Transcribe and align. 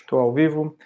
Estou 0.00 0.20
ao 0.20 0.32
vivo. 0.32 0.76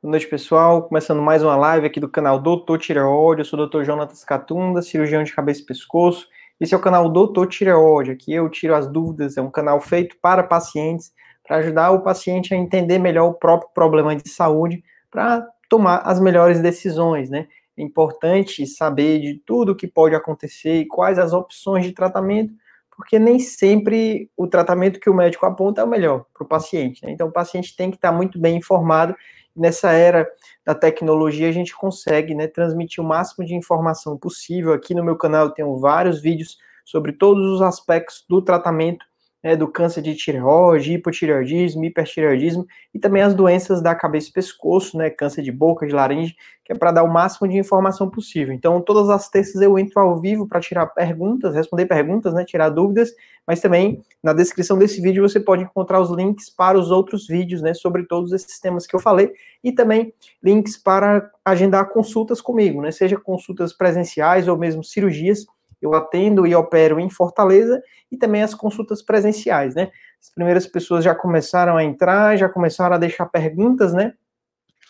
Boa 0.00 0.12
noite, 0.12 0.28
pessoal. 0.28 0.82
Começando 0.82 1.20
mais 1.22 1.42
uma 1.42 1.56
live 1.56 1.86
aqui 1.86 1.98
do 1.98 2.08
canal 2.08 2.38
Doutor 2.38 2.78
Tireoide. 2.78 3.40
Eu 3.40 3.44
sou 3.44 3.58
o 3.58 3.66
Dr. 3.66 3.82
Jonatas 3.82 4.22
Catunda, 4.22 4.82
cirurgião 4.82 5.24
de 5.24 5.34
cabeça 5.34 5.62
e 5.62 5.64
pescoço. 5.64 6.28
Esse 6.60 6.74
é 6.74 6.76
o 6.76 6.80
canal 6.80 7.08
Doutor 7.08 7.48
Tireoide. 7.48 8.12
Aqui 8.12 8.32
eu 8.32 8.48
tiro 8.48 8.74
as 8.74 8.86
dúvidas. 8.86 9.36
É 9.36 9.42
um 9.42 9.50
canal 9.50 9.80
feito 9.80 10.16
para 10.20 10.42
pacientes, 10.42 11.12
para 11.42 11.56
ajudar 11.56 11.90
o 11.90 12.02
paciente 12.02 12.54
a 12.54 12.56
entender 12.56 12.98
melhor 12.98 13.30
o 13.30 13.34
próprio 13.34 13.70
problema 13.74 14.14
de 14.14 14.28
saúde, 14.28 14.84
para 15.10 15.44
tomar 15.68 16.02
as 16.04 16.20
melhores 16.20 16.60
decisões, 16.60 17.30
né? 17.30 17.48
É 17.76 17.82
importante 17.82 18.66
saber 18.66 19.18
de 19.20 19.42
tudo 19.46 19.72
o 19.72 19.76
que 19.76 19.86
pode 19.86 20.14
acontecer 20.14 20.80
e 20.80 20.86
quais 20.86 21.18
as 21.18 21.32
opções 21.32 21.84
de 21.84 21.92
tratamento 21.92 22.52
porque 22.98 23.16
nem 23.16 23.38
sempre 23.38 24.28
o 24.36 24.48
tratamento 24.48 24.98
que 24.98 25.08
o 25.08 25.14
médico 25.14 25.46
aponta 25.46 25.80
é 25.80 25.84
o 25.84 25.88
melhor 25.88 26.24
para 26.34 26.44
o 26.44 26.48
paciente. 26.48 27.06
Né? 27.06 27.12
Então, 27.12 27.28
o 27.28 27.32
paciente 27.32 27.76
tem 27.76 27.92
que 27.92 27.96
estar 27.96 28.10
muito 28.10 28.40
bem 28.40 28.56
informado. 28.56 29.14
Nessa 29.54 29.92
era 29.92 30.28
da 30.66 30.74
tecnologia, 30.74 31.48
a 31.48 31.52
gente 31.52 31.76
consegue 31.76 32.34
né, 32.34 32.48
transmitir 32.48 33.02
o 33.02 33.06
máximo 33.06 33.46
de 33.46 33.54
informação 33.54 34.18
possível. 34.18 34.72
Aqui 34.72 34.94
no 34.94 35.04
meu 35.04 35.16
canal 35.16 35.46
eu 35.46 35.52
tenho 35.52 35.76
vários 35.78 36.20
vídeos 36.20 36.58
sobre 36.84 37.12
todos 37.12 37.44
os 37.52 37.62
aspectos 37.62 38.24
do 38.28 38.42
tratamento 38.42 39.06
né, 39.42 39.54
do 39.54 39.68
câncer 39.68 40.02
de 40.02 40.14
tireoide, 40.14 40.94
hipotireoidismo, 40.94 41.84
hipertireoidismo 41.84 42.66
e 42.92 42.98
também 42.98 43.22
as 43.22 43.34
doenças 43.34 43.80
da 43.80 43.94
cabeça 43.94 44.28
e 44.28 44.32
pescoço, 44.32 44.96
né, 44.96 45.10
câncer 45.10 45.42
de 45.42 45.52
boca, 45.52 45.86
de 45.86 45.94
laringe, 45.94 46.34
que 46.64 46.72
é 46.72 46.76
para 46.76 46.90
dar 46.90 47.04
o 47.04 47.08
máximo 47.08 47.48
de 47.48 47.56
informação 47.56 48.10
possível. 48.10 48.52
Então, 48.52 48.80
todas 48.80 49.08
as 49.08 49.28
terças 49.28 49.62
eu 49.62 49.78
entro 49.78 50.00
ao 50.00 50.20
vivo 50.20 50.46
para 50.46 50.60
tirar 50.60 50.86
perguntas, 50.86 51.54
responder 51.54 51.86
perguntas, 51.86 52.34
né, 52.34 52.44
tirar 52.44 52.68
dúvidas, 52.68 53.10
mas 53.46 53.60
também 53.60 54.02
na 54.22 54.32
descrição 54.32 54.76
desse 54.76 55.00
vídeo 55.00 55.26
você 55.26 55.40
pode 55.40 55.62
encontrar 55.62 56.00
os 56.00 56.10
links 56.10 56.50
para 56.50 56.78
os 56.78 56.90
outros 56.90 57.26
vídeos, 57.26 57.62
né, 57.62 57.72
sobre 57.74 58.04
todos 58.04 58.32
esses 58.32 58.58
temas 58.58 58.86
que 58.86 58.94
eu 58.94 59.00
falei 59.00 59.32
e 59.62 59.72
também 59.72 60.12
links 60.42 60.76
para 60.76 61.30
agendar 61.44 61.88
consultas 61.90 62.40
comigo, 62.40 62.82
né, 62.82 62.90
seja 62.90 63.16
consultas 63.16 63.72
presenciais 63.72 64.48
ou 64.48 64.58
mesmo 64.58 64.82
cirurgias 64.82 65.46
eu 65.80 65.94
atendo 65.94 66.46
e 66.46 66.54
opero 66.54 66.98
em 66.98 67.08
Fortaleza 67.08 67.80
e 68.10 68.16
também 68.16 68.42
as 68.42 68.54
consultas 68.54 69.02
presenciais, 69.02 69.74
né? 69.74 69.90
As 70.20 70.30
primeiras 70.30 70.66
pessoas 70.66 71.04
já 71.04 71.14
começaram 71.14 71.76
a 71.76 71.84
entrar, 71.84 72.36
já 72.36 72.48
começaram 72.48 72.96
a 72.96 72.98
deixar 72.98 73.26
perguntas, 73.26 73.92
né? 73.92 74.12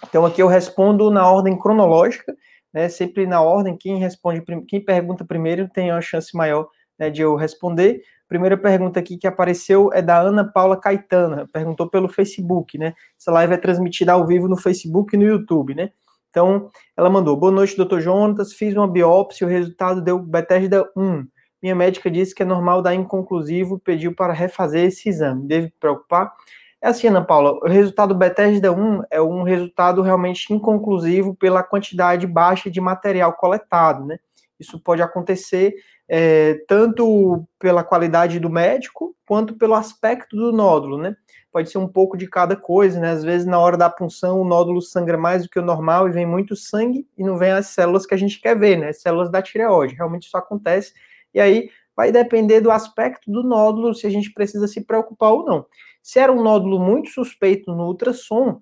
Então 0.07 0.25
aqui 0.25 0.41
eu 0.43 0.47
respondo 0.47 1.11
na 1.11 1.29
ordem 1.31 1.59
cronológica, 1.59 2.35
né? 2.73 2.89
Sempre 2.89 3.27
na 3.27 3.41
ordem, 3.41 3.77
quem 3.77 3.99
responde, 3.99 4.43
quem 4.67 4.85
pergunta 4.85 5.25
primeiro 5.25 5.69
tem 5.69 5.91
uma 5.91 6.01
chance 6.01 6.37
maior 6.37 6.69
né, 6.99 7.11
de 7.11 7.23
eu 7.23 7.35
responder. 7.37 8.03
Primeira 8.29 8.57
pergunta 8.59 9.01
aqui 9.01 9.17
que 9.17 9.27
apareceu 9.27 9.91
é 9.93 10.03
da 10.03 10.21
Ana 10.21 10.45
Paula 10.45 10.79
Caetana, 10.79 11.49
perguntou 11.51 11.89
pelo 11.89 12.09
Facebook, 12.09 12.77
né? 12.77 12.93
Essa 13.19 13.33
live 13.33 13.55
é 13.55 13.57
transmitida 13.57 14.13
ao 14.13 14.27
vivo 14.27 14.49
no 14.49 14.57
Facebook 14.57 15.15
e 15.15 15.19
no 15.19 15.25
YouTube, 15.25 15.75
né? 15.75 15.91
Então, 16.39 16.71
ela 16.97 17.11
mandou: 17.11 17.37
Boa 17.37 17.51
noite, 17.51 17.77
doutor 17.77 18.01
Jonatas. 18.01 18.53
Fiz 18.53 18.73
uma 18.77 18.87
biópsia, 18.87 19.45
o 19.45 19.51
resultado 19.51 20.01
deu 20.01 20.21
Bethesda 20.21 20.89
1. 20.97 21.27
Minha 21.61 21.75
médica 21.75 22.09
disse 22.09 22.33
que 22.33 22.45
é 22.45 22.47
normal 22.47 22.81
dar 22.81 22.95
inconclusivo, 22.95 23.81
pediu 23.81 24.15
para 24.15 24.33
refazer 24.33 24.85
esse 24.85 25.09
exame. 25.09 25.49
Deve 25.49 25.73
preocupar? 25.81 26.33
É 26.81 26.87
assim, 26.87 27.09
Ana 27.09 27.25
Paula, 27.25 27.59
o 27.61 27.67
resultado 27.67 28.15
Bethesda 28.15 28.71
1 28.71 29.03
é 29.11 29.21
um 29.21 29.43
resultado 29.43 30.01
realmente 30.01 30.55
inconclusivo 30.55 31.35
pela 31.35 31.61
quantidade 31.65 32.25
baixa 32.25 32.71
de 32.71 32.81
material 32.81 33.33
coletado, 33.33 34.05
né? 34.05 34.21
Isso 34.61 34.81
pode 34.81 35.03
acontecer 35.03 35.75
é, 36.09 36.55
tanto 36.67 37.45
pela 37.59 37.85
qualidade 37.85 38.41
do 38.41 38.49
médico, 38.49 39.15
quanto 39.27 39.55
pelo 39.55 39.75
aspecto 39.75 40.37
do 40.37 40.53
nódulo, 40.53 40.99
né? 40.99 41.17
pode 41.59 41.71
ser 41.71 41.79
um 41.79 41.89
pouco 41.89 42.17
de 42.17 42.29
cada 42.29 42.57
coisa, 42.57 43.01
né? 43.01 43.11
Às 43.11 43.25
vezes, 43.25 43.47
na 43.47 43.59
hora 43.59 43.77
da 43.77 43.89
punção, 43.89 44.41
o 44.41 44.45
nódulo 44.45 44.81
sangra 44.81 45.17
mais 45.17 45.43
do 45.43 45.49
que 45.49 45.59
o 45.59 45.65
normal 45.65 46.09
e 46.09 46.13
vem 46.13 46.27
muito 46.27 46.55
sangue 46.55 47.07
e 47.17 47.25
não 47.25 47.37
vem 47.37 47.51
as 47.51 47.69
células 47.69 48.07
que 48.07 48.15
a 48.15 48.19
gente 48.19 48.41
quer 48.41 48.57
ver, 48.57 48.77
né? 48.79 48.91
As 48.91 49.01
células 49.01 49.31
da 49.31 49.43
tireoide. 49.43 49.95
Realmente 49.95 50.27
isso 50.27 50.37
acontece. 50.37 50.93
E 51.35 51.41
aí 51.41 51.71
vai 51.97 52.13
depender 52.13 52.61
do 52.61 52.71
aspecto 52.71 53.31
do 53.31 53.43
nódulo, 53.43 53.95
se 53.95 54.07
a 54.07 54.11
gente 54.11 54.33
precisa 54.33 54.69
se 54.69 54.83
preocupar 54.83 55.33
ou 55.33 55.45
não. 55.45 55.67
Se 56.03 56.19
era 56.21 56.33
um 56.33 56.43
nódulo 56.43 56.79
muito 56.79 57.11
suspeito 57.11 57.75
no 57.75 57.87
ultrassom, 57.87 58.61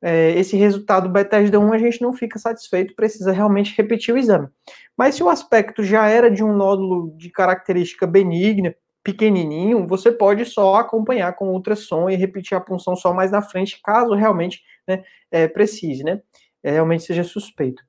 é, 0.00 0.30
esse 0.38 0.56
resultado 0.56 1.08
Bethesda 1.08 1.58
1 1.58 1.72
a 1.72 1.78
gente 1.78 2.00
não 2.00 2.12
fica 2.12 2.38
satisfeito, 2.38 2.94
precisa 2.94 3.32
realmente 3.32 3.74
repetir 3.76 4.14
o 4.14 4.18
exame. 4.18 4.48
Mas 4.96 5.16
se 5.16 5.22
o 5.22 5.28
aspecto 5.28 5.82
já 5.82 6.08
era 6.08 6.30
de 6.30 6.44
um 6.44 6.54
nódulo 6.54 7.14
de 7.16 7.30
característica 7.30 8.06
benigna, 8.06 8.74
pequenininho, 9.02 9.86
você 9.86 10.12
pode 10.12 10.44
só 10.44 10.74
acompanhar 10.74 11.34
com 11.34 11.50
ultrassom 11.50 12.10
e 12.10 12.16
repetir 12.16 12.56
a 12.56 12.60
punção 12.60 12.94
só 12.94 13.12
mais 13.14 13.30
na 13.30 13.40
frente, 13.40 13.80
caso 13.82 14.14
realmente 14.14 14.62
né, 14.86 15.02
é, 15.30 15.48
precise, 15.48 16.04
né? 16.04 16.20
É, 16.62 16.72
realmente 16.72 17.04
seja 17.04 17.24
suspeito. 17.24 17.82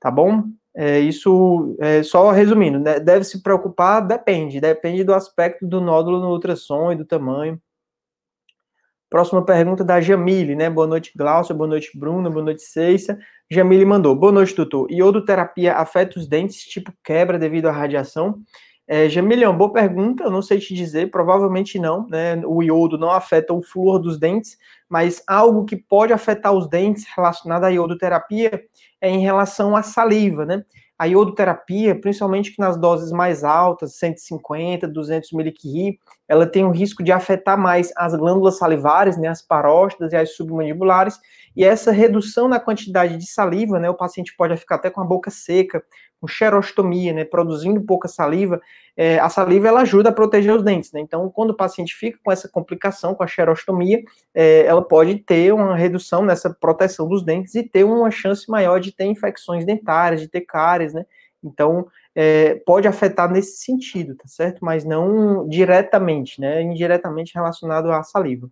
Tá 0.00 0.10
bom? 0.10 0.44
É, 0.76 1.00
isso, 1.00 1.76
é, 1.80 2.02
só 2.02 2.30
resumindo, 2.30 2.78
né, 2.78 3.00
deve 3.00 3.24
se 3.24 3.42
preocupar, 3.42 4.06
depende, 4.06 4.60
depende 4.60 5.02
do 5.02 5.14
aspecto 5.14 5.66
do 5.66 5.80
nódulo 5.80 6.20
no 6.20 6.30
ultrassom 6.30 6.92
e 6.92 6.96
do 6.96 7.04
tamanho. 7.04 7.60
Próxima 9.10 9.42
pergunta 9.42 9.82
da 9.82 10.02
Jamile, 10.02 10.54
né? 10.54 10.68
Boa 10.68 10.86
noite, 10.86 11.12
Glaucia, 11.16 11.54
boa 11.54 11.66
noite, 11.66 11.98
Bruna, 11.98 12.28
boa 12.28 12.44
noite, 12.44 12.62
Ceissa. 12.62 13.18
Jamile 13.50 13.86
mandou, 13.86 14.14
boa 14.14 14.30
noite, 14.30 14.54
doutor. 14.54 14.90
Iodoterapia 14.90 15.76
afeta 15.76 16.18
os 16.18 16.26
dentes, 16.26 16.62
tipo 16.64 16.92
quebra 17.02 17.38
devido 17.38 17.66
à 17.66 17.72
radiação? 17.72 18.38
É, 18.86 19.08
Jamilião, 19.08 19.56
boa 19.56 19.72
pergunta, 19.72 20.24
eu 20.24 20.30
não 20.30 20.42
sei 20.42 20.58
te 20.58 20.74
dizer, 20.74 21.10
provavelmente 21.10 21.78
não, 21.78 22.06
né? 22.06 22.36
O 22.44 22.62
iodo 22.62 22.98
não 22.98 23.10
afeta 23.10 23.54
o 23.54 23.62
flúor 23.62 23.98
dos 23.98 24.18
dentes, 24.18 24.58
mas 24.88 25.22
algo 25.26 25.64
que 25.64 25.76
pode 25.76 26.12
afetar 26.12 26.52
os 26.52 26.68
dentes 26.68 27.06
relacionado 27.16 27.64
à 27.64 27.68
iodoterapia 27.68 28.62
é 29.00 29.08
em 29.08 29.20
relação 29.20 29.74
à 29.74 29.82
saliva, 29.82 30.44
né? 30.44 30.64
A 30.98 31.06
iodoterapia, 31.06 31.98
principalmente 31.98 32.52
que 32.52 32.60
nas 32.60 32.78
doses 32.78 33.10
mais 33.10 33.42
altas, 33.42 33.96
150, 33.96 34.86
200 34.86 35.32
miliquiri, 35.32 35.98
ela 36.28 36.46
tem 36.46 36.64
o 36.64 36.70
risco 36.70 37.02
de 37.02 37.10
afetar 37.10 37.58
mais 37.58 37.90
as 37.96 38.14
glândulas 38.14 38.58
salivares, 38.58 39.16
né, 39.16 39.28
as 39.28 39.40
parótidas 39.40 40.12
e 40.12 40.16
as 40.16 40.34
submandibulares, 40.36 41.18
e 41.56 41.64
essa 41.64 41.90
redução 41.90 42.46
na 42.46 42.60
quantidade 42.60 43.16
de 43.16 43.26
saliva, 43.26 43.78
né, 43.80 43.88
o 43.88 43.94
paciente 43.94 44.34
pode 44.36 44.56
ficar 44.56 44.76
até 44.76 44.90
com 44.90 45.00
a 45.00 45.04
boca 45.04 45.30
seca, 45.30 45.82
com 46.20 46.28
xerostomia, 46.28 47.12
né, 47.12 47.24
produzindo 47.24 47.80
pouca 47.80 48.08
saliva, 48.08 48.60
é, 48.96 49.18
a 49.20 49.28
saliva 49.28 49.68
ela 49.68 49.82
ajuda 49.82 50.08
a 50.08 50.12
proteger 50.12 50.52
os 50.52 50.64
dentes, 50.64 50.90
né? 50.90 50.98
Então, 51.00 51.30
quando 51.30 51.50
o 51.50 51.56
paciente 51.56 51.94
fica 51.94 52.18
com 52.24 52.32
essa 52.32 52.48
complicação, 52.48 53.14
com 53.14 53.22
a 53.22 53.28
xerostomia, 53.28 54.02
é, 54.34 54.66
ela 54.66 54.82
pode 54.82 55.14
ter 55.18 55.54
uma 55.54 55.76
redução 55.76 56.24
nessa 56.24 56.50
proteção 56.50 57.08
dos 57.08 57.24
dentes 57.24 57.54
e 57.54 57.62
ter 57.62 57.84
uma 57.84 58.10
chance 58.10 58.50
maior 58.50 58.80
de 58.80 58.90
ter 58.90 59.04
infecções 59.04 59.64
dentárias, 59.64 60.20
de 60.20 60.26
ter 60.26 60.40
cáries, 60.40 60.92
né? 60.92 61.06
Então, 61.42 61.86
é, 62.14 62.56
pode 62.66 62.88
afetar 62.88 63.30
nesse 63.30 63.58
sentido, 63.58 64.14
tá 64.16 64.26
certo? 64.26 64.64
Mas 64.64 64.84
não 64.84 65.48
diretamente, 65.48 66.40
né? 66.40 66.62
Indiretamente 66.62 67.34
relacionado 67.34 67.90
à 67.92 68.02
saliva. 68.02 68.48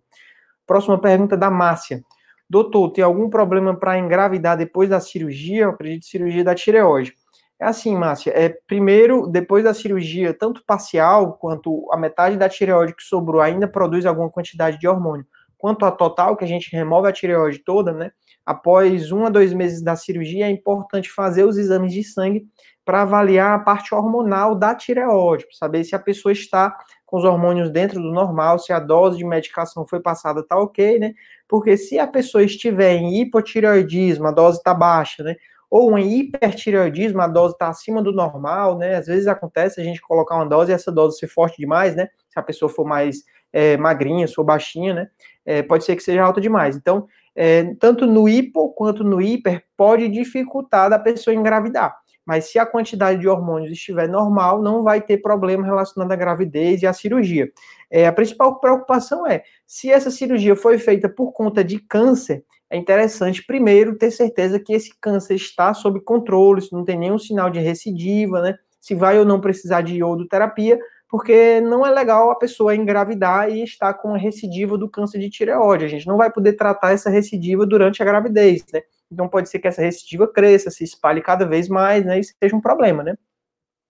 Próxima 0.65 0.99
pergunta 0.99 1.35
da 1.35 1.49
Márcia. 1.49 2.03
Doutor, 2.49 2.91
tem 2.91 3.03
algum 3.03 3.29
problema 3.29 3.75
para 3.75 3.97
engravidar 3.97 4.57
depois 4.57 4.89
da 4.89 4.99
cirurgia? 4.99 5.63
Eu 5.63 5.69
acredito 5.71 6.05
cirurgia 6.05 6.43
da 6.43 6.55
tireoide. 6.55 7.13
É 7.59 7.65
assim, 7.65 7.95
Márcia, 7.95 8.31
é, 8.31 8.49
primeiro, 8.67 9.27
depois 9.27 9.63
da 9.63 9.73
cirurgia, 9.73 10.33
tanto 10.33 10.63
parcial 10.65 11.33
quanto 11.33 11.91
a 11.91 11.97
metade 11.97 12.37
da 12.37 12.47
tireoide 12.47 12.95
que 12.95 13.03
sobrou 13.03 13.41
ainda 13.41 13.67
produz 13.67 14.05
alguma 14.05 14.29
quantidade 14.29 14.77
de 14.77 14.87
hormônio, 14.87 15.25
quanto 15.57 15.85
a 15.85 15.91
total, 15.91 16.35
que 16.35 16.43
a 16.43 16.47
gente 16.47 16.75
remove 16.75 17.07
a 17.07 17.11
tireoide 17.11 17.59
toda, 17.59 17.91
né? 17.91 18.11
Após 18.45 19.11
um 19.11 19.25
a 19.25 19.29
dois 19.29 19.53
meses 19.53 19.81
da 19.81 19.95
cirurgia, 19.95 20.45
é 20.45 20.49
importante 20.49 21.11
fazer 21.11 21.43
os 21.43 21.57
exames 21.57 21.91
de 21.91 22.03
sangue 22.03 22.47
para 22.85 23.01
avaliar 23.01 23.53
a 23.53 23.59
parte 23.59 23.93
hormonal 23.93 24.55
da 24.55 24.73
tireoide, 24.73 25.45
para 25.45 25.57
saber 25.57 25.83
se 25.83 25.93
a 25.95 25.99
pessoa 25.99 26.31
está 26.31 26.77
com 27.05 27.17
os 27.17 27.25
hormônios 27.25 27.69
dentro 27.69 28.01
do 28.01 28.11
normal, 28.11 28.59
se 28.59 28.71
a 28.71 28.79
dose 28.79 29.17
de 29.17 29.25
medicação 29.25 29.85
foi 29.85 29.99
passada, 29.99 30.45
tá 30.45 30.57
ok, 30.57 30.99
né? 30.99 31.13
Porque 31.47 31.75
se 31.75 31.99
a 31.99 32.07
pessoa 32.07 32.43
estiver 32.43 32.93
em 32.93 33.19
hipotireoidismo, 33.21 34.27
a 34.27 34.31
dose 34.31 34.57
está 34.57 34.73
baixa, 34.73 35.23
né? 35.23 35.35
ou 35.69 35.91
um 35.91 35.97
hipertireoidismo, 35.97 37.21
a 37.21 37.27
dose 37.27 37.53
está 37.53 37.67
acima 37.67 38.01
do 38.01 38.11
normal, 38.11 38.77
né? 38.77 38.95
Às 38.95 39.07
vezes 39.07 39.27
acontece 39.27 39.81
a 39.81 39.83
gente 39.83 40.01
colocar 40.01 40.35
uma 40.35 40.45
dose 40.45 40.71
e 40.71 40.73
essa 40.73 40.91
dose 40.91 41.19
ser 41.19 41.27
forte 41.27 41.57
demais, 41.57 41.95
né? 41.95 42.07
Se 42.29 42.39
a 42.39 42.41
pessoa 42.41 42.69
for 42.69 42.85
mais 42.85 43.23
é, 43.51 43.77
magrinha, 43.77 44.27
for 44.27 44.43
baixinha, 44.43 44.93
né? 44.93 45.07
É, 45.45 45.61
pode 45.61 45.85
ser 45.85 45.95
que 45.95 46.03
seja 46.03 46.23
alta 46.23 46.41
demais. 46.41 46.75
Então, 46.75 47.07
é, 47.35 47.73
tanto 47.75 48.05
no 48.05 48.27
hipo 48.27 48.69
quanto 48.73 49.03
no 49.03 49.21
hiper 49.21 49.63
pode 49.75 50.07
dificultar 50.09 50.89
da 50.89 50.99
pessoa 50.99 51.33
engravidar. 51.33 51.95
Mas 52.25 52.51
se 52.51 52.59
a 52.59 52.65
quantidade 52.65 53.21
de 53.21 53.27
hormônios 53.27 53.71
estiver 53.71 54.09
normal, 54.09 54.61
não 54.61 54.83
vai 54.83 54.99
ter 54.99 55.19
problema 55.19 55.63
relacionado 55.63 56.11
à 56.11 56.15
gravidez 56.15 56.81
e 56.81 56.87
à 56.87 56.91
cirurgia. 56.91 57.49
É, 57.89 58.05
a 58.05 58.11
principal 58.11 58.59
preocupação 58.59 59.25
é 59.25 59.43
se 59.65 59.89
essa 59.89 60.11
cirurgia 60.11 60.55
foi 60.55 60.77
feita 60.77 61.07
por 61.07 61.31
conta 61.31 61.63
de 61.63 61.79
câncer, 61.79 62.43
é 62.69 62.75
interessante 62.75 63.45
primeiro 63.45 63.97
ter 63.97 64.11
certeza 64.11 64.59
que 64.59 64.73
esse 64.73 64.91
câncer 64.99 65.35
está 65.35 65.73
sob 65.73 66.01
controle, 66.01 66.61
se 66.61 66.73
não 66.73 66.83
tem 66.83 66.97
nenhum 66.97 67.17
sinal 67.17 67.49
de 67.49 67.59
recidiva, 67.59 68.41
né? 68.41 68.55
Se 68.81 68.93
vai 68.93 69.17
ou 69.17 69.25
não 69.25 69.39
precisar 69.39 69.81
de 69.81 69.95
iodoterapia, 69.95 70.77
porque 71.09 71.61
não 71.61 71.85
é 71.85 71.91
legal 71.91 72.29
a 72.31 72.35
pessoa 72.35 72.75
engravidar 72.75 73.49
e 73.49 73.63
estar 73.63 73.93
com 73.93 74.13
a 74.13 74.17
recidiva 74.17 74.77
do 74.77 74.89
câncer 74.89 75.19
de 75.19 75.29
tireoide. 75.29 75.85
A 75.85 75.87
gente 75.87 76.07
não 76.07 76.17
vai 76.17 76.31
poder 76.31 76.53
tratar 76.53 76.91
essa 76.91 77.09
recidiva 77.09 77.65
durante 77.65 78.01
a 78.01 78.05
gravidez, 78.05 78.63
né? 78.73 78.81
Então 79.11 79.27
pode 79.27 79.49
ser 79.49 79.59
que 79.59 79.67
essa 79.67 79.81
recidiva 79.81 80.27
cresça, 80.27 80.69
se 80.69 80.83
espalhe 80.83 81.21
cada 81.21 81.45
vez 81.45 81.69
mais, 81.69 82.05
né? 82.05 82.19
E 82.19 82.23
seja 82.23 82.55
um 82.55 82.61
problema, 82.61 83.03
né? 83.03 83.15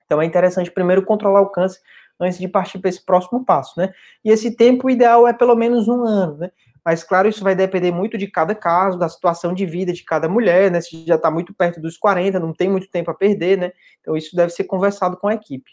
Então 0.06 0.22
é 0.22 0.26
interessante 0.26 0.72
primeiro 0.72 1.04
controlar 1.04 1.42
o 1.42 1.50
câncer 1.50 1.80
antes 2.20 2.40
de 2.40 2.48
partir 2.48 2.80
para 2.80 2.90
esse 2.90 3.04
próximo 3.04 3.44
passo, 3.44 3.80
né? 3.80 3.92
E 4.24 4.30
esse 4.30 4.56
tempo 4.56 4.90
ideal 4.90 5.28
é 5.28 5.34
pelo 5.34 5.56
menos 5.56 5.88
um 5.88 6.04
ano, 6.06 6.38
né? 6.38 6.52
Mas, 6.86 7.04
claro, 7.04 7.28
isso 7.28 7.44
vai 7.44 7.54
depender 7.54 7.92
muito 7.92 8.18
de 8.18 8.28
cada 8.28 8.56
caso, 8.56 8.98
da 8.98 9.10
situação 9.10 9.54
de 9.54 9.66
vida 9.66 9.92
de 9.92 10.06
cada 10.06 10.30
mulher, 10.30 10.72
né? 10.72 10.80
Se 10.80 11.06
já 11.06 11.16
está 11.16 11.30
muito 11.30 11.54
perto 11.54 11.82
dos 11.82 11.98
40, 11.98 12.40
não 12.40 12.54
tem 12.54 12.70
muito 12.70 12.90
tempo 12.90 13.12
a 13.12 13.14
perder, 13.14 13.58
né? 13.58 13.72
Então, 14.00 14.16
isso 14.16 14.34
deve 14.34 14.52
ser 14.52 14.64
conversado 14.64 15.18
com 15.18 15.28
a 15.28 15.34
equipe. 15.34 15.70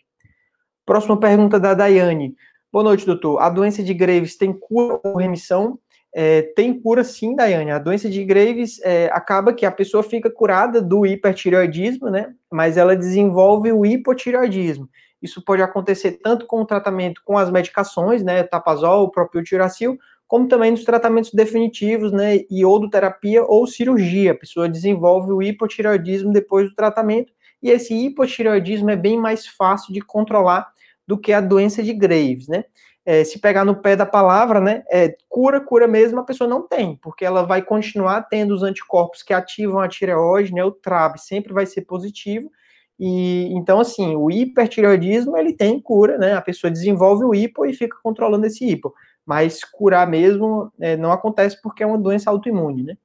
Próxima 0.87 1.19
pergunta 1.19 1.59
da 1.59 1.73
Daiane. 1.73 2.35
Boa 2.71 2.85
noite, 2.85 3.07
doutor. 3.07 3.41
A 3.41 3.49
doença 3.49 3.83
de 3.83 3.95
Graves 3.95 4.37
tem 4.37 4.53
cura 4.53 5.01
ou 5.03 5.17
remissão? 5.17 5.79
É, 6.15 6.43
tem 6.43 6.79
cura 6.79 7.03
sim, 7.03 7.35
Daiane. 7.35 7.71
A 7.71 7.79
doença 7.79 8.11
de 8.11 8.23
Graves 8.23 8.79
é, 8.83 9.07
acaba 9.11 9.55
que 9.55 9.65
a 9.65 9.71
pessoa 9.71 10.03
fica 10.03 10.31
curada 10.31 10.83
do 10.83 11.07
hipertireoidismo, 11.07 12.11
né? 12.11 12.35
Mas 12.53 12.77
ela 12.77 12.95
desenvolve 12.95 13.73
o 13.73 13.87
hipotireoidismo. 13.87 14.87
Isso 15.23 15.43
pode 15.43 15.63
acontecer 15.63 16.21
tanto 16.23 16.47
com 16.47 16.61
o 16.61 16.67
tratamento 16.67 17.23
com 17.25 17.39
as 17.39 17.51
medicações, 17.51 18.23
né? 18.23 18.43
Tapazol, 18.43 19.05
o 19.05 19.11
próprio 19.11 19.43
tiracil, 19.43 19.99
como 20.29 20.49
também 20.49 20.71
nos 20.71 20.85
tratamentos 20.85 21.33
definitivos, 21.33 22.13
né, 22.13 22.41
iodoterapia 22.51 23.43
ou 23.43 23.67
cirurgia. 23.67 24.33
A 24.33 24.37
pessoa 24.37 24.69
desenvolve 24.69 25.33
o 25.33 25.43
hipotireoidismo 25.43 26.33
depois 26.33 26.69
do 26.69 26.75
tratamento, 26.75 27.33
e 27.63 27.71
esse 27.71 27.95
hipotireoidismo 27.95 28.91
é 28.91 28.97
bem 28.97 29.19
mais 29.19 29.47
fácil 29.47 29.95
de 29.95 30.03
controlar 30.03 30.74
do 31.07 31.19
que 31.19 31.33
a 31.33 31.41
doença 31.41 31.83
de 31.83 31.93
Graves, 31.93 32.49
né? 32.49 32.65
É, 33.07 33.23
se 33.23 33.39
pegar 33.39 33.65
no 33.65 33.77
pé 33.77 33.95
da 33.95 34.07
palavra, 34.07 34.61
né, 34.61 34.83
é, 34.91 35.15
cura, 35.29 35.61
cura 35.61 35.87
mesmo, 35.87 36.21
a 36.21 36.25
pessoa 36.25 36.49
não 36.49 36.67
tem, 36.67 36.97
porque 37.03 37.23
ela 37.23 37.43
vai 37.43 37.61
continuar 37.61 38.23
tendo 38.23 38.55
os 38.55 38.63
anticorpos 38.63 39.23
que 39.23 39.35
ativam 39.35 39.79
a 39.81 39.89
tireoide, 39.89 40.55
né, 40.55 40.65
o 40.65 40.71
TRAB 40.71 41.19
sempre 41.19 41.53
vai 41.53 41.67
ser 41.67 41.83
positivo, 41.83 42.51
e 42.99 43.53
então, 43.53 43.79
assim, 43.79 44.17
o 44.17 44.31
hipertireoidismo, 44.31 45.37
ele 45.37 45.53
tem 45.53 45.79
cura, 45.79 46.17
né, 46.17 46.33
a 46.33 46.41
pessoa 46.41 46.71
desenvolve 46.71 47.27
o 47.27 47.35
hipo 47.35 47.67
e 47.67 47.75
fica 47.75 47.95
controlando 48.03 48.47
esse 48.47 48.65
hipo 48.65 48.95
mas 49.27 49.65
curar 49.65 50.07
mesmo 50.09 50.71
é, 50.81 50.97
não 50.97 51.13
acontece 51.13 51.61
porque 51.63 51.83
é 51.83 51.87
uma 51.87 51.99
doença 51.99 52.31
autoimune, 52.31 52.83
né? 52.83 52.97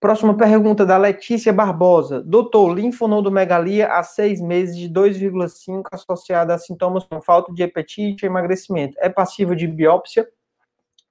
Próxima 0.00 0.36
pergunta 0.36 0.86
da 0.86 0.96
Letícia 0.96 1.52
Barbosa. 1.52 2.22
Doutor, 2.22 2.72
linfonodomegalia 2.72 3.88
há 3.88 4.02
seis 4.04 4.40
meses 4.40 4.76
de 4.76 4.88
2,5 4.88 5.82
associada 5.90 6.54
a 6.54 6.58
sintomas 6.58 7.02
com 7.04 7.20
falta 7.20 7.52
de 7.52 7.64
apetite 7.64 8.24
e 8.24 8.26
emagrecimento. 8.26 8.96
É 9.00 9.08
passível 9.08 9.56
de 9.56 9.66
biópsia? 9.66 10.28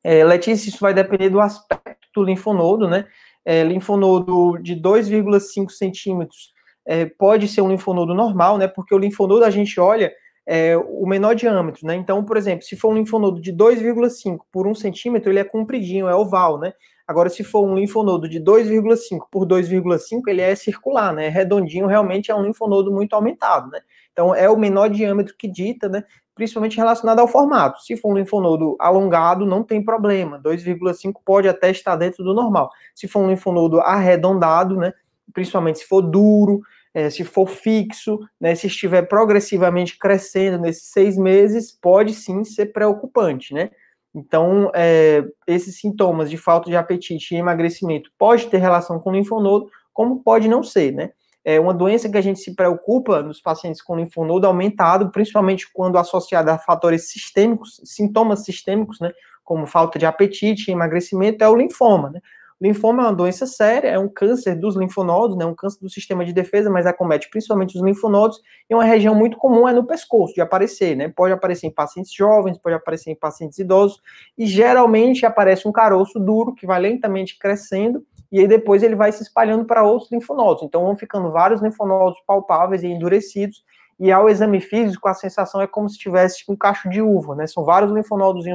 É, 0.01 0.23
Letícia, 0.23 0.69
isso 0.69 0.79
vai 0.79 0.93
depender 0.93 1.29
do 1.29 1.41
aspecto 1.41 2.07
do 2.15 2.23
linfonodo, 2.23 2.87
né? 2.87 3.05
É, 3.43 3.61
linfonodo 3.61 4.57
de 4.57 4.73
2,5 4.73 5.69
centímetros 5.69 6.53
é, 6.85 7.05
pode 7.05 7.49
ser 7.49 7.59
um 7.59 7.69
linfonodo 7.69 8.15
normal, 8.15 8.57
né? 8.57 8.69
Porque 8.69 8.95
o 8.95 8.97
linfonodo 8.97 9.43
a 9.43 9.49
gente 9.49 9.77
olha 9.81 10.13
é, 10.45 10.77
o 10.77 11.05
menor 11.05 11.35
diâmetro, 11.35 11.85
né? 11.85 11.93
Então, 11.93 12.23
por 12.23 12.37
exemplo, 12.37 12.63
se 12.63 12.77
for 12.77 12.93
um 12.93 12.95
linfonodo 12.95 13.41
de 13.41 13.51
2,5 13.51 14.39
por 14.49 14.65
1 14.65 14.75
centímetro, 14.75 15.29
ele 15.29 15.39
é 15.39 15.43
compridinho, 15.43 16.07
é 16.07 16.15
oval, 16.15 16.57
né? 16.57 16.73
Agora, 17.07 17.29
se 17.29 17.41
for 17.41 17.65
um 17.65 17.73
linfonodo 17.73 18.27
de 18.27 18.37
2,5 18.37 19.27
por 19.31 19.45
2,5, 19.47 20.23
ele 20.27 20.41
é 20.41 20.53
circular, 20.55 21.13
né? 21.13 21.29
Redondinho, 21.29 21.87
realmente 21.87 22.29
é 22.29 22.35
um 22.35 22.43
linfonodo 22.43 22.91
muito 22.91 23.13
aumentado, 23.13 23.71
né? 23.71 23.79
Então, 24.11 24.35
é 24.35 24.49
o 24.49 24.57
menor 24.57 24.89
diâmetro 24.89 25.33
que 25.37 25.47
dita, 25.47 25.87
né? 25.87 26.03
Principalmente 26.35 26.75
relacionado 26.75 27.19
ao 27.19 27.27
formato. 27.27 27.81
Se 27.81 27.95
for 27.95 28.11
um 28.11 28.17
linfonodo 28.17 28.75
alongado, 28.77 29.45
não 29.45 29.63
tem 29.63 29.81
problema. 29.81 30.37
2,5 30.39 31.21
pode 31.23 31.47
até 31.47 31.71
estar 31.71 31.95
dentro 31.95 32.25
do 32.25 32.33
normal. 32.33 32.69
Se 32.93 33.07
for 33.07 33.21
um 33.21 33.29
linfonodo 33.29 33.79
arredondado, 33.79 34.75
né? 34.75 34.91
Principalmente 35.33 35.79
se 35.79 35.87
for 35.87 36.01
duro, 36.01 36.61
é, 36.93 37.09
se 37.09 37.23
for 37.23 37.47
fixo, 37.47 38.19
né, 38.41 38.55
se 38.55 38.65
estiver 38.67 39.03
progressivamente 39.03 39.99
crescendo 39.99 40.57
nesses 40.57 40.91
seis 40.91 41.15
meses, 41.15 41.71
pode 41.71 42.13
sim 42.13 42.43
ser 42.43 42.67
preocupante, 42.73 43.53
né? 43.53 43.69
Então, 44.13 44.71
é, 44.73 45.23
esses 45.45 45.79
sintomas 45.79 46.29
de 46.29 46.37
falta 46.37 46.69
de 46.69 46.75
apetite 46.75 47.35
e 47.35 47.37
emagrecimento 47.37 48.09
pode 48.17 48.47
ter 48.47 48.57
relação 48.57 48.99
com 48.99 49.11
linfonodo, 49.11 49.69
como 49.93 50.23
pode 50.23 50.47
não 50.47 50.63
ser, 50.63 50.91
né? 50.91 51.11
É 51.43 51.59
uma 51.59 51.73
doença 51.73 52.09
que 52.09 52.17
a 52.17 52.21
gente 52.21 52.39
se 52.39 52.53
preocupa 52.55 53.21
nos 53.21 53.39
pacientes 53.39 53.81
com 53.81 53.95
linfonodo 53.95 54.45
aumentado, 54.45 55.11
principalmente 55.11 55.71
quando 55.71 55.97
associada 55.97 56.53
a 56.53 56.57
fatores 56.57 57.09
sistêmicos, 57.09 57.79
sintomas 57.85 58.43
sistêmicos, 58.43 58.99
né? 58.99 59.11
Como 59.43 59.65
falta 59.65 59.97
de 59.97 60.05
apetite 60.05 60.69
e 60.69 60.73
emagrecimento, 60.73 61.43
é 61.43 61.47
o 61.47 61.55
linfoma, 61.55 62.09
né? 62.09 62.21
Linfoma 62.59 63.03
é 63.03 63.05
uma 63.05 63.13
doença 63.13 63.45
séria, 63.45 63.89
é 63.89 63.99
um 63.99 64.07
câncer 64.07 64.55
dos 64.55 64.75
linfonodos, 64.75 65.37
né, 65.37 65.45
um 65.45 65.53
câncer 65.53 65.79
do 65.79 65.89
sistema 65.89 66.25
de 66.25 66.33
defesa, 66.33 66.71
mas 66.71 66.87
acomete 66.87 67.29
principalmente 67.29 67.77
os 67.77 67.83
linfonodos, 67.83 68.41
e 68.67 68.73
uma 68.73 68.83
região 68.83 69.13
muito 69.13 69.37
comum 69.37 69.67
é 69.67 69.73
no 69.73 69.85
pescoço, 69.85 70.33
de 70.33 70.41
aparecer, 70.41 70.95
né, 70.95 71.07
pode 71.07 71.31
aparecer 71.31 71.67
em 71.67 71.71
pacientes 71.71 72.11
jovens, 72.11 72.57
pode 72.57 72.75
aparecer 72.75 73.11
em 73.11 73.15
pacientes 73.15 73.59
idosos, 73.59 74.01
e 74.35 74.47
geralmente 74.47 75.23
aparece 75.23 75.67
um 75.67 75.71
caroço 75.71 76.19
duro, 76.19 76.55
que 76.55 76.65
vai 76.65 76.79
lentamente 76.79 77.37
crescendo, 77.37 78.03
e 78.31 78.39
aí 78.39 78.47
depois 78.47 78.81
ele 78.81 78.95
vai 78.95 79.11
se 79.11 79.21
espalhando 79.21 79.65
para 79.65 79.83
outros 79.83 80.11
linfonodos, 80.11 80.63
então 80.63 80.81
vão 80.83 80.95
ficando 80.95 81.31
vários 81.31 81.61
linfonodos 81.61 82.19
palpáveis 82.25 82.81
e 82.81 82.87
endurecidos, 82.87 83.63
e 83.99 84.11
ao 84.11 84.27
exame 84.29 84.59
físico 84.61 85.07
a 85.07 85.13
sensação 85.13 85.61
é 85.61 85.67
como 85.67 85.87
se 85.87 85.97
tivesse 85.99 86.43
um 86.49 86.55
cacho 86.55 86.89
de 86.89 87.03
uva, 87.03 87.35
né, 87.35 87.45
são 87.45 87.63
vários 87.63 87.91
linfonodos 87.91 88.45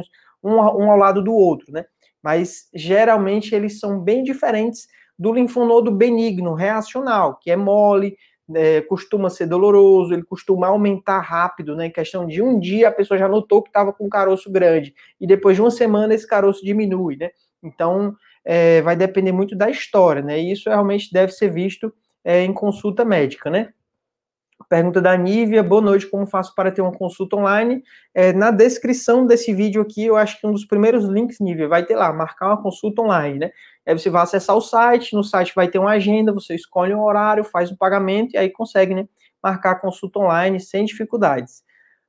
um, 0.43 0.55
um 0.55 0.91
ao 0.91 0.99
lado 0.99 1.23
do 1.23 1.33
outro, 1.33 1.73
né, 1.73 1.85
mas 2.23 2.69
geralmente 2.75 3.55
eles 3.55 3.81
são 3.81 4.01
bem 4.01 4.23
diferentes 4.23 4.87
do 5.19 5.33
linfonodo 5.33 5.91
benigno 5.91 6.55
reacional, 6.55 7.39
que 7.41 7.51
é 7.51 7.57
mole, 7.57 8.17
é, 8.55 8.81
costuma 8.83 9.31
ser 9.31 9.47
doloroso, 9.47 10.13
ele 10.13 10.25
costuma 10.25 10.69
aumentar 10.69 11.21
rápido, 11.21 11.77
né? 11.77 11.87
Em 11.87 11.91
questão 11.91 12.27
de 12.27 12.43
um 12.43 12.59
dia 12.59 12.89
a 12.89 12.93
pessoa 12.93 13.19
já 13.19 13.29
notou 13.29 13.63
que 13.63 13.69
estava 13.69 13.93
com 13.93 14.07
um 14.07 14.09
caroço 14.09 14.51
grande, 14.51 14.95
e 15.21 15.27
depois 15.27 15.57
de 15.57 15.63
uma 15.63 15.71
semana 15.71 16.15
esse 16.15 16.27
caroço 16.27 16.65
diminui, 16.65 17.17
né? 17.17 17.31
Então 17.63 18.15
é, 18.45 18.83
vai 18.83 18.97
depender 18.97 19.33
muito 19.33 19.57
da 19.57 19.71
história, 19.71 20.23
né? 20.23 20.41
E 20.41 20.53
isso 20.53 20.69
realmente 20.69 21.13
deve 21.13 21.33
ser 21.33 21.49
visto 21.53 21.93
é, 22.25 22.43
em 22.43 22.53
consulta 22.53 23.05
médica, 23.05 23.51
né? 23.51 23.73
Pergunta 24.73 25.03
da 25.03 25.15
Nívia, 25.19 25.63
boa 25.63 25.83
noite, 25.83 26.07
como 26.07 26.25
faço 26.25 26.55
para 26.55 26.73
ter 26.73 26.81
uma 26.81 26.93
consulta 26.93 27.37
online? 27.37 27.85
É, 28.15 28.33
na 28.33 28.51
descrição 28.51 29.27
desse 29.27 29.53
vídeo 29.53 29.83
aqui, 29.83 30.07
eu 30.07 30.17
acho 30.17 30.41
que 30.41 30.47
um 30.47 30.51
dos 30.51 30.65
primeiros 30.65 31.05
links, 31.05 31.41
Nívia, 31.41 31.69
vai 31.69 31.85
ter 31.85 31.95
lá, 31.95 32.11
marcar 32.11 32.47
uma 32.47 32.63
consulta 32.63 33.03
online, 33.03 33.39
né? 33.39 33.51
Aí 33.87 33.93
você 33.93 34.09
vai 34.09 34.23
acessar 34.23 34.57
o 34.57 34.63
site, 34.63 35.15
no 35.15 35.23
site 35.23 35.53
vai 35.55 35.69
ter 35.69 35.79
uma 35.79 35.91
agenda, 35.91 36.33
você 36.33 36.55
escolhe 36.55 36.95
um 36.95 37.03
horário, 37.03 37.45
faz 37.45 37.71
o 37.71 37.77
pagamento 37.77 38.33
e 38.33 38.39
aí 38.39 38.49
consegue, 38.49 38.95
né, 38.95 39.07
marcar 39.43 39.73
a 39.73 39.79
consulta 39.79 40.21
online 40.21 40.59
sem 40.59 40.87
dificuldades. 40.87 41.63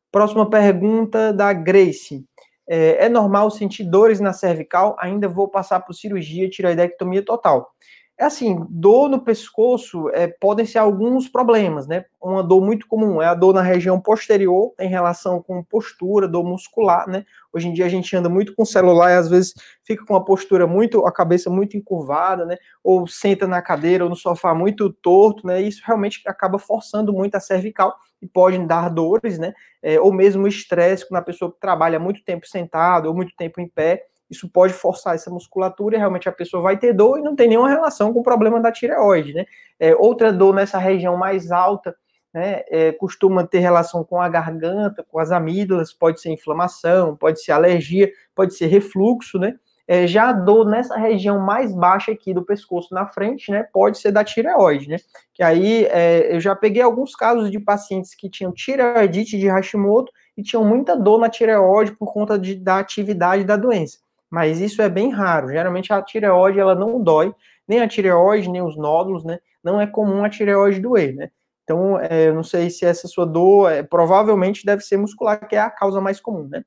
Próxima 0.10 0.50
pergunta 0.50 1.34
da 1.34 1.52
Grace. 1.52 2.24
É, 2.66 3.08
é 3.08 3.10
normal 3.10 3.52
sentir 3.52 3.84
dores 3.84 4.22
na 4.22 4.32
cervical? 4.32 4.96
Ainda 5.02 5.28
vou 5.28 5.50
passar 5.50 5.82
por 5.82 5.94
cirurgia, 5.94 6.50
tiroidectomia 6.50 7.26
total. 7.26 7.74
É 8.16 8.26
assim, 8.26 8.64
dor 8.70 9.10
no 9.10 9.20
pescoço 9.20 10.08
é, 10.10 10.28
podem 10.28 10.68
ser 10.68 10.78
alguns 10.78 11.28
problemas, 11.28 11.88
né? 11.88 12.06
Uma 12.22 12.44
dor 12.44 12.62
muito 12.62 12.88
comum 12.88 13.20
é 13.20 13.26
a 13.26 13.34
dor 13.34 13.56
na 13.56 13.62
região 13.64 14.00
posterior, 14.00 14.72
tem 14.78 14.88
relação 14.88 15.42
com 15.42 15.64
postura, 15.64 16.28
dor 16.28 16.44
muscular, 16.44 17.10
né? 17.10 17.26
Hoje 17.52 17.68
em 17.68 17.74
dia 17.74 17.88
a 17.88 17.90
gente 17.90 18.16
anda 18.16 18.30
muito 18.30 18.54
com 18.56 18.64
celular 18.66 19.10
e 19.12 19.16
às 19.16 19.28
vezes 19.28 19.56
fica 19.84 20.06
com 20.06 20.16
a 20.16 20.24
postura 20.24 20.68
muito, 20.68 21.08
a 21.08 21.12
cabeça 21.12 21.50
muito 21.50 21.76
encurvada, 21.76 22.46
né? 22.46 22.58
Ou 22.84 23.08
senta 23.08 23.48
na 23.48 23.64
cadeira 23.64 24.04
ou 24.04 24.10
no 24.12 24.16
sofá 24.16 24.54
muito 24.54 24.94
torto, 24.94 25.48
né? 25.48 25.60
Isso 25.60 25.82
realmente 25.84 26.22
acaba 26.28 26.60
forçando 26.60 27.12
muito 27.12 27.34
a 27.34 27.40
cervical 27.40 27.96
e 28.22 28.28
pode 28.28 28.60
dar 28.60 28.90
dores, 28.90 29.40
né? 29.40 29.54
É, 29.82 30.00
ou 30.00 30.14
mesmo 30.14 30.48
estresse, 30.48 31.08
quando 31.08 31.20
a 31.20 31.24
pessoa 31.26 31.54
trabalha 31.60 32.00
muito 32.00 32.24
tempo 32.24 32.48
sentado 32.48 33.08
ou 33.08 33.16
muito 33.16 33.36
tempo 33.36 33.60
em 33.60 33.68
pé 33.68 34.06
isso 34.30 34.50
pode 34.50 34.74
forçar 34.74 35.16
essa 35.16 35.30
musculatura 35.30 35.96
e 35.96 36.00
realmente 36.00 36.28
a 36.28 36.32
pessoa 36.32 36.62
vai 36.62 36.78
ter 36.78 36.94
dor 36.94 37.20
e 37.20 37.22
não 37.22 37.36
tem 37.36 37.48
nenhuma 37.48 37.70
relação 37.70 38.12
com 38.14 38.20
o 38.20 38.24
problema 38.24 38.60
da 38.60 38.72
tireoide, 38.72 39.34
né? 39.34 39.46
É, 39.80 39.96
outra 39.96 40.32
dor 40.32 40.54
nessa 40.54 40.78
região 40.78 41.16
mais 41.18 41.52
alta, 41.52 41.96
né, 42.34 42.64
é, 42.68 42.92
costuma 42.92 43.46
ter 43.46 43.60
relação 43.60 44.04
com 44.04 44.20
a 44.20 44.28
garganta, 44.28 45.06
com 45.08 45.20
as 45.20 45.32
amígdalas, 45.32 45.94
pode 45.94 46.20
ser 46.20 46.32
inflamação, 46.32 47.16
pode 47.16 47.44
ser 47.44 47.52
alergia, 47.52 48.12
pode 48.34 48.56
ser 48.56 48.66
refluxo, 48.68 49.38
né? 49.38 49.56
É, 49.86 50.08
já 50.08 50.30
a 50.30 50.34
dor 50.34 50.66
nessa 50.66 50.98
região 50.98 51.38
mais 51.40 51.76
baixa 51.76 52.14
aqui 52.14 52.34
do 52.34 52.42
pescoço 52.42 52.94
na 52.94 53.06
frente, 53.06 53.52
né, 53.52 53.68
pode 53.72 53.98
ser 53.98 54.12
da 54.12 54.24
tireoide, 54.24 54.88
né? 54.88 54.98
Que 55.34 55.44
aí 55.44 55.86
é, 55.86 56.34
eu 56.36 56.40
já 56.40 56.56
peguei 56.56 56.82
alguns 56.82 57.16
casos 57.16 57.52
de 57.52 57.60
pacientes 57.60 58.16
que 58.16 58.30
tinham 58.30 58.52
tireoidite 58.52 59.38
de 59.38 59.48
Hashimoto 59.48 60.12
e 60.38 60.42
tinham 60.42 60.64
muita 60.66 60.96
dor 60.96 61.20
na 61.20 61.30
tireoide 61.30 61.92
por 61.92 62.12
conta 62.12 62.40
de, 62.40 62.56
da 62.56 62.80
atividade 62.80 63.44
da 63.44 63.58
doença 63.58 64.03
mas 64.34 64.60
isso 64.60 64.82
é 64.82 64.90
bem 64.90 65.12
raro. 65.12 65.50
Geralmente 65.50 65.94
a 65.94 66.02
tireoide 66.02 66.60
ela 66.60 66.74
não 66.74 67.00
dói, 67.00 67.32
nem 67.68 67.82
a 67.82 67.88
tireoide, 67.88 68.50
nem 68.50 68.64
os 68.64 68.76
nódulos, 68.76 69.24
né? 69.24 69.38
Não 69.64 69.80
é 69.80 69.86
comum 69.86 70.24
a 70.24 70.30
tireoide 70.30 70.80
doer, 70.80 71.14
né? 71.14 71.30
Então, 71.64 72.00
é, 72.00 72.30
eu 72.30 72.34
não 72.34 72.42
sei 72.42 72.72
se 72.72 72.84
essa 72.84 73.08
sua 73.08 73.28
dor, 73.28 73.72
é, 73.72 73.84
provavelmente 73.84 74.66
deve 74.66 74.82
ser 74.82 74.98
muscular, 74.98 75.48
que 75.48 75.56
é 75.56 75.60
a 75.60 75.70
causa 75.70 76.02
mais 76.02 76.20
comum, 76.20 76.48
né? 76.48 76.66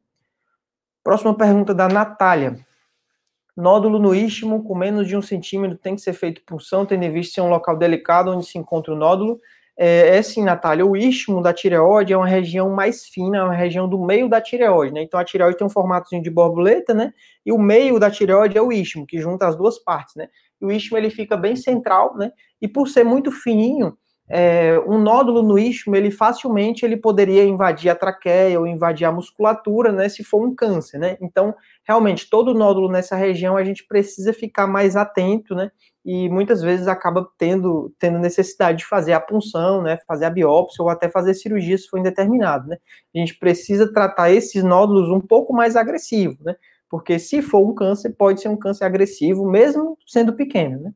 Próxima 1.03 1.37
pergunta 1.37 1.75
da 1.75 1.89
Natália. 1.89 2.57
Nódulo 3.57 3.99
no 3.99 4.15
istmo 4.15 4.63
com 4.63 4.77
menos 4.77 5.09
de 5.09 5.17
um 5.17 5.23
centímetro 5.23 5.77
tem 5.77 5.97
que 5.97 6.03
ser 6.03 6.13
feito 6.13 6.45
punção, 6.47 6.87
tendo 6.87 7.03
em 7.03 7.13
vista 7.13 7.35
ser 7.35 7.41
um 7.41 7.51
local 7.51 7.77
delicado 7.77 8.31
onde 8.31 8.47
se 8.47 8.57
encontra 8.57 8.95
o 8.95 8.97
nódulo. 8.97 9.41
É, 9.79 10.17
é 10.17 10.23
sim, 10.23 10.43
Natália, 10.43 10.87
o 10.87 10.97
istmo 10.97 11.43
da 11.43 11.53
tireoide 11.53 12.13
é 12.13 12.17
uma 12.17 12.27
região 12.27 12.71
mais 12.71 13.05
fina, 13.07 13.39
é 13.39 13.43
uma 13.43 13.55
região 13.55 13.87
do 13.89 14.03
meio 14.03 14.29
da 14.29 14.41
tireoide, 14.41 14.95
né? 14.95 15.03
Então 15.03 15.21
a 15.21 15.25
tireoide 15.25 15.59
tem 15.59 15.67
um 15.67 15.71
formatozinho 15.71 16.23
de 16.23 16.31
borboleta, 16.31 16.95
né? 16.95 17.13
E 17.45 17.53
o 17.53 17.59
meio 17.59 17.99
da 17.99 18.11
tireoide 18.11 18.57
é 18.57 18.63
o 18.63 18.73
istmo, 18.73 19.07
que 19.07 19.19
junta 19.19 19.47
as 19.47 19.57
duas 19.57 19.79
partes, 19.79 20.15
né? 20.17 20.29
E 20.61 20.65
o 20.65 20.73
istmo 20.73 20.97
ele 20.97 21.11
fica 21.11 21.37
bem 21.37 21.55
central, 21.57 22.17
né? 22.17 22.33
E 22.61 22.67
por 22.67 22.89
ser 22.89 23.05
muito 23.05 23.31
fininho, 23.31 23.97
é, 24.29 24.79
um 24.87 24.99
nódulo 24.99 25.43
no 25.43 25.59
istmo, 25.59 25.95
ele 25.95 26.11
facilmente 26.11 26.85
ele 26.85 26.97
poderia 26.97 27.45
invadir 27.45 27.91
a 27.91 27.95
traqueia 27.95 28.59
ou 28.59 28.67
invadir 28.67 29.05
a 29.05 29.13
musculatura, 29.13 29.93
né, 29.93 30.09
se 30.09 30.25
for 30.25 30.45
um 30.45 30.55
câncer, 30.55 30.99
né? 30.99 31.17
Então, 31.21 31.55
realmente, 31.87 32.29
todo 32.29 32.55
nódulo 32.55 32.91
nessa 32.91 33.15
região 33.15 33.57
a 33.57 33.63
gente 33.63 33.87
precisa 33.87 34.33
ficar 34.33 34.67
mais 34.67 34.97
atento, 34.97 35.55
né? 35.55 35.71
E 36.07 36.29
muitas 36.29 36.63
vezes 36.63 36.87
acaba 36.87 37.29
tendo, 37.37 37.93
tendo 37.99 38.19
necessidade 38.21 38.79
de 38.79 38.87
fazer 38.87 39.13
a 39.13 39.21
punção, 39.21 39.83
né, 39.83 39.99
fazer 40.07 40.27
a 40.27 40.31
biópsia 40.31 40.83
ou 40.85 40.89
até 40.89 41.09
fazer 41.11 41.35
cirurgia 41.35 41.77
se 41.77 41.89
for 41.89 41.99
indeterminado, 41.99 42.69
né? 42.69 42.77
A 43.15 43.19
gente 43.19 43.37
precisa 43.37 43.93
tratar 43.93 44.31
esses 44.31 44.63
nódulos 44.63 45.11
um 45.11 45.21
pouco 45.21 45.53
mais 45.53 45.75
agressivo, 45.75 46.39
né? 46.45 46.55
Porque 46.89 47.19
se 47.19 47.43
for 47.43 47.69
um 47.69 47.75
câncer, 47.75 48.11
pode 48.17 48.41
ser 48.41 48.49
um 48.49 48.57
câncer 48.57 48.85
agressivo, 48.85 49.45
mesmo 49.51 49.99
sendo 50.07 50.33
pequeno, 50.35 50.81
né? 50.81 50.93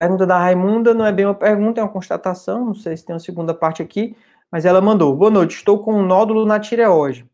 Pergunta 0.00 0.26
da 0.26 0.36
Raimunda 0.36 0.92
não 0.92 1.06
é 1.06 1.12
bem 1.12 1.24
uma 1.26 1.34
pergunta, 1.34 1.80
é 1.80 1.84
uma 1.84 1.92
constatação. 1.92 2.66
Não 2.66 2.74
sei 2.74 2.96
se 2.96 3.04
tem 3.06 3.14
uma 3.14 3.20
segunda 3.20 3.54
parte 3.54 3.80
aqui, 3.80 4.16
mas 4.50 4.64
ela 4.64 4.80
mandou: 4.80 5.14
Boa 5.14 5.30
noite, 5.30 5.54
estou 5.54 5.78
com 5.84 5.94
um 5.94 6.04
nódulo 6.04 6.44
na 6.44 6.58
tireoide. 6.58 7.24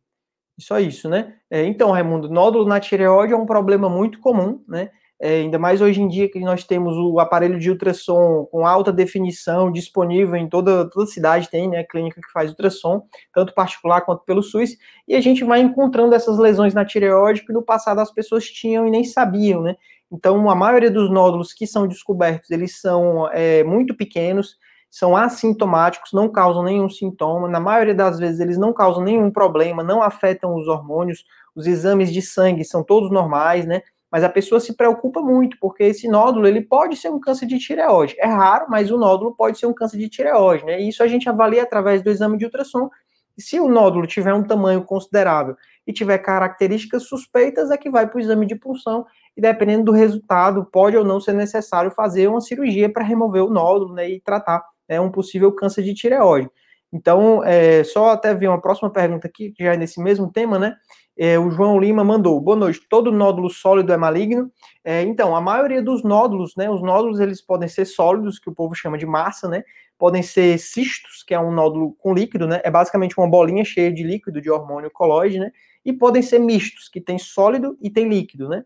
Só 0.58 0.80
isso, 0.80 1.08
né? 1.08 1.34
É, 1.48 1.64
então, 1.64 1.92
Raimundo, 1.92 2.28
nódulo 2.28 2.66
na 2.66 2.80
tireoide 2.80 3.32
é 3.32 3.36
um 3.36 3.46
problema 3.46 3.88
muito 3.88 4.18
comum, 4.18 4.60
né? 4.66 4.90
É, 5.20 5.40
ainda 5.40 5.58
mais 5.58 5.80
hoje 5.80 6.00
em 6.00 6.06
dia 6.06 6.30
que 6.30 6.38
nós 6.38 6.62
temos 6.62 6.96
o 6.96 7.18
aparelho 7.18 7.58
de 7.58 7.68
ultrassom 7.70 8.46
com 8.52 8.64
alta 8.64 8.92
definição 8.92 9.70
disponível 9.70 10.36
em 10.36 10.48
toda, 10.48 10.88
toda 10.88 11.06
cidade, 11.06 11.50
tem, 11.50 11.68
né? 11.68 11.84
Clínica 11.84 12.20
que 12.20 12.32
faz 12.32 12.50
ultrassom, 12.50 13.02
tanto 13.32 13.54
particular 13.54 14.02
quanto 14.02 14.24
pelo 14.24 14.42
SUS, 14.42 14.76
e 15.06 15.14
a 15.14 15.20
gente 15.20 15.44
vai 15.44 15.60
encontrando 15.60 16.14
essas 16.14 16.38
lesões 16.38 16.74
na 16.74 16.84
tireoide 16.84 17.44
que 17.44 17.52
no 17.52 17.62
passado 17.62 18.00
as 18.00 18.12
pessoas 18.12 18.44
tinham 18.44 18.86
e 18.86 18.90
nem 18.90 19.04
sabiam, 19.04 19.62
né? 19.62 19.76
Então, 20.10 20.48
a 20.48 20.54
maioria 20.54 20.90
dos 20.90 21.10
nódulos 21.10 21.52
que 21.52 21.66
são 21.66 21.86
descobertos, 21.86 22.50
eles 22.50 22.80
são 22.80 23.28
é, 23.32 23.62
muito 23.62 23.94
pequenos, 23.96 24.56
são 24.90 25.16
assintomáticos, 25.16 26.12
não 26.12 26.28
causam 26.28 26.62
nenhum 26.62 26.88
sintoma. 26.88 27.48
Na 27.48 27.60
maioria 27.60 27.94
das 27.94 28.18
vezes, 28.18 28.40
eles 28.40 28.58
não 28.58 28.72
causam 28.72 29.02
nenhum 29.02 29.30
problema, 29.30 29.82
não 29.82 30.02
afetam 30.02 30.54
os 30.54 30.66
hormônios. 30.66 31.24
Os 31.54 31.66
exames 31.66 32.12
de 32.12 32.22
sangue 32.22 32.64
são 32.64 32.82
todos 32.82 33.10
normais, 33.10 33.66
né? 33.66 33.82
Mas 34.10 34.24
a 34.24 34.28
pessoa 34.28 34.58
se 34.58 34.74
preocupa 34.74 35.20
muito, 35.20 35.58
porque 35.60 35.82
esse 35.84 36.08
nódulo, 36.08 36.46
ele 36.46 36.62
pode 36.62 36.96
ser 36.96 37.10
um 37.10 37.20
câncer 37.20 37.46
de 37.46 37.58
tireoide. 37.58 38.16
É 38.18 38.26
raro, 38.26 38.66
mas 38.70 38.90
o 38.90 38.96
nódulo 38.96 39.34
pode 39.34 39.58
ser 39.58 39.66
um 39.66 39.74
câncer 39.74 39.98
de 39.98 40.08
tireoide, 40.08 40.64
né? 40.64 40.80
E 40.80 40.88
isso 40.88 41.02
a 41.02 41.06
gente 41.06 41.28
avalia 41.28 41.62
através 41.62 42.02
do 42.02 42.08
exame 42.08 42.38
de 42.38 42.46
ultrassom. 42.46 42.88
E 43.36 43.42
se 43.42 43.60
o 43.60 43.68
nódulo 43.68 44.06
tiver 44.06 44.32
um 44.32 44.42
tamanho 44.42 44.82
considerável 44.82 45.54
e 45.86 45.92
tiver 45.92 46.18
características 46.18 47.04
suspeitas, 47.04 47.70
é 47.70 47.76
que 47.76 47.90
vai 47.90 48.06
para 48.06 48.16
o 48.16 48.20
exame 48.20 48.46
de 48.46 48.56
punção 48.56 49.04
e 49.36 49.40
dependendo 49.40 49.84
do 49.84 49.92
resultado, 49.92 50.64
pode 50.64 50.96
ou 50.96 51.04
não 51.04 51.20
ser 51.20 51.34
necessário 51.34 51.92
fazer 51.92 52.26
uma 52.26 52.40
cirurgia 52.40 52.92
para 52.92 53.04
remover 53.04 53.44
o 53.44 53.50
nódulo 53.50 53.94
né, 53.94 54.10
e 54.10 54.20
tratar 54.20 54.64
né, 54.88 55.00
um 55.00 55.10
possível 55.10 55.52
câncer 55.52 55.82
de 55.82 55.94
tireoide. 55.94 56.50
Então, 56.92 57.44
é, 57.44 57.84
só 57.84 58.10
até 58.10 58.34
ver 58.34 58.48
uma 58.48 58.60
próxima 58.60 58.90
pergunta 58.90 59.26
aqui, 59.28 59.50
que 59.50 59.62
já 59.62 59.74
é 59.74 59.76
nesse 59.76 60.02
mesmo 60.02 60.30
tema, 60.32 60.58
né? 60.58 60.74
É, 61.20 61.38
o 61.38 61.50
João 61.50 61.78
Lima 61.78 62.04
mandou, 62.04 62.40
boa 62.40 62.56
noite, 62.56 62.80
todo 62.88 63.10
nódulo 63.10 63.50
sólido 63.50 63.92
é 63.92 63.96
maligno? 63.96 64.50
É, 64.84 65.02
então, 65.02 65.34
a 65.34 65.40
maioria 65.40 65.82
dos 65.82 66.04
nódulos, 66.04 66.54
né, 66.56 66.70
os 66.70 66.80
nódulos 66.80 67.18
eles 67.18 67.42
podem 67.42 67.68
ser 67.68 67.84
sólidos, 67.84 68.38
que 68.38 68.48
o 68.48 68.54
povo 68.54 68.72
chama 68.72 68.96
de 68.96 69.04
massa, 69.04 69.48
né, 69.48 69.64
podem 69.98 70.22
ser 70.22 70.56
cistos, 70.58 71.24
que 71.26 71.34
é 71.34 71.40
um 71.40 71.50
nódulo 71.50 71.96
com 71.98 72.14
líquido, 72.14 72.46
né, 72.46 72.60
é 72.62 72.70
basicamente 72.70 73.18
uma 73.18 73.28
bolinha 73.28 73.64
cheia 73.64 73.92
de 73.92 74.04
líquido, 74.04 74.40
de 74.40 74.48
hormônio 74.48 74.92
colóide, 74.92 75.40
né, 75.40 75.50
e 75.84 75.92
podem 75.92 76.22
ser 76.22 76.38
mistos, 76.38 76.88
que 76.88 77.00
tem 77.00 77.18
sólido 77.18 77.76
e 77.82 77.90
tem 77.90 78.08
líquido, 78.08 78.48
né, 78.48 78.64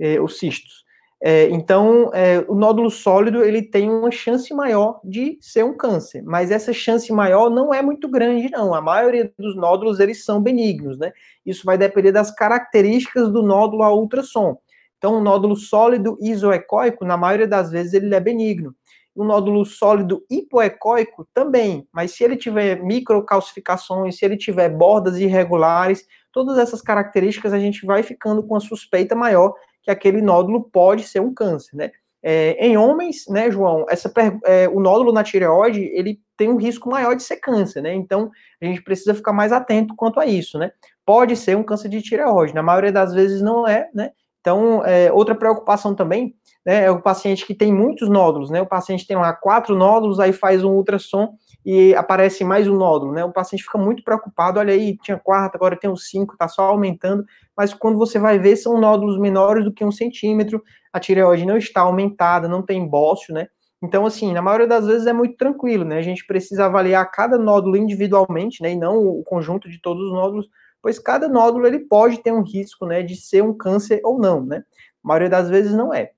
é, 0.00 0.20
os 0.20 0.38
cistos. 0.38 0.84
É, 1.24 1.48
então, 1.50 2.10
é, 2.12 2.44
o 2.48 2.54
nódulo 2.54 2.90
sólido 2.90 3.44
ele 3.44 3.62
tem 3.62 3.88
uma 3.88 4.10
chance 4.10 4.52
maior 4.52 5.00
de 5.04 5.38
ser 5.40 5.64
um 5.64 5.76
câncer, 5.76 6.20
mas 6.24 6.50
essa 6.50 6.72
chance 6.72 7.12
maior 7.12 7.48
não 7.48 7.72
é 7.72 7.80
muito 7.80 8.08
grande, 8.08 8.50
não. 8.50 8.74
A 8.74 8.80
maioria 8.80 9.32
dos 9.38 9.54
nódulos 9.54 10.00
eles 10.00 10.24
são 10.24 10.42
benignos, 10.42 10.98
né? 10.98 11.12
Isso 11.46 11.64
vai 11.64 11.78
depender 11.78 12.10
das 12.10 12.34
características 12.34 13.30
do 13.30 13.40
nódulo 13.40 13.84
a 13.84 13.94
ultrassom. 13.94 14.58
Então, 14.98 15.14
o 15.14 15.20
nódulo 15.20 15.54
sólido 15.54 16.18
isoecóico, 16.20 17.04
na 17.04 17.16
maioria 17.16 17.46
das 17.46 17.70
vezes, 17.70 17.94
ele 17.94 18.12
é 18.12 18.20
benigno. 18.20 18.74
O 19.14 19.22
nódulo 19.22 19.64
sólido 19.64 20.24
hipoecóico 20.28 21.28
também, 21.32 21.86
mas 21.92 22.12
se 22.12 22.24
ele 22.24 22.36
tiver 22.36 22.82
microcalcificações, 22.82 24.16
se 24.16 24.24
ele 24.24 24.36
tiver 24.36 24.70
bordas 24.70 25.18
irregulares, 25.18 26.04
todas 26.32 26.58
essas 26.58 26.82
características 26.82 27.52
a 27.52 27.60
gente 27.60 27.86
vai 27.86 28.02
ficando 28.02 28.42
com 28.42 28.56
a 28.56 28.60
suspeita 28.60 29.14
maior 29.14 29.54
que 29.82 29.90
aquele 29.90 30.22
nódulo 30.22 30.68
pode 30.70 31.04
ser 31.04 31.20
um 31.20 31.34
câncer, 31.34 31.76
né? 31.76 31.90
É, 32.24 32.64
em 32.64 32.76
homens, 32.76 33.24
né, 33.28 33.50
João, 33.50 33.84
essa, 33.90 34.12
é, 34.44 34.68
o 34.68 34.78
nódulo 34.78 35.12
na 35.12 35.24
tireoide, 35.24 35.90
ele 35.92 36.20
tem 36.36 36.48
um 36.48 36.56
risco 36.56 36.88
maior 36.88 37.16
de 37.16 37.22
ser 37.24 37.38
câncer, 37.38 37.82
né? 37.82 37.92
Então, 37.92 38.30
a 38.60 38.64
gente 38.64 38.80
precisa 38.80 39.12
ficar 39.12 39.32
mais 39.32 39.50
atento 39.52 39.96
quanto 39.96 40.20
a 40.20 40.26
isso, 40.26 40.56
né? 40.56 40.70
Pode 41.04 41.34
ser 41.34 41.56
um 41.56 41.64
câncer 41.64 41.88
de 41.88 42.00
tireoide, 42.00 42.54
na 42.54 42.62
maioria 42.62 42.92
das 42.92 43.12
vezes 43.12 43.42
não 43.42 43.66
é, 43.66 43.90
né? 43.92 44.12
Então, 44.40 44.84
é, 44.84 45.10
outra 45.12 45.34
preocupação 45.34 45.94
também 45.94 46.34
né, 46.64 46.84
é 46.84 46.90
o 46.90 47.02
paciente 47.02 47.44
que 47.44 47.54
tem 47.54 47.72
muitos 47.72 48.08
nódulos, 48.08 48.50
né? 48.50 48.60
O 48.60 48.66
paciente 48.66 49.06
tem 49.06 49.16
lá 49.16 49.32
quatro 49.32 49.76
nódulos, 49.76 50.20
aí 50.20 50.32
faz 50.32 50.62
um 50.62 50.70
ultrassom 50.70 51.34
e 51.64 51.94
aparece 51.94 52.44
mais 52.44 52.66
um 52.66 52.76
nódulo, 52.76 53.12
né? 53.12 53.24
O 53.24 53.32
paciente 53.32 53.62
fica 53.62 53.78
muito 53.78 54.02
preocupado, 54.02 54.58
olha 54.58 54.74
aí, 54.74 54.96
tinha 54.98 55.18
quatro, 55.18 55.56
agora 55.56 55.78
tem 55.78 55.88
uns 55.88 56.08
cinco, 56.08 56.36
tá 56.36 56.48
só 56.48 56.62
aumentando, 56.62 57.24
mas 57.56 57.72
quando 57.72 57.96
você 57.96 58.18
vai 58.18 58.38
ver, 58.38 58.56
são 58.56 58.80
nódulos 58.80 59.18
menores 59.18 59.64
do 59.64 59.72
que 59.72 59.84
um 59.84 59.92
centímetro, 59.92 60.62
a 60.92 60.98
tireoide 60.98 61.46
não 61.46 61.56
está 61.56 61.82
aumentada, 61.82 62.48
não 62.48 62.62
tem 62.62 62.86
bócio, 62.86 63.32
né? 63.32 63.46
Então, 63.80 64.06
assim, 64.06 64.32
na 64.32 64.42
maioria 64.42 64.66
das 64.66 64.86
vezes 64.86 65.06
é 65.06 65.12
muito 65.12 65.36
tranquilo, 65.36 65.84
né? 65.84 65.98
A 65.98 66.02
gente 66.02 66.26
precisa 66.26 66.66
avaliar 66.66 67.08
cada 67.10 67.38
nódulo 67.38 67.76
individualmente, 67.76 68.62
né? 68.62 68.72
E 68.72 68.76
não 68.76 68.98
o 68.98 69.22
conjunto 69.24 69.68
de 69.68 69.80
todos 69.80 70.04
os 70.04 70.12
nódulos, 70.12 70.48
pois 70.80 70.98
cada 70.98 71.28
nódulo 71.28 71.66
ele 71.66 71.80
pode 71.80 72.18
ter 72.18 72.32
um 72.32 72.42
risco, 72.42 72.86
né? 72.86 73.02
De 73.02 73.16
ser 73.16 73.42
um 73.42 73.56
câncer 73.56 74.00
ou 74.04 74.18
não, 74.18 74.44
né? 74.44 74.64
A 75.04 75.08
maioria 75.08 75.30
das 75.30 75.48
vezes 75.48 75.72
não 75.72 75.92
é. 75.92 76.12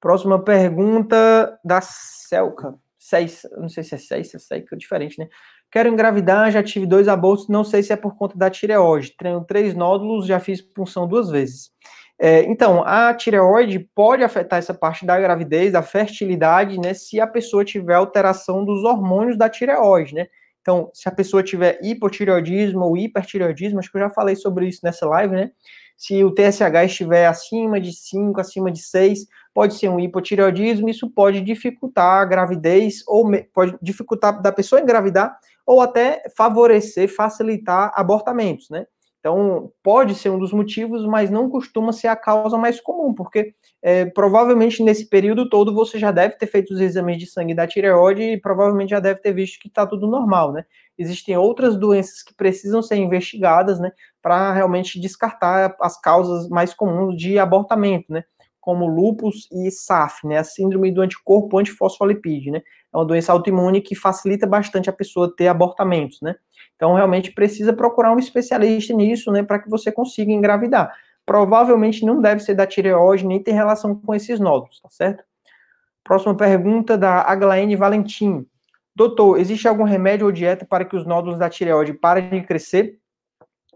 Próxima 0.00 0.42
pergunta 0.42 1.56
da 1.64 1.80
Celca 1.80 2.74
seis, 3.08 3.42
não 3.56 3.68
sei 3.68 3.82
se 3.82 3.94
é 3.94 3.98
seis, 3.98 4.30
se 4.30 4.36
é 4.36 4.38
seis, 4.38 4.68
que 4.68 4.74
é 4.74 4.78
diferente, 4.78 5.18
né? 5.18 5.28
Quero 5.70 5.88
engravidar, 5.88 6.50
já 6.50 6.62
tive 6.62 6.86
dois 6.86 7.08
abortos, 7.08 7.48
não 7.48 7.64
sei 7.64 7.82
se 7.82 7.92
é 7.92 7.96
por 7.96 8.16
conta 8.16 8.36
da 8.36 8.50
tireoide. 8.50 9.14
Tenho 9.18 9.42
três 9.44 9.74
nódulos, 9.74 10.26
já 10.26 10.38
fiz 10.38 10.60
punção 10.60 11.08
duas 11.08 11.30
vezes. 11.30 11.70
É, 12.18 12.42
então, 12.44 12.84
a 12.84 13.12
tireoide 13.12 13.80
pode 13.94 14.22
afetar 14.22 14.58
essa 14.58 14.72
parte 14.72 15.04
da 15.04 15.18
gravidez, 15.18 15.72
da 15.72 15.82
fertilidade, 15.82 16.78
né? 16.78 16.94
Se 16.94 17.20
a 17.20 17.26
pessoa 17.26 17.64
tiver 17.64 17.94
alteração 17.94 18.64
dos 18.64 18.84
hormônios 18.84 19.36
da 19.36 19.48
tireoide, 19.48 20.14
né? 20.14 20.28
Então, 20.60 20.88
se 20.94 21.08
a 21.08 21.12
pessoa 21.12 21.42
tiver 21.42 21.80
hipotireoidismo 21.82 22.84
ou 22.84 22.96
hipertireoidismo, 22.96 23.80
acho 23.80 23.90
que 23.90 23.96
eu 23.96 24.02
já 24.02 24.10
falei 24.10 24.36
sobre 24.36 24.68
isso 24.68 24.80
nessa 24.84 25.04
live, 25.06 25.34
né? 25.34 25.50
Se 25.96 26.22
o 26.22 26.32
TSH 26.32 26.84
estiver 26.86 27.26
acima 27.26 27.80
de 27.80 27.92
5, 27.92 28.40
acima 28.40 28.70
de 28.70 28.80
6, 28.80 29.26
pode 29.54 29.74
ser 29.74 29.88
um 29.88 30.00
hipotireoidismo, 30.00 30.88
isso 30.88 31.10
pode 31.10 31.40
dificultar 31.40 32.22
a 32.22 32.24
gravidez, 32.24 33.02
ou 33.06 33.30
pode 33.52 33.76
dificultar 33.82 34.40
da 34.40 34.52
pessoa 34.52 34.80
engravidar, 34.80 35.36
ou 35.66 35.80
até 35.80 36.22
favorecer, 36.36 37.14
facilitar 37.14 37.92
abortamentos, 37.94 38.68
né? 38.70 38.86
Então, 39.22 39.70
pode 39.84 40.16
ser 40.16 40.30
um 40.30 40.38
dos 40.38 40.52
motivos, 40.52 41.06
mas 41.06 41.30
não 41.30 41.48
costuma 41.48 41.92
ser 41.92 42.08
a 42.08 42.16
causa 42.16 42.58
mais 42.58 42.80
comum, 42.80 43.14
porque 43.14 43.54
é, 43.80 44.04
provavelmente 44.06 44.82
nesse 44.82 45.08
período 45.08 45.48
todo 45.48 45.72
você 45.72 45.96
já 45.96 46.10
deve 46.10 46.36
ter 46.36 46.48
feito 46.48 46.74
os 46.74 46.80
exames 46.80 47.18
de 47.18 47.26
sangue 47.26 47.54
da 47.54 47.64
tireoide 47.64 48.22
e 48.22 48.40
provavelmente 48.40 48.90
já 48.90 48.98
deve 48.98 49.20
ter 49.20 49.32
visto 49.32 49.60
que 49.60 49.68
está 49.68 49.86
tudo 49.86 50.08
normal, 50.08 50.52
né? 50.52 50.64
Existem 50.98 51.36
outras 51.36 51.76
doenças 51.76 52.20
que 52.20 52.34
precisam 52.34 52.82
ser 52.82 52.96
investigadas, 52.96 53.78
né, 53.78 53.92
para 54.20 54.52
realmente 54.52 55.00
descartar 55.00 55.76
as 55.80 56.00
causas 56.00 56.48
mais 56.48 56.74
comuns 56.74 57.16
de 57.16 57.38
abortamento, 57.38 58.12
né? 58.12 58.24
Como 58.62 58.86
lupus 58.86 59.48
e 59.52 59.70
SAF, 59.72 60.24
né, 60.24 60.38
a 60.38 60.44
síndrome 60.44 60.92
do 60.92 61.02
anticorpo 61.02 61.58
antifosfolipídio, 61.58 62.52
né, 62.52 62.62
é 62.94 62.96
uma 62.96 63.04
doença 63.04 63.32
autoimune 63.32 63.80
que 63.80 63.96
facilita 63.96 64.46
bastante 64.46 64.88
a 64.88 64.92
pessoa 64.92 65.34
ter 65.36 65.48
abortamentos, 65.48 66.20
né, 66.22 66.36
então 66.76 66.94
realmente 66.94 67.32
precisa 67.32 67.72
procurar 67.72 68.12
um 68.12 68.18
especialista 68.20 68.94
nisso, 68.94 69.32
né, 69.32 69.42
para 69.42 69.58
que 69.58 69.68
você 69.68 69.90
consiga 69.90 70.30
engravidar. 70.30 70.94
Provavelmente 71.26 72.06
não 72.06 72.20
deve 72.20 72.40
ser 72.40 72.54
da 72.54 72.66
tireoide, 72.66 73.26
nem 73.26 73.42
tem 73.42 73.52
relação 73.52 73.94
com 73.94 74.14
esses 74.14 74.38
nódulos, 74.38 74.80
tá 74.80 74.88
certo? 74.90 75.24
Próxima 76.04 76.36
pergunta 76.36 76.96
da 76.96 77.22
Aglaene 77.22 77.76
Valentim. 77.76 78.46
Doutor, 78.94 79.38
existe 79.38 79.66
algum 79.66 79.84
remédio 79.84 80.26
ou 80.26 80.32
dieta 80.32 80.64
para 80.64 80.84
que 80.84 80.96
os 80.96 81.06
nódulos 81.06 81.38
da 81.38 81.48
tireoide 81.48 81.94
parem 81.94 82.28
de 82.28 82.42
crescer? 82.42 82.98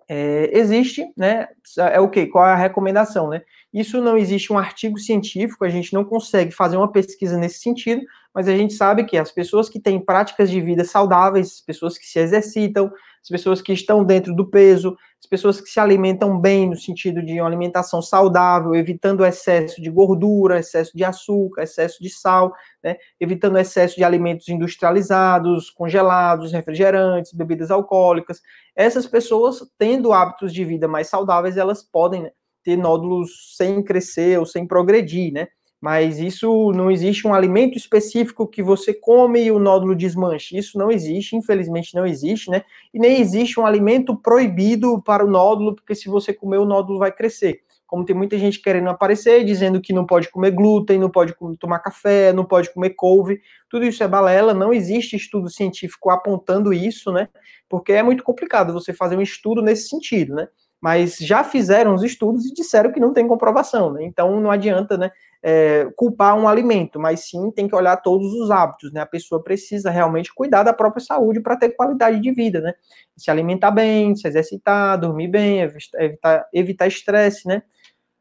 É, 0.09 0.57
existe, 0.57 1.05
né? 1.17 1.49
É 1.79 1.99
o 1.99 2.09
que? 2.09 2.27
Qual 2.27 2.47
é 2.47 2.53
a 2.53 2.57
recomendação, 2.57 3.29
né? 3.29 3.43
Isso 3.73 4.01
não 4.01 4.17
existe 4.17 4.53
um 4.53 4.59
artigo 4.59 4.99
científico, 4.99 5.65
a 5.65 5.69
gente 5.69 5.93
não 5.93 6.05
consegue 6.05 6.53
fazer 6.53 6.77
uma 6.77 6.91
pesquisa 6.91 7.37
nesse 7.37 7.59
sentido, 7.59 8.03
mas 8.33 8.47
a 8.49 8.57
gente 8.57 8.75
sabe 8.75 9.05
que 9.05 9.19
as 9.19 9.33
pessoas 9.33 9.69
que 9.69 9.81
têm 9.81 9.99
práticas 9.99 10.49
de 10.49 10.61
vida 10.61 10.85
saudáveis, 10.85 11.55
as 11.55 11.61
pessoas 11.61 11.99
que 11.99 12.07
se 12.07 12.19
exercitam, 12.19 12.91
as 13.27 13.29
pessoas 13.29 13.61
que 13.61 13.73
estão 13.73 14.05
dentro 14.05 14.33
do 14.33 14.47
peso, 14.49 14.97
as 15.21 15.29
pessoas 15.29 15.61
que 15.61 15.69
se 15.69 15.81
alimentam 15.81 16.41
bem 16.41 16.71
no 16.71 16.77
sentido 16.77 17.21
de 17.21 17.41
uma 17.41 17.49
alimentação 17.49 18.01
saudável, 18.01 18.73
evitando 18.77 19.27
excesso 19.27 19.83
de 19.83 19.91
gordura, 19.91 20.61
excesso 20.61 20.97
de 20.97 21.03
açúcar, 21.03 21.65
excesso 21.65 22.01
de 22.01 22.09
sal, 22.09 22.55
né? 22.85 22.97
evitando 23.19 23.59
excesso 23.59 23.97
de 23.97 24.05
alimentos 24.05 24.49
industrializados, 24.49 25.71
congelados, 25.71 26.53
refrigerantes, 26.53 27.33
bebidas 27.33 27.73
alcoólicas. 27.73 28.41
Essas 28.77 29.09
pessoas, 29.09 29.59
tendo 29.77 30.13
hábitos 30.13 30.55
de 30.55 30.65
vida 30.65 30.87
mais 30.87 31.09
saudáveis, 31.09 31.57
elas 31.57 31.83
podem 31.83 32.23
né, 32.23 32.31
ter 32.63 32.77
nódulos 32.77 33.57
sem 33.57 33.83
crescer 33.83 34.39
ou 34.39 34.47
sem 34.47 34.65
progredir, 34.65 35.33
né? 35.33 35.49
Mas 35.81 36.19
isso 36.19 36.73
não 36.73 36.91
existe 36.91 37.27
um 37.27 37.35
alimento 37.35 37.77
específico 37.77 38.47
que 38.47 38.63
você 38.63 38.95
come 38.95 39.43
e 39.45 39.51
o 39.51 39.59
nódulo 39.59 39.95
desmanche. 39.95 40.57
Isso 40.57 40.79
não 40.79 40.91
existe, 40.91 41.37
infelizmente 41.37 41.95
não 41.95 42.07
existe, 42.07 42.51
né? 42.51 42.63
E 42.93 42.99
nem 42.99 43.21
existe 43.21 43.61
um 43.61 43.67
alimento 43.67 44.17
proibido 44.17 45.01
para 45.03 45.25
o 45.25 45.31
nódulo, 45.31 45.75
porque 45.75 45.95
se 45.95 46.09
você 46.09 46.33
comer, 46.33 46.59
o 46.59 46.65
nódulo 46.65 46.99
vai 46.99 47.13
crescer. 47.13 47.61
Como 47.87 48.05
tem 48.05 48.17
muita 48.17 48.37
gente 48.37 48.61
querendo 48.61 48.89
aparecer, 48.91 49.45
dizendo 49.45 49.81
que 49.81 49.93
não 49.93 50.05
pode 50.05 50.29
comer 50.31 50.51
glúten, 50.51 50.99
não 50.99 51.11
pode 51.11 51.35
tomar 51.61 51.79
café, 51.79 52.33
não 52.33 52.45
pode 52.45 52.73
comer 52.73 52.91
couve, 52.91 53.41
tudo 53.71 53.85
isso 53.87 54.03
é 54.03 54.09
balela, 54.09 54.53
não 54.53 54.73
existe 54.73 55.15
estudo 55.15 55.49
científico 55.49 56.11
apontando 56.11 56.73
isso, 56.73 57.13
né? 57.13 57.29
Porque 57.69 57.93
é 57.93 58.03
muito 58.03 58.25
complicado 58.25 58.73
você 58.73 58.93
fazer 58.93 59.17
um 59.17 59.23
estudo 59.23 59.63
nesse 59.63 59.89
sentido, 59.89 60.35
né? 60.35 60.49
Mas 60.87 61.17
já 61.17 61.43
fizeram 61.43 61.95
os 61.95 62.05
estudos 62.05 62.47
e 62.47 62.55
disseram 62.55 62.93
que 62.93 63.01
não 63.01 63.13
tem 63.13 63.27
comprovação, 63.27 63.93
né? 63.93 64.05
Então 64.05 64.41
não 64.41 64.51
adianta, 64.51 64.97
né? 64.97 65.11
é, 65.49 65.89
culpar 65.95 66.37
um 66.37 66.49
alimento, 66.49 66.99
mas 66.99 67.29
sim 67.29 67.53
tem 67.53 67.69
que 67.69 67.75
olhar 67.77 67.97
todos 67.99 68.33
os 68.33 68.51
hábitos, 68.51 68.93
né? 68.93 69.01
A 69.01 69.07
pessoa 69.07 69.41
precisa 69.41 69.91
realmente 69.91 70.35
cuidar 70.35 70.65
da 70.65 70.73
própria 70.73 71.01
saúde 71.01 71.39
para 71.41 71.57
ter 71.57 71.71
qualidade 71.71 72.19
de 72.19 72.33
vida, 72.33 72.61
né? 72.61 72.75
Se 73.17 73.31
alimentar 73.31 73.71
bem, 73.71 74.17
se 74.17 74.27
exercitar, 74.27 74.99
dormir 74.99 75.29
bem, 75.29 75.61
evitar 75.61 76.49
evitar 76.53 76.89
estresse, 76.89 77.47
né? 77.47 77.63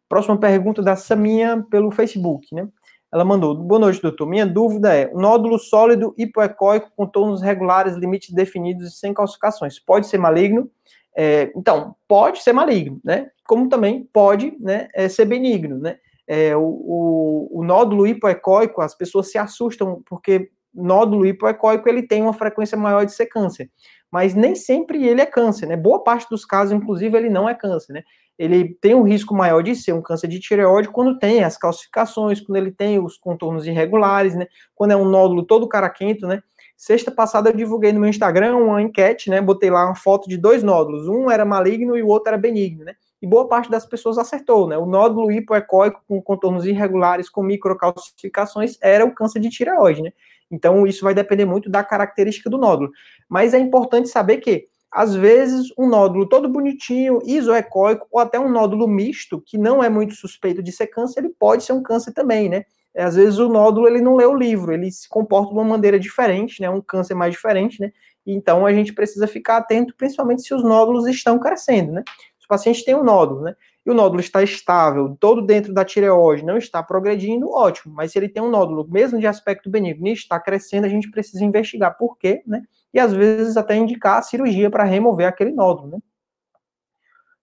Próxima 0.07 0.39
pergunta 0.39 0.83
da 0.83 0.95
Saminha 0.95 1.65
pelo 1.67 1.89
Facebook, 1.89 2.53
né? 2.53 2.67
Ela 3.15 3.23
mandou: 3.23 3.55
Boa 3.55 3.79
noite, 3.79 4.01
doutor. 4.01 4.27
Minha 4.27 4.45
dúvida 4.45 4.93
é: 4.93 5.11
nódulo 5.13 5.57
sólido 5.57 6.13
hipoecóico 6.17 6.91
com 6.95 7.07
tons 7.07 7.41
regulares, 7.41 7.95
limites 7.95 8.33
definidos 8.33 8.87
e 8.87 8.91
sem 8.91 9.13
calcificações, 9.13 9.79
pode 9.79 10.07
ser 10.07 10.17
maligno? 10.17 10.69
É, 11.17 11.49
então, 11.55 11.95
pode 12.09 12.43
ser 12.43 12.51
maligno, 12.51 12.99
né? 13.03 13.31
Como 13.47 13.69
também 13.69 14.03
pode 14.11 14.57
né, 14.59 14.89
é, 14.93 15.07
ser 15.07 15.23
benigno, 15.23 15.79
né? 15.79 15.95
é, 16.27 16.55
o, 16.55 16.61
o, 16.61 17.59
o, 17.59 17.63
nódulo 17.63 18.07
hipoecóico, 18.07 18.81
as 18.81 18.95
pessoas 18.95 19.29
se 19.29 19.37
assustam 19.37 20.01
porque 20.05 20.49
nódulo 20.73 21.25
hipoecóico 21.25 21.87
ele 21.87 22.03
tem 22.03 22.21
uma 22.21 22.33
frequência 22.33 22.77
maior 22.77 23.05
de 23.05 23.13
ser 23.13 23.27
câncer, 23.27 23.69
mas 24.11 24.33
nem 24.33 24.55
sempre 24.55 25.05
ele 25.07 25.21
é 25.21 25.25
câncer, 25.25 25.67
né? 25.67 25.77
Boa 25.77 26.03
parte 26.03 26.27
dos 26.29 26.43
casos, 26.43 26.73
inclusive, 26.73 27.15
ele 27.17 27.29
não 27.29 27.47
é 27.47 27.53
câncer, 27.53 27.93
né? 27.93 28.03
Ele 28.37 28.73
tem 28.81 28.93
um 28.93 29.03
risco 29.03 29.33
maior 29.33 29.61
de 29.61 29.75
ser 29.75 29.93
um 29.93 30.01
câncer 30.01 30.27
de 30.27 30.39
tireoide 30.39 30.89
quando 30.89 31.17
tem 31.17 31.43
as 31.43 31.57
calcificações, 31.57 32.41
quando 32.41 32.57
ele 32.57 32.71
tem 32.71 32.99
os 32.99 33.17
contornos 33.17 33.65
irregulares, 33.65 34.35
né? 34.35 34.47
Quando 34.73 34.91
é 34.91 34.95
um 34.95 35.05
nódulo 35.05 35.43
todo 35.43 35.67
caraquento, 35.67 36.27
né? 36.27 36.41
Sexta 36.75 37.09
passada 37.09 37.49
eu 37.49 37.55
divulguei 37.55 37.93
no 37.93 37.99
meu 37.99 38.09
Instagram 38.09 38.57
uma 38.57 38.81
enquete, 38.81 39.29
né? 39.29 39.39
Botei 39.41 39.69
lá 39.69 39.85
uma 39.85 39.95
foto 39.95 40.27
de 40.27 40.37
dois 40.37 40.61
nódulos, 40.61 41.07
um 41.07 41.31
era 41.31 41.45
maligno 41.45 41.95
e 41.95 42.03
o 42.03 42.07
outro 42.07 42.29
era 42.29 42.37
benigno, 42.37 42.83
né? 42.83 42.95
e 43.25 43.27
boa 43.27 43.47
parte 43.47 43.71
das 43.71 43.87
pessoas 43.87 44.19
acertou, 44.19 44.67
né? 44.67 44.77
O 44.77 44.85
nódulo 44.85 45.31
hipoecóico 45.31 45.99
com 46.07 46.21
contornos 46.21 46.63
irregulares, 46.63 47.27
com 47.27 47.41
microcalcificações, 47.41 48.77
era 48.79 49.03
o 49.03 49.13
câncer 49.13 49.39
de 49.39 49.49
tireoide, 49.49 50.03
né? 50.03 50.13
Então, 50.51 50.85
isso 50.85 51.03
vai 51.03 51.13
depender 51.15 51.43
muito 51.43 51.67
da 51.67 51.83
característica 51.83 52.51
do 52.51 52.57
nódulo. 52.59 52.91
Mas 53.27 53.55
é 53.55 53.57
importante 53.57 54.09
saber 54.09 54.37
que, 54.37 54.67
às 54.95 55.13
vezes, 55.13 55.67
um 55.77 55.89
nódulo 55.89 56.25
todo 56.25 56.47
bonitinho, 56.47 57.19
isoecóico, 57.25 58.07
ou 58.09 58.17
até 58.17 58.39
um 58.39 58.49
nódulo 58.49 58.87
misto, 58.87 59.43
que 59.45 59.57
não 59.57 59.83
é 59.83 59.89
muito 59.89 60.15
suspeito 60.15 60.63
de 60.63 60.71
ser 60.71 60.87
câncer, 60.87 61.19
ele 61.19 61.35
pode 61.37 61.65
ser 61.65 61.73
um 61.73 61.83
câncer 61.83 62.13
também, 62.13 62.47
né? 62.47 62.63
Às 62.97 63.15
vezes 63.15 63.37
o 63.37 63.49
nódulo, 63.49 63.89
ele 63.89 63.99
não 63.99 64.15
lê 64.15 64.25
o 64.25 64.33
livro, 64.33 64.71
ele 64.71 64.89
se 64.89 65.09
comporta 65.09 65.49
de 65.49 65.53
uma 65.53 65.65
maneira 65.65 65.99
diferente, 65.99 66.61
né? 66.61 66.69
Um 66.69 66.79
câncer 66.79 67.13
mais 67.13 67.33
diferente, 67.33 67.81
né? 67.81 67.91
Então, 68.25 68.65
a 68.65 68.71
gente 68.71 68.93
precisa 68.93 69.27
ficar 69.27 69.57
atento, 69.57 69.93
principalmente 69.97 70.43
se 70.43 70.53
os 70.53 70.63
nódulos 70.63 71.05
estão 71.07 71.37
crescendo, 71.37 71.91
né? 71.91 72.03
o 72.45 72.47
paciente 72.47 72.85
tem 72.85 72.95
um 72.95 73.03
nódulo, 73.03 73.41
né? 73.41 73.55
E 73.85 73.91
o 73.91 73.93
nódulo 73.93 74.19
está 74.19 74.41
estável, 74.41 75.15
todo 75.19 75.43
dentro 75.43 75.71
da 75.71 75.85
tireoide, 75.85 76.43
não 76.43 76.57
está 76.57 76.81
progredindo, 76.81 77.51
ótimo. 77.51 77.93
Mas 77.93 78.11
se 78.11 78.17
ele 78.17 78.27
tem 78.27 78.41
um 78.41 78.49
nódulo, 78.49 78.87
mesmo 78.89 79.19
de 79.19 79.27
aspecto 79.27 79.69
benigno, 79.69 80.07
e 80.07 80.13
está 80.13 80.39
crescendo, 80.39 80.85
a 80.85 80.89
gente 80.89 81.11
precisa 81.11 81.45
investigar 81.45 81.95
por 81.95 82.17
quê, 82.17 82.41
né? 82.47 82.63
E 82.91 82.99
às 82.99 83.13
vezes 83.13 83.57
até 83.57 83.75
indicar 83.75 84.17
a 84.17 84.21
cirurgia 84.23 84.71
para 84.71 84.83
remover 84.83 85.27
aquele 85.27 85.51
nódulo, 85.51 85.89
né? 85.89 85.99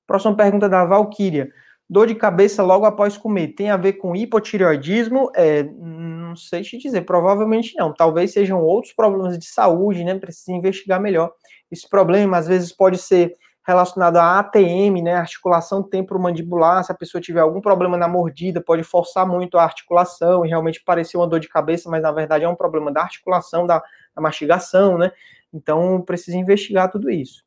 Próxima 0.05 0.37
pergunta 0.37 0.68
da 0.68 0.85
Valkyria. 0.85 1.48
Dor 1.88 2.07
de 2.07 2.14
cabeça 2.14 2.62
logo 2.62 2.87
após 2.87 3.16
comer 3.16 3.48
tem 3.48 3.70
a 3.70 3.76
ver 3.76 3.94
com 3.94 4.16
hipotireoidismo? 4.16 5.31
É, 5.37 5.62
não 5.62 6.35
sei 6.35 6.62
te 6.62 6.78
dizer, 6.78 7.02
provavelmente 7.02 7.74
não. 7.76 7.94
Talvez 7.94 8.33
sejam 8.33 8.61
outros 8.62 8.92
problemas 8.92 9.38
de 9.38 9.44
saúde, 9.46 10.02
né? 10.02 10.18
Precisa 10.18 10.52
investigar 10.52 11.00
melhor. 11.00 11.33
Esse 11.70 11.88
problema 11.88 12.38
às 12.38 12.48
vezes 12.48 12.72
pode 12.72 12.98
ser 12.98 13.37
relacionado 13.64 14.16
à 14.16 14.38
ATM, 14.40 15.03
né, 15.03 15.14
articulação 15.14 15.83
temporomandibular, 15.83 16.83
se 16.85 16.90
a 16.90 16.94
pessoa 16.94 17.20
tiver 17.20 17.40
algum 17.40 17.61
problema 17.61 17.96
na 17.96 18.09
mordida, 18.09 18.61
pode 18.61 18.83
forçar 18.83 19.27
muito 19.27 19.57
a 19.57 19.62
articulação 19.62 20.44
e 20.44 20.48
realmente 20.48 20.83
parecer 20.85 21.16
uma 21.16 21.27
dor 21.27 21.38
de 21.38 21.48
cabeça, 21.48 21.88
mas 21.88 22.03
na 22.03 22.11
verdade 22.11 22.44
é 22.44 22.48
um 22.48 22.57
problema 22.57 22.92
da 22.92 23.03
articulação, 23.03 23.66
da, 23.66 23.83
da 24.14 24.20
mastigação, 24.20 24.98
né? 24.98 25.12
Então 25.53 26.03
precisa 26.03 26.37
investigar 26.37 26.90
tudo 26.90 27.11
isso. 27.11 27.44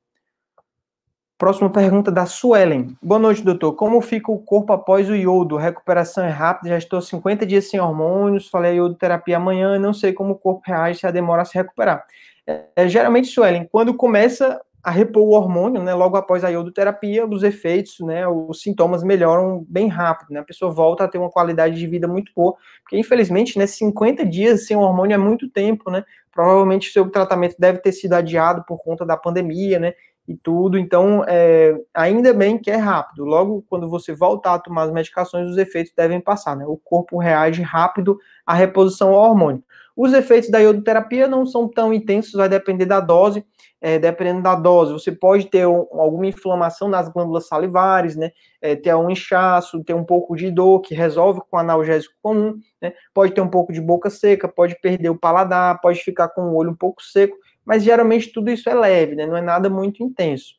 Próxima 1.37 1.69
pergunta 1.69 2.09
da 2.09 2.25
Suelen. 2.25 2.95
Boa 3.03 3.19
noite, 3.19 3.43
doutor. 3.43 3.73
Como 3.73 3.99
fica 3.99 4.31
o 4.31 4.39
corpo 4.39 4.71
após 4.71 5.09
o 5.09 5.15
iodo? 5.15 5.57
Recuperação 5.57 6.23
é 6.23 6.29
rápida, 6.29 6.69
já 6.69 6.77
estou 6.77 7.01
50 7.01 7.45
dias 7.45 7.69
sem 7.69 7.77
hormônios, 7.77 8.47
falei 8.47 8.77
iodoterapia 8.77 9.35
amanhã, 9.35 9.77
não 9.77 9.93
sei 9.93 10.13
como 10.13 10.31
o 10.31 10.37
corpo 10.37 10.61
reage 10.65 10.99
se 10.99 11.07
a 11.07 11.11
demora 11.11 11.41
a 11.41 11.45
se 11.45 11.55
recuperar. 11.55 12.05
É, 12.47 12.87
geralmente, 12.87 13.27
Suelen, 13.27 13.67
quando 13.69 13.93
começa 13.93 14.61
a 14.85 14.91
repor 14.91 15.23
o 15.23 15.31
hormônio, 15.31 15.81
né, 15.81 15.95
logo 15.95 16.15
após 16.15 16.43
a 16.43 16.49
iodoterapia, 16.49 17.25
os 17.25 17.41
efeitos, 17.41 17.99
né, 18.01 18.27
os 18.27 18.61
sintomas 18.61 19.03
melhoram 19.03 19.65
bem 19.67 19.87
rápido, 19.87 20.31
né, 20.31 20.41
a 20.41 20.43
pessoa 20.43 20.71
volta 20.71 21.03
a 21.03 21.07
ter 21.07 21.17
uma 21.17 21.31
qualidade 21.31 21.75
de 21.75 21.87
vida 21.87 22.07
muito 22.07 22.31
boa, 22.35 22.53
porque 22.83 22.95
infelizmente, 22.95 23.57
né, 23.57 23.65
50 23.65 24.23
dias 24.23 24.67
sem 24.67 24.77
hormônio 24.77 25.15
é 25.15 25.17
muito 25.17 25.49
tempo, 25.49 25.89
né, 25.89 26.03
provavelmente 26.31 26.91
seu 26.91 27.09
tratamento 27.09 27.55
deve 27.57 27.79
ter 27.79 27.93
sido 27.93 28.13
adiado 28.13 28.63
por 28.67 28.77
conta 28.77 29.03
da 29.03 29.17
pandemia, 29.17 29.79
né, 29.79 29.93
e 30.27 30.37
tudo, 30.37 30.77
então, 30.77 31.23
é, 31.27 31.75
ainda 31.91 32.31
bem 32.31 32.59
que 32.59 32.69
é 32.69 32.75
rápido, 32.75 33.25
logo 33.25 33.65
quando 33.67 33.89
você 33.89 34.13
voltar 34.13 34.53
a 34.53 34.59
tomar 34.59 34.83
as 34.83 34.91
medicações, 34.91 35.49
os 35.49 35.57
efeitos 35.57 35.93
devem 35.97 36.21
passar, 36.21 36.55
né, 36.55 36.63
o 36.67 36.77
corpo 36.77 37.17
reage 37.17 37.63
rápido 37.63 38.19
à 38.45 38.53
reposição 38.53 39.09
ao 39.15 39.31
hormônio. 39.31 39.63
Os 39.95 40.13
efeitos 40.13 40.49
da 40.49 40.59
iodoterapia 40.59 41.27
não 41.27 41.45
são 41.45 41.67
tão 41.67 41.93
intensos, 41.93 42.33
vai 42.33 42.49
depender 42.49 42.85
da 42.85 42.99
dose, 42.99 43.45
é, 43.81 43.99
dependendo 43.99 44.41
da 44.41 44.55
dose, 44.55 44.93
você 44.93 45.11
pode 45.11 45.47
ter 45.47 45.67
um, 45.67 45.85
alguma 45.91 46.25
inflamação 46.25 46.89
nas 46.89 47.07
glândulas 47.07 47.47
salivares, 47.47 48.15
né? 48.15 48.31
É, 48.59 48.75
ter 48.75 48.95
um 48.95 49.11
inchaço, 49.11 49.83
ter 49.83 49.93
um 49.93 50.03
pouco 50.03 50.35
de 50.35 50.49
dor 50.49 50.81
que 50.81 50.95
resolve 50.95 51.41
com 51.49 51.57
analgésico 51.57 52.15
comum, 52.21 52.57
né? 52.81 52.93
Pode 53.13 53.33
ter 53.33 53.41
um 53.41 53.47
pouco 53.47 53.71
de 53.71 53.79
boca 53.79 54.09
seca, 54.09 54.47
pode 54.47 54.79
perder 54.81 55.09
o 55.09 55.19
paladar, 55.19 55.79
pode 55.81 55.99
ficar 55.99 56.29
com 56.29 56.41
o 56.41 56.55
olho 56.55 56.71
um 56.71 56.75
pouco 56.75 57.03
seco, 57.03 57.37
mas 57.63 57.83
geralmente 57.83 58.33
tudo 58.33 58.49
isso 58.49 58.67
é 58.69 58.73
leve, 58.73 59.15
né? 59.15 59.27
Não 59.27 59.37
é 59.37 59.41
nada 59.41 59.69
muito 59.69 60.03
intenso. 60.03 60.55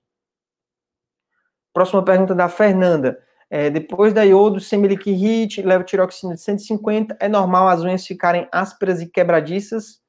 Próxima 1.73 2.05
pergunta 2.05 2.35
da 2.35 2.49
Fernanda. 2.49 3.19
É, 3.49 3.71
depois 3.71 4.13
da 4.13 4.25
iodo, 4.25 4.59
semiliquirite, 4.61 5.63
levotiroxina 5.63 6.35
de 6.35 6.41
150, 6.41 7.17
é 7.21 7.29
normal 7.29 7.69
as 7.69 7.83
unhas 7.83 8.05
ficarem 8.07 8.49
ásperas 8.53 9.01
e 9.01 9.09
quebradiças? 9.09 10.01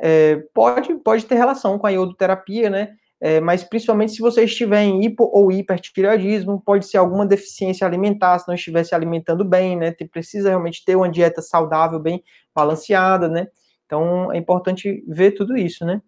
É, 0.00 0.36
pode, 0.54 0.94
pode 0.96 1.26
ter 1.26 1.34
relação 1.34 1.78
com 1.78 1.86
a 1.86 1.90
iodoterapia, 1.90 2.70
né? 2.70 2.94
É, 3.20 3.40
mas 3.40 3.64
principalmente 3.64 4.12
se 4.12 4.20
você 4.20 4.44
estiver 4.44 4.82
em 4.82 5.04
hipo 5.04 5.24
ou 5.32 5.50
hipertireoidismo, 5.50 6.62
pode 6.64 6.86
ser 6.86 6.98
alguma 6.98 7.26
deficiência 7.26 7.84
alimentar, 7.86 8.38
se 8.38 8.46
não 8.46 8.54
estiver 8.54 8.84
se 8.84 8.94
alimentando 8.94 9.44
bem, 9.44 9.76
né? 9.76 9.90
Tem, 9.92 10.06
precisa 10.06 10.48
realmente 10.50 10.84
ter 10.84 10.96
uma 10.96 11.10
dieta 11.10 11.42
saudável, 11.42 11.98
bem 11.98 12.22
balanceada, 12.54 13.28
né? 13.28 13.48
Então 13.86 14.32
é 14.32 14.38
importante 14.38 15.04
ver 15.08 15.32
tudo 15.32 15.56
isso, 15.56 15.84
né? 15.84 16.00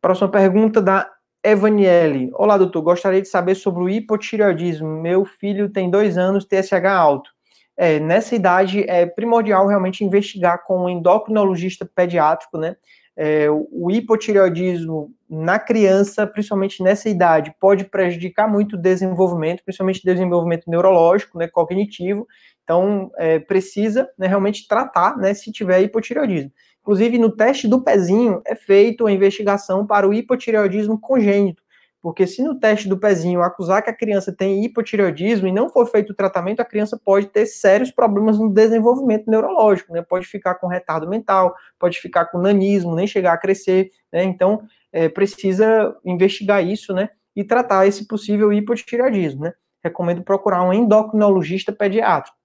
Próxima 0.00 0.30
pergunta 0.30 0.80
da 0.80 1.10
Evaniele. 1.44 2.30
Olá, 2.32 2.56
doutor. 2.56 2.80
Gostaria 2.80 3.20
de 3.20 3.28
saber 3.28 3.54
sobre 3.54 3.82
o 3.84 3.88
hipotireoidismo. 3.90 4.88
Meu 4.88 5.26
filho 5.26 5.68
tem 5.68 5.90
dois 5.90 6.16
anos, 6.16 6.46
TSH 6.46 6.86
alto. 6.86 7.30
é, 7.76 8.00
nessa 8.00 8.34
idade 8.34 8.82
é 8.88 9.04
primordial 9.04 9.66
realmente 9.66 10.02
investigar 10.02 10.64
com 10.64 10.84
um 10.84 10.88
endocrinologista 10.88 11.84
pediátrico, 11.84 12.56
né? 12.56 12.76
É, 13.16 13.46
o 13.50 13.90
hipotireoidismo 13.90 15.12
na 15.28 15.58
criança, 15.58 16.26
principalmente 16.26 16.82
nessa 16.82 17.08
idade, 17.10 17.54
pode 17.60 17.84
prejudicar 17.84 18.48
muito 18.48 18.74
o 18.74 18.78
desenvolvimento, 18.78 19.62
principalmente 19.64 20.00
o 20.00 20.04
desenvolvimento 20.04 20.68
neurológico, 20.68 21.38
né, 21.38 21.46
cognitivo. 21.46 22.26
Então, 22.64 23.10
é, 23.18 23.38
precisa 23.38 24.08
né, 24.18 24.26
realmente 24.26 24.66
tratar 24.66 25.16
né, 25.18 25.34
se 25.34 25.52
tiver 25.52 25.82
hipotireoidismo. 25.82 26.50
Inclusive, 26.84 27.16
no 27.16 27.30
teste 27.30 27.66
do 27.66 27.80
pezinho 27.80 28.42
é 28.44 28.54
feita 28.54 29.08
a 29.08 29.10
investigação 29.10 29.86
para 29.86 30.06
o 30.06 30.12
hipotireoidismo 30.12 31.00
congênito, 31.00 31.62
porque 32.02 32.26
se 32.26 32.42
no 32.42 32.60
teste 32.60 32.86
do 32.86 32.98
pezinho 32.98 33.40
acusar 33.40 33.82
que 33.82 33.88
a 33.88 33.96
criança 33.96 34.30
tem 34.30 34.62
hipotireoidismo 34.62 35.48
e 35.48 35.52
não 35.52 35.70
for 35.70 35.86
feito 35.86 36.10
o 36.10 36.14
tratamento, 36.14 36.60
a 36.60 36.64
criança 36.64 37.00
pode 37.02 37.28
ter 37.28 37.46
sérios 37.46 37.90
problemas 37.90 38.38
no 38.38 38.50
desenvolvimento 38.50 39.30
neurológico, 39.30 39.94
né? 39.94 40.02
Pode 40.02 40.26
ficar 40.26 40.56
com 40.56 40.66
retardo 40.66 41.08
mental, 41.08 41.54
pode 41.78 41.98
ficar 41.98 42.26
com 42.26 42.36
nanismo, 42.36 42.94
nem 42.94 43.06
chegar 43.06 43.32
a 43.32 43.38
crescer, 43.38 43.90
né? 44.12 44.22
Então, 44.22 44.60
é, 44.92 45.08
precisa 45.08 45.96
investigar 46.04 46.62
isso, 46.62 46.92
né? 46.92 47.08
E 47.34 47.42
tratar 47.42 47.86
esse 47.86 48.06
possível 48.06 48.52
hipotireoidismo, 48.52 49.44
né? 49.44 49.54
Recomendo 49.82 50.22
procurar 50.22 50.62
um 50.62 50.72
endocrinologista 50.74 51.72
pediátrico. 51.72 52.36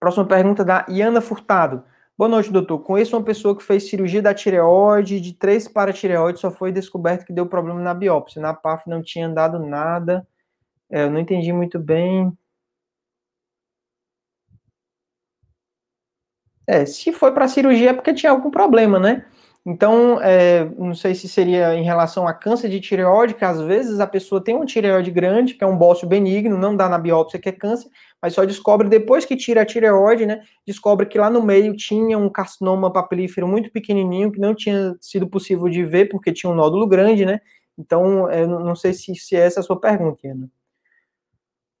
Próxima 0.00 0.26
pergunta 0.26 0.64
da 0.64 0.86
Iana 0.88 1.20
Furtado. 1.20 1.84
Boa 2.22 2.30
noite, 2.30 2.52
doutor. 2.52 2.78
Conheço 2.78 3.16
uma 3.16 3.24
pessoa 3.24 3.56
que 3.56 3.64
fez 3.64 3.88
cirurgia 3.90 4.22
da 4.22 4.32
tireoide, 4.32 5.20
de 5.20 5.32
três 5.32 5.66
paratireoides, 5.66 6.40
só 6.40 6.52
foi 6.52 6.70
descoberto 6.70 7.26
que 7.26 7.32
deu 7.32 7.46
problema 7.48 7.80
na 7.80 7.92
biópsia. 7.92 8.40
Na 8.40 8.54
PAF 8.54 8.88
não 8.88 9.02
tinha 9.02 9.28
dado 9.28 9.58
nada. 9.58 10.24
É, 10.88 11.02
eu 11.02 11.10
não 11.10 11.18
entendi 11.18 11.52
muito 11.52 11.80
bem. 11.80 12.32
É, 16.64 16.86
se 16.86 17.12
foi 17.12 17.32
para 17.32 17.48
cirurgia 17.48 17.90
é 17.90 17.92
porque 17.92 18.14
tinha 18.14 18.30
algum 18.30 18.52
problema, 18.52 19.00
né? 19.00 19.26
Então, 19.64 20.20
é, 20.20 20.64
não 20.76 20.92
sei 20.92 21.14
se 21.14 21.28
seria 21.28 21.72
em 21.76 21.84
relação 21.84 22.26
a 22.26 22.34
câncer 22.34 22.68
de 22.68 22.80
tireoide, 22.80 23.34
que 23.34 23.44
às 23.44 23.60
vezes 23.60 24.00
a 24.00 24.06
pessoa 24.08 24.42
tem 24.42 24.56
uma 24.56 24.66
tireoide 24.66 25.10
grande, 25.12 25.54
que 25.54 25.62
é 25.62 25.66
um 25.66 25.76
bócio 25.76 26.06
benigno, 26.08 26.58
não 26.58 26.74
dá 26.74 26.88
na 26.88 26.98
biópsia 26.98 27.38
que 27.38 27.48
é 27.48 27.52
câncer, 27.52 27.88
mas 28.20 28.34
só 28.34 28.44
descobre 28.44 28.88
depois 28.88 29.24
que 29.24 29.36
tira 29.36 29.62
a 29.62 29.64
tireoide, 29.64 30.26
né? 30.26 30.42
Descobre 30.66 31.06
que 31.06 31.16
lá 31.16 31.30
no 31.30 31.40
meio 31.40 31.76
tinha 31.76 32.18
um 32.18 32.28
carcinoma 32.28 32.92
papilífero 32.92 33.46
muito 33.46 33.70
pequenininho, 33.70 34.32
que 34.32 34.40
não 34.40 34.52
tinha 34.52 34.96
sido 35.00 35.28
possível 35.28 35.68
de 35.68 35.84
ver 35.84 36.08
porque 36.08 36.32
tinha 36.32 36.50
um 36.50 36.56
nódulo 36.56 36.86
grande, 36.88 37.24
né? 37.24 37.40
Então, 37.78 38.28
é, 38.28 38.44
não 38.44 38.74
sei 38.74 38.92
se, 38.92 39.14
se 39.14 39.36
é 39.36 39.40
essa 39.40 39.60
a 39.60 39.62
sua 39.62 39.80
pergunta, 39.80 40.26
Ana. 40.26 40.50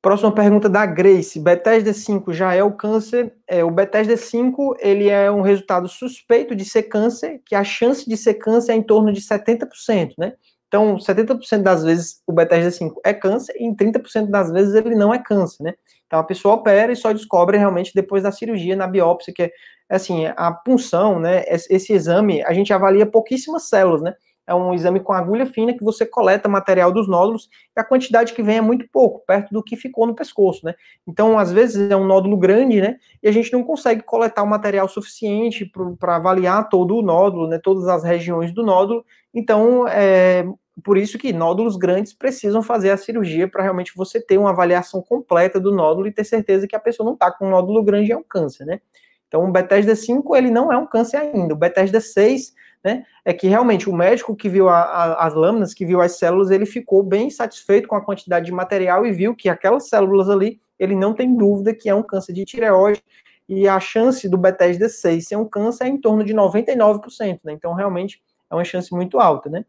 Próxima 0.02 0.34
pergunta 0.34 0.68
da 0.68 0.84
Grace. 0.84 1.38
Bethesda 1.38 1.92
5 1.92 2.32
já 2.32 2.52
é 2.52 2.62
o 2.62 2.72
câncer? 2.72 3.32
É, 3.46 3.62
o 3.62 3.70
Bethesda 3.70 4.16
5, 4.16 4.74
ele 4.80 5.08
é 5.08 5.30
um 5.30 5.42
resultado 5.42 5.86
suspeito 5.86 6.56
de 6.56 6.64
ser 6.64 6.82
câncer, 6.84 7.40
que 7.46 7.54
a 7.54 7.62
chance 7.62 8.08
de 8.08 8.16
ser 8.16 8.34
câncer 8.34 8.72
é 8.72 8.74
em 8.74 8.82
torno 8.82 9.12
de 9.12 9.20
70%, 9.20 10.14
né? 10.18 10.32
Então, 10.66 10.96
70% 10.96 11.62
das 11.62 11.84
vezes 11.84 12.20
o 12.26 12.32
Bethesda 12.32 12.72
5 12.72 13.00
é 13.04 13.14
câncer 13.14 13.54
e 13.56 13.64
em 13.64 13.76
30% 13.76 14.28
das 14.28 14.50
vezes 14.50 14.74
ele 14.74 14.96
não 14.96 15.14
é 15.14 15.20
câncer, 15.20 15.62
né? 15.62 15.74
Então, 16.08 16.18
a 16.18 16.24
pessoa 16.24 16.54
opera 16.54 16.90
e 16.90 16.96
só 16.96 17.12
descobre 17.12 17.56
realmente 17.56 17.92
depois 17.94 18.24
da 18.24 18.32
cirurgia, 18.32 18.74
na 18.74 18.88
biópsia, 18.88 19.32
que 19.32 19.44
é, 19.44 19.50
assim, 19.88 20.26
a 20.26 20.50
punção, 20.50 21.20
né? 21.20 21.44
Esse 21.46 21.92
exame, 21.92 22.42
a 22.42 22.52
gente 22.52 22.72
avalia 22.72 23.06
pouquíssimas 23.06 23.68
células, 23.68 24.02
né? 24.02 24.14
É 24.52 24.54
um 24.54 24.72
exame 24.74 25.00
com 25.00 25.12
agulha 25.12 25.46
fina 25.46 25.72
que 25.72 25.82
você 25.82 26.06
coleta 26.06 26.48
material 26.48 26.92
dos 26.92 27.08
nódulos 27.08 27.48
e 27.76 27.80
a 27.80 27.84
quantidade 27.84 28.32
que 28.32 28.42
vem 28.42 28.58
é 28.58 28.60
muito 28.60 28.86
pouco, 28.92 29.24
perto 29.26 29.52
do 29.52 29.62
que 29.62 29.76
ficou 29.76 30.06
no 30.06 30.14
pescoço, 30.14 30.64
né? 30.64 30.74
Então, 31.06 31.38
às 31.38 31.50
vezes 31.50 31.90
é 31.90 31.96
um 31.96 32.04
nódulo 32.04 32.36
grande, 32.36 32.80
né? 32.80 32.96
E 33.22 33.28
a 33.28 33.32
gente 33.32 33.52
não 33.52 33.64
consegue 33.64 34.02
coletar 34.02 34.42
o 34.42 34.46
material 34.46 34.86
suficiente 34.88 35.70
para 35.98 36.16
avaliar 36.16 36.68
todo 36.68 36.96
o 36.96 37.02
nódulo, 37.02 37.48
né? 37.48 37.58
Todas 37.58 37.88
as 37.88 38.04
regiões 38.04 38.52
do 38.52 38.62
nódulo. 38.62 39.04
Então, 39.34 39.88
é 39.88 40.44
por 40.82 40.96
isso 40.96 41.18
que 41.18 41.32
nódulos 41.32 41.76
grandes 41.76 42.14
precisam 42.14 42.62
fazer 42.62 42.90
a 42.90 42.96
cirurgia 42.96 43.46
para 43.46 43.62
realmente 43.62 43.92
você 43.94 44.20
ter 44.20 44.38
uma 44.38 44.50
avaliação 44.50 45.02
completa 45.02 45.60
do 45.60 45.70
nódulo 45.70 46.06
e 46.06 46.12
ter 46.12 46.24
certeza 46.24 46.66
que 46.66 46.74
a 46.74 46.80
pessoa 46.80 47.04
não 47.04 47.14
está 47.14 47.30
com 47.30 47.46
um 47.46 47.50
nódulo 47.50 47.82
grande 47.82 48.08
e 48.08 48.12
é 48.12 48.16
um 48.16 48.22
câncer, 48.22 48.64
né? 48.64 48.80
Então, 49.28 49.44
o 49.44 49.50
Bethesda 49.50 49.94
5, 49.96 50.36
ele 50.36 50.50
não 50.50 50.72
é 50.72 50.76
um 50.76 50.86
câncer 50.86 51.16
ainda. 51.16 51.54
O 51.54 51.56
Bethesda 51.56 52.00
6 52.00 52.52
né, 52.84 53.04
é 53.24 53.32
que 53.32 53.46
realmente 53.46 53.88
o 53.88 53.92
médico 53.92 54.34
que 54.34 54.48
viu 54.48 54.68
a, 54.68 54.80
a, 54.80 55.26
as 55.26 55.34
lâminas, 55.34 55.72
que 55.72 55.86
viu 55.86 56.00
as 56.00 56.18
células, 56.18 56.50
ele 56.50 56.66
ficou 56.66 57.02
bem 57.02 57.30
satisfeito 57.30 57.86
com 57.86 57.94
a 57.94 58.04
quantidade 58.04 58.46
de 58.46 58.52
material 58.52 59.06
e 59.06 59.12
viu 59.12 59.34
que 59.34 59.48
aquelas 59.48 59.88
células 59.88 60.28
ali, 60.28 60.60
ele 60.78 60.96
não 60.96 61.14
tem 61.14 61.36
dúvida 61.36 61.74
que 61.74 61.88
é 61.88 61.94
um 61.94 62.02
câncer 62.02 62.32
de 62.32 62.44
tireoide, 62.44 63.02
e 63.48 63.68
a 63.68 63.78
chance 63.78 64.28
do 64.28 64.38
Bethesda 64.38 64.88
6 64.88 65.26
ser 65.28 65.36
um 65.36 65.48
câncer 65.48 65.84
é 65.84 65.88
em 65.88 66.00
torno 66.00 66.24
de 66.24 66.34
99%, 66.34 67.40
né, 67.44 67.52
então 67.52 67.74
realmente 67.74 68.20
é 68.50 68.54
uma 68.54 68.64
chance 68.64 68.92
muito 68.92 69.18
alta, 69.20 69.48
né. 69.48 69.64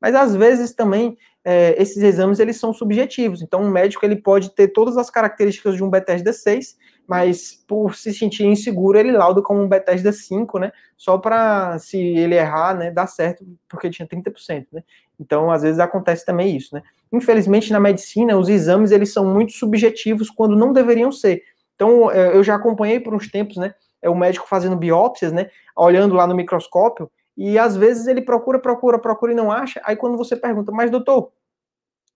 Mas 0.00 0.14
às 0.14 0.34
vezes 0.34 0.74
também 0.74 1.16
é, 1.44 1.80
esses 1.80 2.02
exames 2.02 2.38
eles 2.38 2.56
são 2.56 2.72
subjetivos, 2.72 3.40
então 3.40 3.62
um 3.62 3.70
médico 3.70 4.04
ele 4.04 4.16
pode 4.16 4.50
ter 4.50 4.68
todas 4.68 4.96
as 4.96 5.08
características 5.08 5.76
de 5.76 5.82
um 5.82 5.90
Bethesda 5.90 6.32
6, 6.32 6.76
mas 7.12 7.62
por 7.68 7.94
se 7.94 8.10
sentir 8.14 8.46
inseguro, 8.46 8.98
ele 8.98 9.12
lauda 9.12 9.42
como 9.42 9.60
um 9.60 9.68
Bethesda 9.68 10.10
5, 10.10 10.58
né? 10.58 10.72
Só 10.96 11.18
para, 11.18 11.78
se 11.78 11.98
ele 11.98 12.34
errar, 12.34 12.74
né, 12.74 12.90
dar 12.90 13.06
certo, 13.06 13.44
porque 13.68 13.90
tinha 13.90 14.08
30%, 14.08 14.68
né? 14.72 14.82
Então, 15.20 15.50
às 15.50 15.60
vezes 15.60 15.78
acontece 15.78 16.24
também 16.24 16.56
isso, 16.56 16.74
né? 16.74 16.82
Infelizmente, 17.12 17.70
na 17.70 17.78
medicina, 17.78 18.34
os 18.34 18.48
exames, 18.48 18.92
eles 18.92 19.12
são 19.12 19.26
muito 19.26 19.52
subjetivos 19.52 20.30
quando 20.30 20.56
não 20.56 20.72
deveriam 20.72 21.12
ser. 21.12 21.42
Então, 21.74 22.10
é, 22.10 22.34
eu 22.34 22.42
já 22.42 22.54
acompanhei 22.54 22.98
por 22.98 23.14
uns 23.14 23.30
tempos, 23.30 23.58
né, 23.58 23.74
é 24.00 24.08
o 24.08 24.16
médico 24.16 24.48
fazendo 24.48 24.74
biópsias, 24.74 25.32
né, 25.32 25.50
olhando 25.76 26.14
lá 26.14 26.26
no 26.26 26.34
microscópio, 26.34 27.10
e 27.36 27.58
às 27.58 27.76
vezes 27.76 28.06
ele 28.06 28.22
procura, 28.22 28.58
procura, 28.58 28.98
procura 28.98 29.32
e 29.32 29.34
não 29.34 29.52
acha, 29.52 29.82
aí 29.84 29.96
quando 29.96 30.16
você 30.16 30.34
pergunta, 30.34 30.72
mas 30.72 30.90
doutor, 30.90 31.30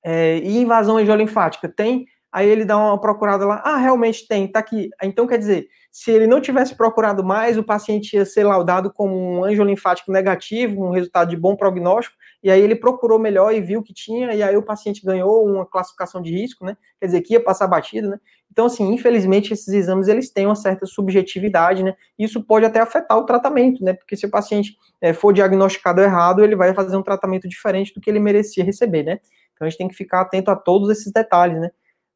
é, 0.02 0.38
e 0.38 0.56
invasão 0.62 0.96
angiolinfática, 0.96 1.68
tem? 1.68 2.06
Aí 2.32 2.48
ele 2.48 2.64
dá 2.64 2.76
uma 2.76 3.00
procurada 3.00 3.46
lá, 3.46 3.62
ah, 3.64 3.76
realmente 3.76 4.26
tem, 4.26 4.46
tá 4.46 4.58
aqui. 4.58 4.90
Então, 5.02 5.26
quer 5.26 5.38
dizer, 5.38 5.68
se 5.90 6.10
ele 6.10 6.26
não 6.26 6.40
tivesse 6.40 6.74
procurado 6.74 7.24
mais, 7.24 7.56
o 7.56 7.62
paciente 7.62 8.14
ia 8.14 8.26
ser 8.26 8.44
laudado 8.44 8.92
como 8.92 9.16
um 9.16 9.44
anjo 9.44 9.64
linfático 9.64 10.12
negativo, 10.12 10.84
um 10.84 10.90
resultado 10.90 11.30
de 11.30 11.36
bom 11.36 11.56
prognóstico, 11.56 12.14
e 12.42 12.50
aí 12.50 12.60
ele 12.60 12.76
procurou 12.76 13.18
melhor 13.18 13.54
e 13.54 13.60
viu 13.60 13.82
que 13.82 13.94
tinha, 13.94 14.34
e 14.34 14.42
aí 14.42 14.56
o 14.56 14.62
paciente 14.62 15.04
ganhou 15.04 15.46
uma 15.46 15.64
classificação 15.64 16.20
de 16.20 16.30
risco, 16.30 16.64
né? 16.64 16.76
Quer 17.00 17.06
dizer, 17.06 17.22
que 17.22 17.32
ia 17.32 17.42
passar 17.42 17.66
batida, 17.66 18.08
né? 18.08 18.20
Então, 18.52 18.66
assim, 18.66 18.92
infelizmente, 18.92 19.52
esses 19.52 19.68
exames, 19.68 20.08
eles 20.08 20.30
têm 20.30 20.46
uma 20.46 20.54
certa 20.54 20.86
subjetividade, 20.86 21.82
né? 21.82 21.94
Isso 22.18 22.42
pode 22.42 22.64
até 22.64 22.80
afetar 22.80 23.18
o 23.18 23.24
tratamento, 23.24 23.82
né? 23.82 23.94
Porque 23.94 24.16
se 24.16 24.26
o 24.26 24.30
paciente 24.30 24.76
é, 25.00 25.12
for 25.12 25.32
diagnosticado 25.32 26.00
errado, 26.00 26.44
ele 26.44 26.56
vai 26.56 26.74
fazer 26.74 26.96
um 26.96 27.02
tratamento 27.02 27.48
diferente 27.48 27.94
do 27.94 28.00
que 28.00 28.08
ele 28.08 28.20
merecia 28.20 28.64
receber, 28.64 29.02
né? 29.02 29.18
Então, 29.54 29.66
a 29.66 29.70
gente 29.70 29.78
tem 29.78 29.88
que 29.88 29.94
ficar 29.94 30.20
atento 30.20 30.50
a 30.50 30.56
todos 30.56 30.90
esses 30.90 31.10
detalhes, 31.12 31.58
né? 31.58 31.70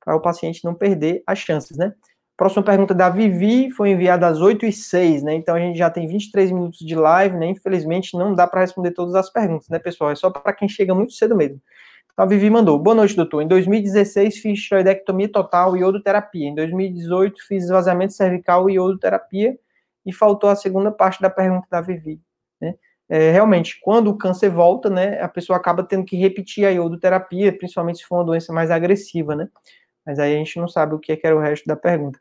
Para 0.05 0.17
o 0.17 0.21
paciente 0.21 0.65
não 0.65 0.75
perder 0.75 1.23
as 1.27 1.39
chances, 1.39 1.77
né? 1.77 1.93
Próxima 2.41 2.63
pergunta 2.63 2.95
da 2.95 3.11
Vivi 3.11 3.71
foi 3.71 3.91
enviada 3.91 4.27
às 4.27 4.41
8 4.41 4.65
e 4.65 4.73
6, 4.73 5.23
né? 5.23 5.35
Então 5.35 5.55
a 5.55 5.61
gente 5.61 5.77
já 5.77 5.91
tem 5.91 6.07
23 6.09 6.51
minutos 6.51 6.79
de 6.79 6.95
live, 6.95 7.37
né? 7.37 7.49
Infelizmente 7.49 8.17
não 8.17 8.35
dá 8.35 8.47
para 8.47 8.63
responder 8.63 8.93
todas 8.93 9.15
as 9.15 9.31
perguntas, 9.31 9.69
né, 9.69 9.79
pessoal? 9.79 10.11
É 10.11 10.15
só 10.15 10.31
para 10.31 10.55
quem 10.55 10.67
chega 10.67 10.95
muito 10.95 11.13
cedo 11.13 11.37
mesmo. 11.37 11.61
Então 12.13 12.25
a 12.25 12.27
Vivi 12.27 12.49
mandou: 12.49 12.79
Boa 12.79 12.95
noite, 12.95 13.15
doutor. 13.15 13.43
Em 13.43 13.47
2016 13.47 14.39
fiz 14.39 14.63
tiroidectomia 14.63 15.31
total 15.31 15.77
e 15.77 15.81
iodoterapia. 15.81 16.49
Em 16.49 16.55
2018 16.55 17.47
fiz 17.47 17.65
esvaziamento 17.65 18.15
cervical 18.15 18.71
e 18.71 18.75
iodoterapia. 18.75 19.55
E 20.07 20.13
faltou 20.13 20.49
a 20.49 20.57
segunda 20.57 20.91
parte 20.91 21.21
da 21.21 21.29
pergunta 21.29 21.67
da 21.71 21.83
Vivi, 21.83 22.23
né? 22.59 22.75
É, 23.07 23.33
realmente, 23.33 23.79
quando 23.83 24.09
o 24.09 24.17
câncer 24.17 24.49
volta, 24.49 24.89
né, 24.89 25.21
a 25.21 25.29
pessoa 25.29 25.57
acaba 25.59 25.83
tendo 25.83 26.05
que 26.05 26.17
repetir 26.17 26.65
a 26.65 26.71
iodoterapia, 26.71 27.53
principalmente 27.53 27.99
se 27.99 28.05
for 28.05 28.17
uma 28.19 28.25
doença 28.25 28.53
mais 28.53 28.71
agressiva, 28.71 29.35
né? 29.37 29.49
Mas 30.07 30.19
aí 30.19 30.35
a 30.35 30.39
gente 30.39 30.59
não 30.59 30.69
sabe 30.69 30.95
o 30.95 30.99
que, 30.99 31.13
é 31.13 31.17
que 31.17 31.27
era 31.27 31.37
o 31.37 31.41
resto 31.41 31.67
da 31.67 31.77
pergunta. 31.77 32.19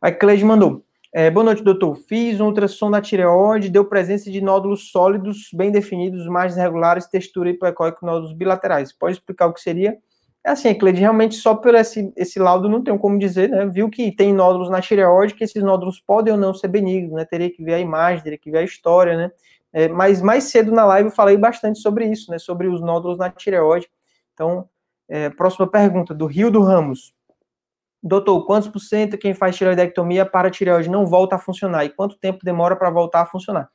A 0.00 0.12
Cleide 0.12 0.44
mandou. 0.44 0.84
É, 1.12 1.30
boa 1.30 1.44
noite, 1.44 1.62
doutor. 1.62 1.94
Fiz 1.94 2.40
um 2.40 2.46
ultrassom 2.46 2.90
da 2.90 3.00
tireoide, 3.00 3.70
deu 3.70 3.84
presença 3.84 4.30
de 4.30 4.40
nódulos 4.40 4.90
sólidos, 4.90 5.48
bem 5.54 5.70
definidos, 5.70 6.26
margens 6.26 6.60
regulares, 6.60 7.06
textura 7.06 7.50
hipoecóica 7.50 7.98
nódulos 8.02 8.32
bilaterais. 8.32 8.92
Pode 8.92 9.14
explicar 9.14 9.46
o 9.46 9.52
que 9.52 9.60
seria? 9.60 9.96
É 10.44 10.50
assim, 10.50 10.74
Cleide, 10.74 11.00
realmente 11.00 11.36
só 11.36 11.54
por 11.54 11.74
esse, 11.74 12.12
esse 12.16 12.38
laudo 12.38 12.68
não 12.68 12.82
tem 12.82 12.98
como 12.98 13.18
dizer, 13.18 13.48
né? 13.48 13.64
Viu 13.64 13.88
que 13.88 14.12
tem 14.12 14.32
nódulos 14.34 14.68
na 14.68 14.82
tireoide, 14.82 15.34
que 15.34 15.44
esses 15.44 15.62
nódulos 15.62 16.00
podem 16.00 16.34
ou 16.34 16.38
não 16.38 16.52
ser 16.52 16.68
benignos, 16.68 17.12
né? 17.12 17.24
Teria 17.24 17.50
que 17.50 17.64
ver 17.64 17.74
a 17.74 17.78
imagem, 17.78 18.22
teria 18.22 18.38
que 18.38 18.50
ver 18.50 18.58
a 18.58 18.62
história, 18.64 19.16
né? 19.16 19.30
É, 19.72 19.88
mas 19.88 20.20
mais 20.20 20.44
cedo 20.44 20.70
na 20.70 20.84
live 20.84 21.08
eu 21.08 21.14
falei 21.14 21.36
bastante 21.36 21.78
sobre 21.78 22.06
isso, 22.06 22.30
né? 22.30 22.38
Sobre 22.38 22.68
os 22.68 22.82
nódulos 22.82 23.18
na 23.18 23.30
tireoide. 23.30 23.88
Então, 24.34 24.68
é, 25.08 25.30
próxima 25.30 25.66
pergunta, 25.70 26.14
do 26.14 26.26
Rio 26.26 26.50
do 26.50 26.62
Ramos. 26.62 27.12
Doutor, 28.02 28.44
quantos 28.44 28.68
por 28.68 28.80
cento 28.80 29.16
quem 29.16 29.32
faz 29.32 29.56
tireoidectomia 29.56 30.26
para 30.26 30.50
tireoide 30.50 30.90
não 30.90 31.06
volta 31.06 31.36
a 31.36 31.38
funcionar? 31.38 31.86
E 31.86 31.90
quanto 31.90 32.18
tempo 32.18 32.44
demora 32.44 32.76
para 32.76 32.90
voltar 32.90 33.22
a 33.22 33.26
funcionar? 33.26 33.68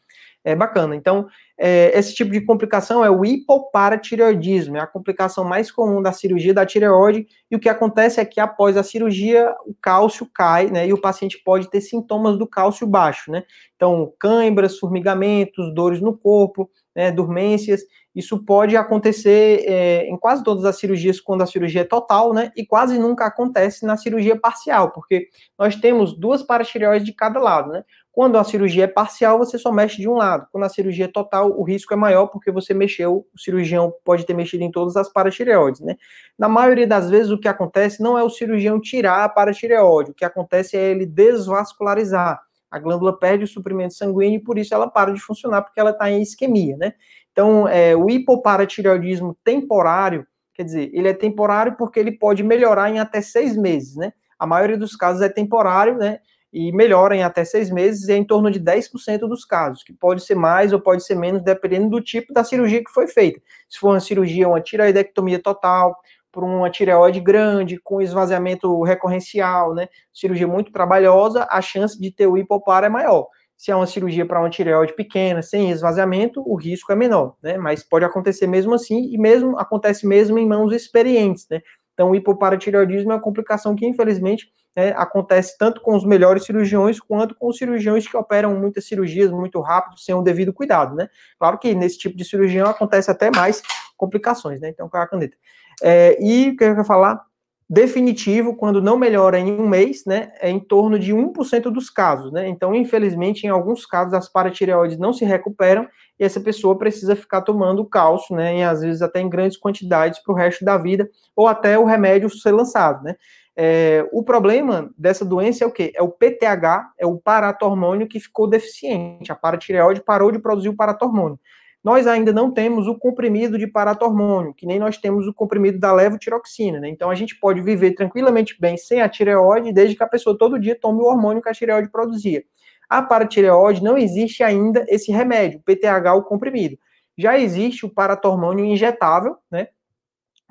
É 0.44 0.56
bacana. 0.56 0.96
Então, 0.96 1.28
é, 1.60 1.92
esse 1.98 2.13
tipo 2.13 2.32
de 2.32 2.39
complicação 2.39 3.04
é 3.04 3.10
o 3.10 3.26
hipoparatireoidismo, 3.26 4.78
é 4.78 4.80
a 4.80 4.88
complicação 4.88 5.44
mais 5.44 5.70
comum 5.70 6.02
da 6.02 6.13
cirurgia 6.13 6.54
da 6.54 6.65
tireoide, 6.65 7.28
e 7.52 7.56
o 7.56 7.60
que 7.60 7.68
acontece 7.68 8.22
é 8.22 8.26
que 8.26 8.39
após 8.39 8.78
a 8.78 8.84
cirurgia 8.84 9.54
o 9.65 9.76
cálcio 9.82 10.30
cai, 10.34 10.68
né, 10.68 10.88
e 10.88 10.94
o 10.94 11.02
paciente 11.02 11.42
pode 11.44 11.70
ter 11.70 11.82
sintomas 11.82 12.38
do 12.38 12.48
cálcio 12.48 12.88
baixo, 12.88 13.30
né, 13.30 13.44
então 13.76 14.13
cãibras, 14.18 14.80
formigamentos, 14.80 15.74
dores 15.74 16.00
no 16.00 16.18
corpo, 16.18 16.70
né, 17.00 17.12
dormências, 17.14 17.82
isso 18.14 18.44
pode 18.44 18.76
acontecer 18.76 19.64
é, 19.66 20.06
em 20.10 20.18
quase 20.18 20.44
todas 20.44 20.66
as 20.66 20.78
cirurgias 20.78 21.22
quando 21.22 21.44
a 21.44 21.46
cirurgia 21.46 21.82
é 21.82 21.86
total, 21.86 22.34
né, 22.34 22.52
e 22.58 22.66
quase 22.66 23.00
nunca 23.00 23.26
acontece 23.26 23.86
na 23.86 23.96
cirurgia 23.96 24.38
parcial, 24.38 24.92
porque 24.92 25.30
nós 25.58 25.78
temos 25.78 26.14
duas 26.14 26.44
paratireoides 26.44 27.06
de 27.06 27.14
cada 27.14 27.40
lado, 27.40 27.72
né, 27.72 27.86
quando 28.12 28.38
a 28.38 28.44
cirurgia 28.44 28.84
é 28.84 28.88
parcial, 28.88 29.38
você 29.38 29.58
só 29.58 29.72
mexe 29.72 30.02
de 30.02 30.10
um 30.10 30.16
lado. 30.16 30.46
Quando 30.52 30.66
a 30.66 30.70
cirurgia 30.70 31.06
é 31.06 31.08
total, 31.08 31.58
o 31.58 31.64
risco 31.64 31.94
é 31.94 31.96
maior 31.96 32.28
porque 32.28 32.52
você 32.52 32.74
mexeu, 32.74 33.26
o 33.34 33.40
cirurgião 33.40 33.94
pode 34.04 34.26
ter 34.26 34.34
mexido 34.34 34.62
em 34.62 34.72
todas 34.72 34.98
as 34.98 35.08
paratireoides, 35.08 35.80
né? 35.80 35.96
Na 36.38 36.50
maioria 36.50 36.86
das 36.86 37.10
vezes, 37.10 37.32
o 37.32 37.40
que 37.40 37.48
acontece 37.48 38.04
não 38.04 38.18
é 38.18 38.24
o 38.24 38.30
cirurgião 38.30 38.82
tirar 38.82 39.24
a 39.24 39.30
paratireoide, 39.30 40.12
o 40.12 40.14
que 40.14 40.26
acontece 40.26 40.76
é 40.76 40.92
ele 40.92 41.06
desvascularizar. 41.06 42.42
A 42.69 42.79
glândula 42.79 43.17
perde 43.17 43.43
o 43.43 43.47
suprimento 43.47 43.93
sanguíneo 43.93 44.38
e 44.38 44.43
por 44.43 44.58
isso 44.58 44.73
ela 44.73 44.89
para 44.89 45.12
de 45.12 45.19
funcionar, 45.19 45.62
porque 45.62 45.79
ela 45.79 45.91
está 45.91 46.10
em 46.10 46.21
isquemia, 46.21 46.77
né? 46.77 46.93
Então, 47.32 47.67
é, 47.67 47.95
o 47.95 48.10
hipoparatireoidismo 48.10 49.38
temporário, 49.43 50.25
quer 50.53 50.63
dizer, 50.63 50.89
ele 50.93 51.08
é 51.08 51.13
temporário 51.13 51.75
porque 51.77 51.99
ele 51.99 52.12
pode 52.12 52.43
melhorar 52.43 52.89
em 52.89 52.99
até 52.99 53.21
seis 53.21 53.55
meses, 53.55 53.95
né? 53.95 54.13
A 54.38 54.45
maioria 54.45 54.77
dos 54.77 54.95
casos 54.95 55.21
é 55.21 55.29
temporário, 55.29 55.97
né? 55.97 56.19
e 56.51 56.71
melhora 56.71 57.15
em 57.15 57.23
até 57.23 57.45
seis 57.45 57.69
meses 57.69 58.10
é 58.10 58.17
em 58.17 58.23
torno 58.23 58.49
de 58.49 58.60
10% 58.60 59.19
dos 59.27 59.45
casos, 59.45 59.84
que 59.84 59.93
pode 59.93 60.23
ser 60.23 60.36
mais 60.36 60.73
ou 60.73 60.79
pode 60.79 61.03
ser 61.03 61.15
menos, 61.15 61.43
dependendo 61.43 61.89
do 61.89 62.01
tipo 62.01 62.34
da 62.34 62.43
cirurgia 62.43 62.84
que 62.84 62.91
foi 62.91 63.08
feita. 63.08 63.39
Se 63.69 63.77
for 63.77 63.89
uma 63.89 63.99
cirurgia, 63.99 64.47
uma 64.47 64.60
tireoidectomia 64.60 65.39
total, 65.39 65.95
por 66.32 66.44
uma 66.44 66.70
tireoide 66.70 67.20
grande, 67.20 67.80
com 67.84 68.02
esvaziamento 68.02 68.82
recorrencial, 68.84 69.74
né, 69.74 69.88
cirurgia 70.13 70.48
muito 70.48 70.72
trabalhosa, 70.72 71.48
a 71.50 71.62
chance 71.62 72.00
de 72.00 72.12
ter 72.12 72.28
o 72.28 72.38
hipopar 72.38 72.84
é 72.84 72.89
maior. 72.89 73.28
Se 73.58 73.72
é 73.72 73.76
uma 73.76 73.88
cirurgia 73.88 74.26
para 74.26 74.39
uma 74.39 74.50
tireoide 74.50 74.94
pequena, 74.96 75.42
sem 75.42 75.70
esvaziamento, 75.70 76.42
o 76.46 76.56
risco 76.56 76.92
é 76.92 76.96
menor, 76.96 77.36
né, 77.44 77.58
mas 77.58 77.84
pode 77.84 78.06
acontecer 78.06 78.48
mesmo 78.48 78.74
assim, 78.74 79.12
e 79.13 79.18
mesmo 79.18 79.58
acontece 79.60 80.08
mesmo 80.08 80.38
em 80.39 80.48
mãos 80.48 80.72
experientes, 80.72 81.46
né, 81.50 81.62
então, 82.00 82.12
o 82.12 82.15
hipoparatireoidismo 82.15 83.12
é 83.12 83.15
uma 83.15 83.22
complicação 83.22 83.76
que, 83.76 83.86
infelizmente, 83.86 84.48
é, 84.74 84.92
acontece 84.92 85.58
tanto 85.58 85.82
com 85.82 85.94
os 85.94 86.06
melhores 86.06 86.46
cirurgiões 86.46 86.98
quanto 86.98 87.36
com 87.36 87.50
os 87.50 87.58
cirurgiões 87.58 88.08
que 88.08 88.15
operam 88.15 88.58
muitas 88.58 88.88
cirurgias 88.88 89.30
muito 89.30 89.60
rápido, 89.60 90.00
sem 90.00 90.15
o 90.15 90.22
devido 90.22 90.54
cuidado, 90.54 90.96
né? 90.96 91.10
Claro 91.38 91.60
que 91.60 91.76
nesse 91.76 91.98
tipo 91.98 92.15
de 92.15 92.24
cirurgião 92.24 92.70
acontece 92.70 93.12
até 93.12 93.30
mais 93.30 93.62
complicações, 93.98 94.62
né? 94.62 94.70
Então, 94.70 94.88
com 94.88 94.96
a 94.96 95.06
caneta. 95.06 95.36
É, 95.84 96.18
e 96.22 96.50
o 96.50 96.58
que 96.58 96.63
eu 96.63 96.74
quero 96.76 96.86
falar? 96.86 97.22
Definitivo, 97.70 98.56
quando 98.56 98.82
não 98.82 98.98
melhora 98.98 99.38
em 99.38 99.52
um 99.52 99.68
mês, 99.68 100.04
né? 100.06 100.32
É 100.39 100.50
em 100.50 100.60
torno 100.60 100.98
de 100.98 101.13
1% 101.13 101.70
dos 101.70 101.89
casos, 101.89 102.32
né? 102.32 102.48
Então, 102.48 102.74
infelizmente, 102.74 103.46
em 103.46 103.50
alguns 103.50 103.86
casos, 103.86 104.13
as 104.13 104.28
paratireoides 104.28 104.98
não 104.98 105.13
se 105.13 105.24
recuperam 105.24 105.88
e 106.20 106.24
essa 106.24 106.42
pessoa 106.42 106.78
precisa 106.78 107.15
ficar 107.15 107.42
tomando 107.42 107.86
cálcio, 107.86 108.36
né, 108.36 108.58
e 108.58 108.63
às 108.63 108.82
vezes 108.82 109.02
até 109.02 109.22
em 109.22 109.30
grandes 109.30 109.58
quantidades 109.58 110.20
para 110.22 110.34
o 110.34 110.36
resto 110.36 110.65
da 110.65 110.78
vida, 110.78 111.10
ou 111.36 111.48
até 111.48 111.80
o 111.80 111.86
remédio 111.86 112.30
ser 112.30 112.52
lançado, 112.52 113.04
né. 113.04 113.15
É, 113.62 114.08
o 114.13 114.24
problema 114.24 114.89
dessa 114.98 115.26
doença 115.26 115.65
é 115.65 115.68
o 115.68 115.72
quê? 115.72 115.92
É 115.94 116.02
o 116.02 116.08
PTH, 116.08 116.94
é 116.98 117.06
o 117.06 117.18
paratormônio 117.18 118.08
que 118.08 118.18
ficou 118.18 118.48
deficiente. 118.48 119.34
A 119.34 119.36
paratireoide 119.36 120.02
parou 120.02 120.32
de 120.32 120.39
produzir 120.39 120.70
o 120.70 120.76
paratormônio. 120.76 121.38
Nós 121.84 122.08
ainda 122.08 122.34
não 122.34 122.52
temos 122.52 122.88
o 122.88 122.98
comprimido 122.98 123.58
de 123.58 123.65
paratormônio, 123.65 124.54
que 124.54 124.65
nem 124.65 124.80
nós 124.80 124.98
temos 124.98 125.28
o 125.28 125.34
comprimido 125.34 125.80
da 125.80 125.94
levotiroxina, 125.94 126.80
né? 126.80 126.89
Então 126.89 127.10
a 127.10 127.15
gente 127.15 127.39
pode 127.39 127.62
viver 127.62 127.94
tranquilamente 127.94 128.60
bem 128.60 128.76
sem 128.76 129.02
a 129.02 129.08
tireoide, 129.08 129.72
desde 129.72 129.96
que 129.96 130.04
a 130.04 130.08
pessoa 130.08 130.38
todo 130.38 130.60
dia 130.60 130.78
tome 130.78 131.00
o 131.02 131.06
hormônio 131.06 131.42
que 131.42 131.50
a 131.50 131.54
tireoide 131.54 131.89
produzia. 131.89 132.44
A 132.89 133.02
paratireoide 133.02 133.84
não 133.84 133.98
existe 133.98 134.44
ainda 134.44 134.86
esse 134.89 135.12
remédio, 135.12 135.62
PTH, 135.63 136.15
o 136.15 136.24
comprimido. 136.24 136.78
Já 137.18 137.38
existe 137.38 137.86
o 137.86 137.89
paratormônio 137.89 138.65
injetável, 138.65 139.38
né? 139.50 139.68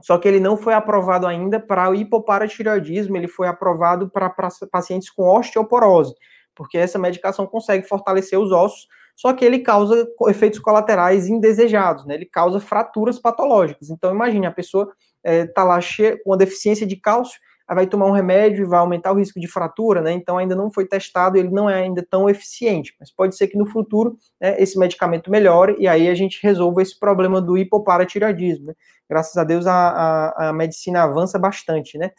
Só 0.01 0.17
que 0.17 0.29
ele 0.29 0.39
não 0.39 0.57
foi 0.57 0.75
aprovado 0.75 1.27
ainda 1.27 1.59
para 1.59 1.91
o 1.91 1.95
hipoparatireoidismo, 1.95 3.17
ele 3.17 3.27
foi 3.27 3.49
aprovado 3.49 4.09
para 4.09 4.33
pacientes 4.71 5.11
com 5.11 5.25
osteoporose, 5.25 6.15
porque 6.55 6.79
essa 6.79 6.99
medicação 6.99 7.47
consegue 7.47 7.87
fortalecer 7.87 8.39
os 8.39 8.53
ossos, 8.53 8.87
só 9.19 9.33
que 9.33 9.45
ele 9.45 9.59
causa 9.59 10.07
efeitos 10.29 10.61
colaterais 10.61 11.27
indesejados, 11.29 12.07
né? 12.07 12.15
Ele 12.15 12.25
causa 12.25 12.61
fraturas 12.61 13.19
patológicas. 13.19 13.91
Então, 13.91 14.15
imagine, 14.15 14.47
a 14.47 14.53
pessoa 14.53 14.93
está 15.25 15.63
é, 15.63 15.65
lá 15.65 15.81
cheia, 15.81 16.17
com 16.23 16.31
uma 16.31 16.37
deficiência 16.37 16.87
de 16.87 16.95
cálcio, 16.95 17.41
vai 17.75 17.85
tomar 17.85 18.07
um 18.07 18.13
remédio 18.13 18.63
e 18.63 18.69
vai 18.69 18.79
aumentar 18.79 19.11
o 19.13 19.17
risco 19.17 19.41
de 19.41 19.49
fratura, 19.49 20.01
né? 20.01 20.13
Então 20.13 20.39
ainda 20.39 20.55
não 20.55 20.71
foi 20.71 20.87
testado, 20.87 21.37
ele 21.37 21.51
não 21.51 21.69
é 21.69 21.83
ainda 21.83 22.07
tão 22.09 22.31
eficiente, 22.31 22.95
mas 22.99 23.11
pode 23.11 23.37
ser 23.37 23.49
que 23.49 23.59
no 23.59 23.67
futuro 23.67 24.17
né, 24.41 24.55
esse 24.63 24.79
medicamento 24.79 25.31
melhore 25.31 25.75
e 25.81 25.89
aí 25.89 26.09
a 26.09 26.15
gente 26.15 26.39
resolva 26.41 26.81
esse 26.81 26.99
problema 26.99 27.43
do 27.43 27.59
hipoparatireoidismo. 27.59 28.69
Né? 28.69 28.75
Graças 29.11 29.37
a 29.37 29.43
Deus 29.43 29.67
a, 29.67 29.75
a, 29.75 30.49
a 30.49 30.53
medicina 30.53 31.03
avança 31.03 31.39
bastante, 31.41 31.99
né? 31.99 32.13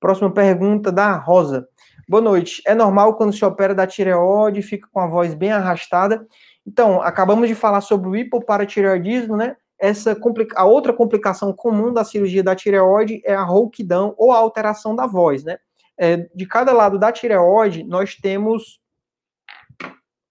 Próxima 0.00 0.32
pergunta 0.32 0.90
da 0.90 1.16
Rosa. 1.16 1.68
Boa 2.08 2.20
noite. 2.20 2.62
É 2.66 2.74
normal 2.74 3.16
quando 3.16 3.32
se 3.32 3.44
opera 3.44 3.74
da 3.74 3.86
tireoide, 3.86 4.62
fica 4.62 4.88
com 4.90 4.98
a 4.98 5.06
voz 5.06 5.34
bem 5.34 5.52
arrastada? 5.52 6.26
Então, 6.66 7.00
acabamos 7.00 7.48
de 7.48 7.54
falar 7.54 7.82
sobre 7.82 8.08
o 8.08 8.16
hipoparatireoidismo, 8.16 9.36
né? 9.36 9.56
essa 9.80 10.14
a 10.54 10.64
outra 10.66 10.92
complicação 10.92 11.52
comum 11.54 11.90
da 11.92 12.04
cirurgia 12.04 12.42
da 12.42 12.54
tireoide 12.54 13.22
é 13.24 13.34
a 13.34 13.42
rouquidão 13.42 14.14
ou 14.18 14.30
a 14.30 14.36
alteração 14.36 14.94
da 14.94 15.06
voz, 15.06 15.42
né? 15.42 15.58
É, 15.98 16.16
de 16.34 16.46
cada 16.46 16.72
lado 16.72 16.98
da 16.98 17.10
tireoide, 17.10 17.82
nós 17.82 18.14
temos. 18.14 18.78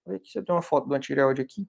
Deixa 0.06 0.38
eu 0.38 0.44
ter 0.44 0.52
uma 0.52 0.62
foto 0.62 0.86
de 0.86 0.92
uma 0.92 1.00
tireoide 1.00 1.42
aqui. 1.42 1.66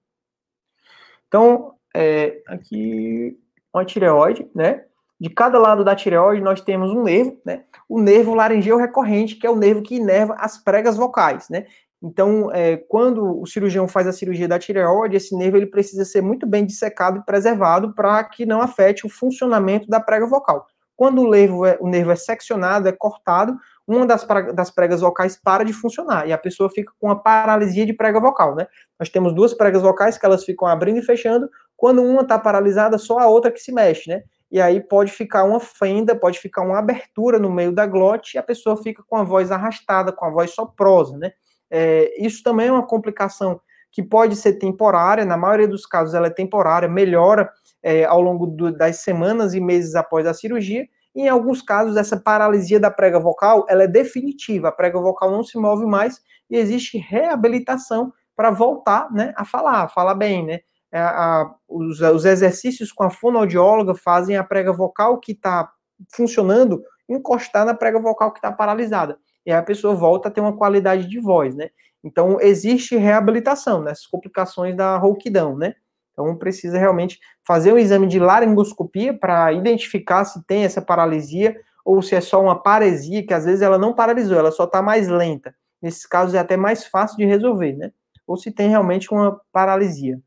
Então, 1.26 1.74
é, 1.94 2.42
aqui, 2.46 3.38
uma 3.74 3.84
tireoide, 3.84 4.48
né? 4.54 4.84
De 5.22 5.30
cada 5.30 5.56
lado 5.56 5.84
da 5.84 5.94
tireoide, 5.94 6.42
nós 6.42 6.60
temos 6.60 6.90
um 6.90 7.04
nervo, 7.04 7.40
né? 7.46 7.62
O 7.88 8.00
nervo 8.00 8.34
laringeu 8.34 8.76
recorrente, 8.76 9.36
que 9.36 9.46
é 9.46 9.50
o 9.50 9.54
nervo 9.54 9.80
que 9.80 9.94
inerva 9.94 10.34
as 10.36 10.58
pregas 10.58 10.96
vocais, 10.96 11.48
né? 11.48 11.64
Então, 12.02 12.50
é, 12.52 12.76
quando 12.88 13.40
o 13.40 13.46
cirurgião 13.46 13.86
faz 13.86 14.08
a 14.08 14.12
cirurgia 14.12 14.48
da 14.48 14.58
tireoide, 14.58 15.14
esse 15.16 15.36
nervo 15.36 15.56
ele 15.56 15.66
precisa 15.66 16.04
ser 16.04 16.22
muito 16.22 16.44
bem 16.44 16.66
dissecado 16.66 17.20
e 17.20 17.24
preservado 17.24 17.94
para 17.94 18.24
que 18.24 18.44
não 18.44 18.60
afete 18.60 19.06
o 19.06 19.08
funcionamento 19.08 19.86
da 19.86 20.00
prega 20.00 20.26
vocal. 20.26 20.66
Quando 20.96 21.22
o 21.22 21.30
nervo 21.30 21.64
é, 21.64 21.78
o 21.80 21.88
nervo 21.88 22.10
é 22.10 22.16
seccionado, 22.16 22.88
é 22.88 22.92
cortado, 22.92 23.56
uma 23.86 24.04
das, 24.04 24.26
das 24.52 24.72
pregas 24.72 25.02
vocais 25.02 25.36
para 25.40 25.64
de 25.64 25.72
funcionar 25.72 26.26
e 26.26 26.32
a 26.32 26.38
pessoa 26.38 26.68
fica 26.68 26.92
com 26.98 27.06
uma 27.06 27.22
paralisia 27.22 27.86
de 27.86 27.92
prega 27.92 28.18
vocal, 28.18 28.56
né? 28.56 28.66
Nós 28.98 29.08
temos 29.08 29.32
duas 29.32 29.54
pregas 29.54 29.82
vocais 29.82 30.18
que 30.18 30.26
elas 30.26 30.44
ficam 30.44 30.66
abrindo 30.66 30.98
e 30.98 31.02
fechando. 31.02 31.48
Quando 31.76 32.02
uma 32.02 32.22
está 32.22 32.40
paralisada, 32.40 32.98
só 32.98 33.20
a 33.20 33.28
outra 33.28 33.52
que 33.52 33.60
se 33.60 33.70
mexe, 33.70 34.10
né? 34.10 34.24
E 34.52 34.60
aí 34.60 34.82
pode 34.82 35.10
ficar 35.10 35.44
uma 35.44 35.58
fenda, 35.58 36.14
pode 36.14 36.38
ficar 36.38 36.60
uma 36.60 36.78
abertura 36.78 37.38
no 37.38 37.50
meio 37.50 37.72
da 37.72 37.86
glote 37.86 38.36
e 38.36 38.38
a 38.38 38.42
pessoa 38.42 38.76
fica 38.76 39.02
com 39.08 39.16
a 39.16 39.24
voz 39.24 39.50
arrastada, 39.50 40.12
com 40.12 40.26
a 40.26 40.30
voz 40.30 40.50
soprosa, 40.50 41.16
né? 41.16 41.32
É, 41.70 42.12
isso 42.22 42.42
também 42.42 42.68
é 42.68 42.72
uma 42.72 42.86
complicação 42.86 43.58
que 43.90 44.02
pode 44.02 44.36
ser 44.36 44.54
temporária, 44.58 45.24
na 45.24 45.38
maioria 45.38 45.66
dos 45.66 45.86
casos 45.86 46.12
ela 46.12 46.26
é 46.26 46.30
temporária, 46.30 46.86
melhora 46.86 47.50
é, 47.82 48.04
ao 48.04 48.20
longo 48.20 48.46
do, 48.46 48.70
das 48.70 48.96
semanas 48.96 49.54
e 49.54 49.60
meses 49.60 49.94
após 49.94 50.26
a 50.26 50.34
cirurgia, 50.34 50.86
em 51.14 51.30
alguns 51.30 51.62
casos 51.62 51.96
essa 51.96 52.18
paralisia 52.18 52.78
da 52.78 52.90
prega 52.90 53.18
vocal 53.18 53.64
ela 53.70 53.84
é 53.84 53.88
definitiva, 53.88 54.68
a 54.68 54.72
prega 54.72 55.00
vocal 55.00 55.30
não 55.30 55.42
se 55.42 55.58
move 55.58 55.86
mais 55.86 56.20
e 56.50 56.56
existe 56.56 56.98
reabilitação 56.98 58.12
para 58.36 58.50
voltar 58.50 59.10
né, 59.10 59.32
a 59.34 59.46
falar, 59.46 59.84
a 59.84 59.88
falar 59.88 60.14
bem, 60.14 60.44
né? 60.44 60.60
A, 60.92 60.98
é, 60.98 61.00
a, 61.00 61.54
os, 61.68 62.00
os, 62.00 62.24
exercícios 62.24 62.92
com 62.92 63.04
a 63.04 63.10
fonoaudióloga 63.10 63.94
fazem 63.94 64.36
a 64.36 64.44
prega 64.44 64.72
vocal 64.72 65.18
que 65.18 65.32
está 65.32 65.70
funcionando 66.14 66.82
encostar 67.08 67.64
na 67.64 67.74
prega 67.74 67.98
vocal 67.98 68.32
que 68.32 68.38
está 68.38 68.52
paralisada 68.52 69.18
e 69.44 69.52
aí 69.52 69.58
a 69.58 69.62
pessoa 69.62 69.94
volta 69.94 70.28
a 70.28 70.30
ter 70.30 70.40
uma 70.40 70.56
qualidade 70.56 71.08
de 71.08 71.20
voz, 71.20 71.54
né? 71.54 71.70
Então, 72.04 72.40
existe 72.40 72.96
reabilitação 72.96 73.82
nessas 73.82 74.06
complicações 74.06 74.76
da 74.76 74.96
rouquidão, 74.96 75.56
né? 75.56 75.74
Então, 76.12 76.36
precisa 76.36 76.78
realmente 76.78 77.18
fazer 77.46 77.72
um 77.72 77.78
exame 77.78 78.06
de 78.06 78.18
laringoscopia 78.18 79.14
para 79.14 79.52
identificar 79.52 80.24
se 80.24 80.44
tem 80.46 80.64
essa 80.64 80.82
paralisia 80.82 81.56
ou 81.84 82.02
se 82.02 82.14
é 82.14 82.20
só 82.20 82.40
uma 82.40 82.60
paresia, 82.60 83.24
que 83.26 83.34
às 83.34 83.44
vezes 83.44 83.62
ela 83.62 83.78
não 83.78 83.94
paralisou, 83.94 84.38
ela 84.38 84.52
só 84.52 84.64
está 84.64 84.82
mais 84.82 85.08
lenta. 85.08 85.54
Nesses 85.80 86.06
casos 86.06 86.34
é 86.34 86.38
até 86.38 86.56
mais 86.56 86.86
fácil 86.86 87.16
de 87.16 87.24
resolver, 87.24 87.76
né? 87.76 87.90
Ou 88.26 88.36
se 88.36 88.52
tem 88.52 88.68
realmente 88.68 89.12
uma 89.12 89.40
paralisia. 89.52 90.20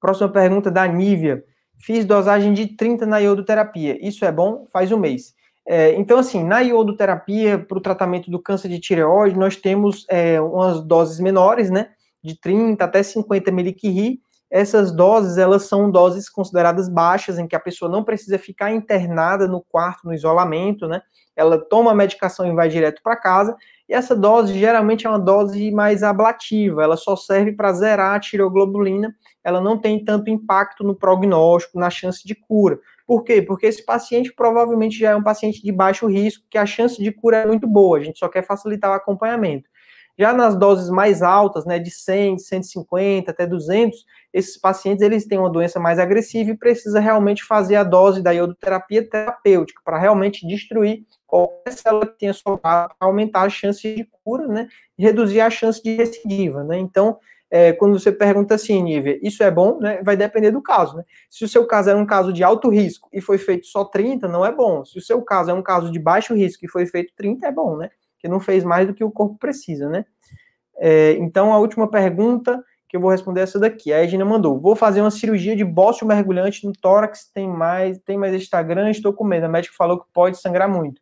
Próxima 0.00 0.28
pergunta 0.28 0.70
da 0.70 0.86
Nívia. 0.86 1.44
Fiz 1.80 2.04
dosagem 2.04 2.52
de 2.52 2.66
30 2.68 3.06
na 3.06 3.18
iodoterapia. 3.18 3.98
Isso 4.00 4.24
é 4.24 4.32
bom? 4.32 4.66
Faz 4.72 4.90
um 4.90 4.98
mês. 4.98 5.34
É, 5.66 5.94
então, 5.96 6.18
assim, 6.18 6.42
na 6.42 6.60
iodoterapia, 6.60 7.58
para 7.58 7.76
o 7.76 7.80
tratamento 7.80 8.30
do 8.30 8.40
câncer 8.40 8.68
de 8.68 8.80
tireoide, 8.80 9.38
nós 9.38 9.54
temos 9.56 10.06
é, 10.08 10.40
umas 10.40 10.80
doses 10.82 11.20
menores, 11.20 11.70
né, 11.70 11.90
de 12.24 12.40
30 12.40 12.82
até 12.82 13.02
50 13.02 13.50
miliquiri, 13.52 14.20
essas 14.50 14.90
doses, 14.90 15.36
elas 15.36 15.64
são 15.64 15.90
doses 15.90 16.28
consideradas 16.28 16.88
baixas, 16.88 17.38
em 17.38 17.46
que 17.46 17.54
a 17.54 17.60
pessoa 17.60 17.90
não 17.90 18.02
precisa 18.02 18.38
ficar 18.38 18.72
internada 18.72 19.46
no 19.46 19.60
quarto, 19.60 20.06
no 20.06 20.14
isolamento, 20.14 20.88
né? 20.88 21.02
Ela 21.36 21.58
toma 21.58 21.90
a 21.90 21.94
medicação 21.94 22.46
e 22.46 22.54
vai 22.54 22.68
direto 22.68 23.02
para 23.02 23.14
casa, 23.14 23.54
e 23.86 23.92
essa 23.92 24.16
dose 24.16 24.58
geralmente 24.58 25.06
é 25.06 25.10
uma 25.10 25.18
dose 25.18 25.70
mais 25.70 26.02
ablativa, 26.02 26.82
ela 26.82 26.96
só 26.96 27.14
serve 27.14 27.52
para 27.52 27.72
zerar 27.74 28.16
a 28.16 28.20
tireoglobulina, 28.20 29.14
ela 29.44 29.60
não 29.60 29.78
tem 29.78 30.04
tanto 30.04 30.30
impacto 30.30 30.84
no 30.84 30.94
prognóstico, 30.94 31.78
na 31.78 31.90
chance 31.90 32.26
de 32.26 32.34
cura. 32.34 32.78
Por 33.06 33.24
quê? 33.24 33.40
Porque 33.40 33.66
esse 33.66 33.84
paciente 33.84 34.32
provavelmente 34.34 34.98
já 34.98 35.10
é 35.10 35.16
um 35.16 35.22
paciente 35.22 35.62
de 35.62 35.72
baixo 35.72 36.06
risco, 36.06 36.44
que 36.50 36.58
a 36.58 36.66
chance 36.66 37.02
de 37.02 37.10
cura 37.10 37.38
é 37.38 37.46
muito 37.46 37.66
boa, 37.66 37.98
a 37.98 38.02
gente 38.02 38.18
só 38.18 38.28
quer 38.28 38.44
facilitar 38.44 38.90
o 38.90 38.94
acompanhamento. 38.94 39.68
Já 40.18 40.32
nas 40.32 40.56
doses 40.56 40.90
mais 40.90 41.22
altas, 41.22 41.64
né, 41.64 41.78
de 41.78 41.92
100, 41.92 42.38
150 42.38 43.30
até 43.30 43.46
200, 43.46 44.04
esses 44.32 44.58
pacientes 44.58 45.00
eles 45.00 45.24
têm 45.26 45.38
uma 45.38 45.48
doença 45.48 45.78
mais 45.78 45.98
agressiva 45.98 46.50
e 46.50 46.56
precisa 46.58 46.98
realmente 46.98 47.44
fazer 47.44 47.76
a 47.76 47.84
dose 47.84 48.20
da 48.20 48.32
iodoterapia 48.32 49.08
terapêutica 49.08 49.80
para 49.84 49.96
realmente 49.96 50.44
destruir 50.46 51.04
qualquer 51.24 51.72
célula 51.72 52.06
que 52.06 52.18
tenha 52.18 52.32
sobrado, 52.32 52.92
aumentar 52.98 53.42
a 53.42 53.48
chance 53.48 53.80
de 53.94 54.08
cura, 54.24 54.48
né, 54.48 54.68
e 54.98 55.04
reduzir 55.04 55.40
a 55.40 55.50
chance 55.50 55.80
de 55.80 55.94
recidiva, 55.94 56.64
né. 56.64 56.78
Então, 56.78 57.16
é, 57.50 57.72
quando 57.72 57.98
você 57.98 58.12
pergunta 58.12 58.54
assim, 58.54 58.82
Nívia, 58.82 59.18
isso 59.22 59.42
é 59.42 59.50
bom, 59.50 59.78
né? 59.78 60.02
Vai 60.02 60.16
depender 60.16 60.50
do 60.50 60.62
caso, 60.62 60.96
né? 60.96 61.04
Se 61.30 61.44
o 61.44 61.48
seu 61.48 61.66
caso 61.66 61.90
é 61.90 61.94
um 61.94 62.06
caso 62.06 62.32
de 62.32 62.44
alto 62.44 62.68
risco 62.68 63.08
e 63.12 63.20
foi 63.20 63.38
feito 63.38 63.66
só 63.66 63.84
30, 63.84 64.28
não 64.28 64.44
é 64.44 64.52
bom. 64.52 64.84
Se 64.84 64.98
o 64.98 65.02
seu 65.02 65.22
caso 65.22 65.50
é 65.50 65.54
um 65.54 65.62
caso 65.62 65.90
de 65.90 65.98
baixo 65.98 66.34
risco 66.34 66.64
e 66.64 66.68
foi 66.68 66.86
feito 66.86 67.12
30, 67.16 67.46
é 67.46 67.52
bom, 67.52 67.76
né? 67.76 67.90
que 68.18 68.28
não 68.28 68.40
fez 68.40 68.64
mais 68.64 68.86
do 68.86 68.94
que 68.94 69.04
o 69.04 69.10
corpo 69.10 69.36
precisa, 69.38 69.88
né? 69.88 70.04
É, 70.76 71.12
então, 71.14 71.52
a 71.52 71.58
última 71.58 71.88
pergunta 71.88 72.62
que 72.88 72.96
eu 72.96 73.00
vou 73.00 73.10
responder 73.10 73.40
é 73.40 73.42
essa 73.44 73.58
daqui. 73.58 73.92
A 73.92 74.02
Edna 74.02 74.24
mandou: 74.24 74.60
Vou 74.60 74.74
fazer 74.76 75.00
uma 75.00 75.10
cirurgia 75.10 75.56
de 75.56 75.64
bócio 75.64 76.06
mergulhante 76.06 76.66
no 76.66 76.72
tórax, 76.72 77.30
tem 77.32 77.48
mais, 77.48 77.98
tem 77.98 78.18
mais 78.18 78.34
Instagram, 78.34 78.90
estou 78.90 79.12
com 79.12 79.24
medo. 79.24 79.46
A 79.46 79.48
médica 79.48 79.74
falou 79.76 80.00
que 80.00 80.06
pode 80.12 80.38
sangrar 80.38 80.68
muito. 80.68 81.00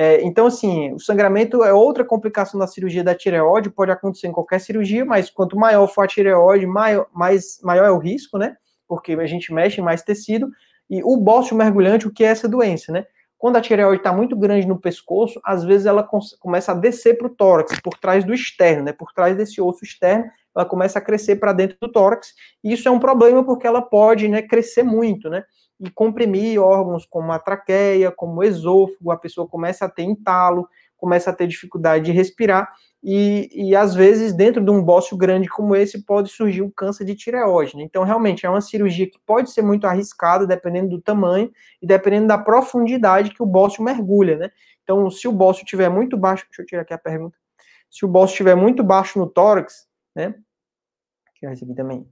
É, 0.00 0.22
então, 0.22 0.46
assim, 0.46 0.92
o 0.92 1.00
sangramento 1.00 1.64
é 1.64 1.72
outra 1.72 2.04
complicação 2.04 2.60
da 2.60 2.68
cirurgia 2.68 3.02
da 3.02 3.16
tireoide, 3.16 3.68
pode 3.68 3.90
acontecer 3.90 4.28
em 4.28 4.32
qualquer 4.32 4.60
cirurgia, 4.60 5.04
mas 5.04 5.28
quanto 5.28 5.58
maior 5.58 5.88
for 5.88 6.04
a 6.04 6.06
tireoide, 6.06 6.68
maior, 6.68 7.08
mais, 7.12 7.58
maior 7.64 7.84
é 7.84 7.90
o 7.90 7.98
risco, 7.98 8.38
né? 8.38 8.56
Porque 8.86 9.14
a 9.14 9.26
gente 9.26 9.52
mexe 9.52 9.80
em 9.80 9.84
mais 9.84 10.00
tecido. 10.00 10.48
E 10.88 11.02
o 11.02 11.16
bócio 11.16 11.56
mergulhante, 11.56 12.06
o 12.06 12.12
que 12.12 12.22
é 12.22 12.28
essa 12.28 12.48
doença, 12.48 12.92
né? 12.92 13.06
Quando 13.36 13.56
a 13.56 13.60
tireoide 13.60 13.98
está 13.98 14.12
muito 14.12 14.36
grande 14.36 14.68
no 14.68 14.78
pescoço, 14.78 15.40
às 15.44 15.64
vezes 15.64 15.84
ela 15.84 16.08
começa 16.38 16.70
a 16.70 16.76
descer 16.76 17.18
para 17.18 17.26
o 17.26 17.30
tórax, 17.30 17.80
por 17.80 17.98
trás 17.98 18.22
do 18.22 18.32
externo, 18.32 18.84
né? 18.84 18.92
Por 18.92 19.12
trás 19.12 19.36
desse 19.36 19.60
osso 19.60 19.84
externo, 19.84 20.26
ela 20.54 20.64
começa 20.64 21.00
a 21.00 21.02
crescer 21.02 21.36
para 21.36 21.52
dentro 21.52 21.76
do 21.80 21.90
tórax. 21.90 22.34
E 22.62 22.72
isso 22.72 22.86
é 22.86 22.90
um 22.92 23.00
problema 23.00 23.44
porque 23.44 23.66
ela 23.66 23.82
pode, 23.82 24.28
né, 24.28 24.42
crescer 24.42 24.84
muito, 24.84 25.28
né? 25.28 25.42
E 25.80 25.90
comprimir 25.90 26.60
órgãos 26.60 27.06
como 27.06 27.30
a 27.30 27.38
traqueia, 27.38 28.10
como 28.10 28.40
o 28.40 28.44
esôfago, 28.44 29.10
a 29.10 29.16
pessoa 29.16 29.46
começa 29.46 29.84
a 29.84 29.88
ter 29.88 30.02
entalo, 30.02 30.68
começa 30.96 31.30
a 31.30 31.32
ter 31.32 31.46
dificuldade 31.46 32.06
de 32.06 32.12
respirar. 32.12 32.68
E, 33.02 33.48
e 33.52 33.76
às 33.76 33.94
vezes, 33.94 34.32
dentro 34.32 34.62
de 34.62 34.70
um 34.70 34.82
bócio 34.82 35.16
grande 35.16 35.48
como 35.48 35.76
esse, 35.76 36.04
pode 36.04 36.30
surgir 36.30 36.62
o 36.62 36.70
câncer 36.70 37.04
de 37.04 37.14
tireoide. 37.14 37.76
Né? 37.76 37.84
Então, 37.84 38.02
realmente, 38.02 38.44
é 38.44 38.50
uma 38.50 38.60
cirurgia 38.60 39.08
que 39.08 39.18
pode 39.24 39.52
ser 39.52 39.62
muito 39.62 39.86
arriscada, 39.86 40.46
dependendo 40.46 40.90
do 40.90 41.00
tamanho 41.00 41.50
e 41.80 41.86
dependendo 41.86 42.26
da 42.26 42.38
profundidade 42.38 43.30
que 43.30 43.42
o 43.42 43.46
bócio 43.46 43.82
mergulha, 43.82 44.36
né? 44.36 44.50
Então, 44.82 45.08
se 45.10 45.28
o 45.28 45.32
bócio 45.32 45.62
estiver 45.62 45.88
muito 45.88 46.16
baixo, 46.16 46.44
deixa 46.48 46.62
eu 46.62 46.66
tirar 46.66 46.82
aqui 46.82 46.94
a 46.94 46.98
pergunta. 46.98 47.36
Se 47.90 48.04
o 48.04 48.08
bócio 48.08 48.32
estiver 48.32 48.56
muito 48.56 48.82
baixo 48.82 49.18
no 49.18 49.28
tórax, 49.28 49.86
né? 50.14 50.34
Tirar 51.34 51.52
esse 51.52 51.62
aqui 51.62 51.74
também. 51.74 52.08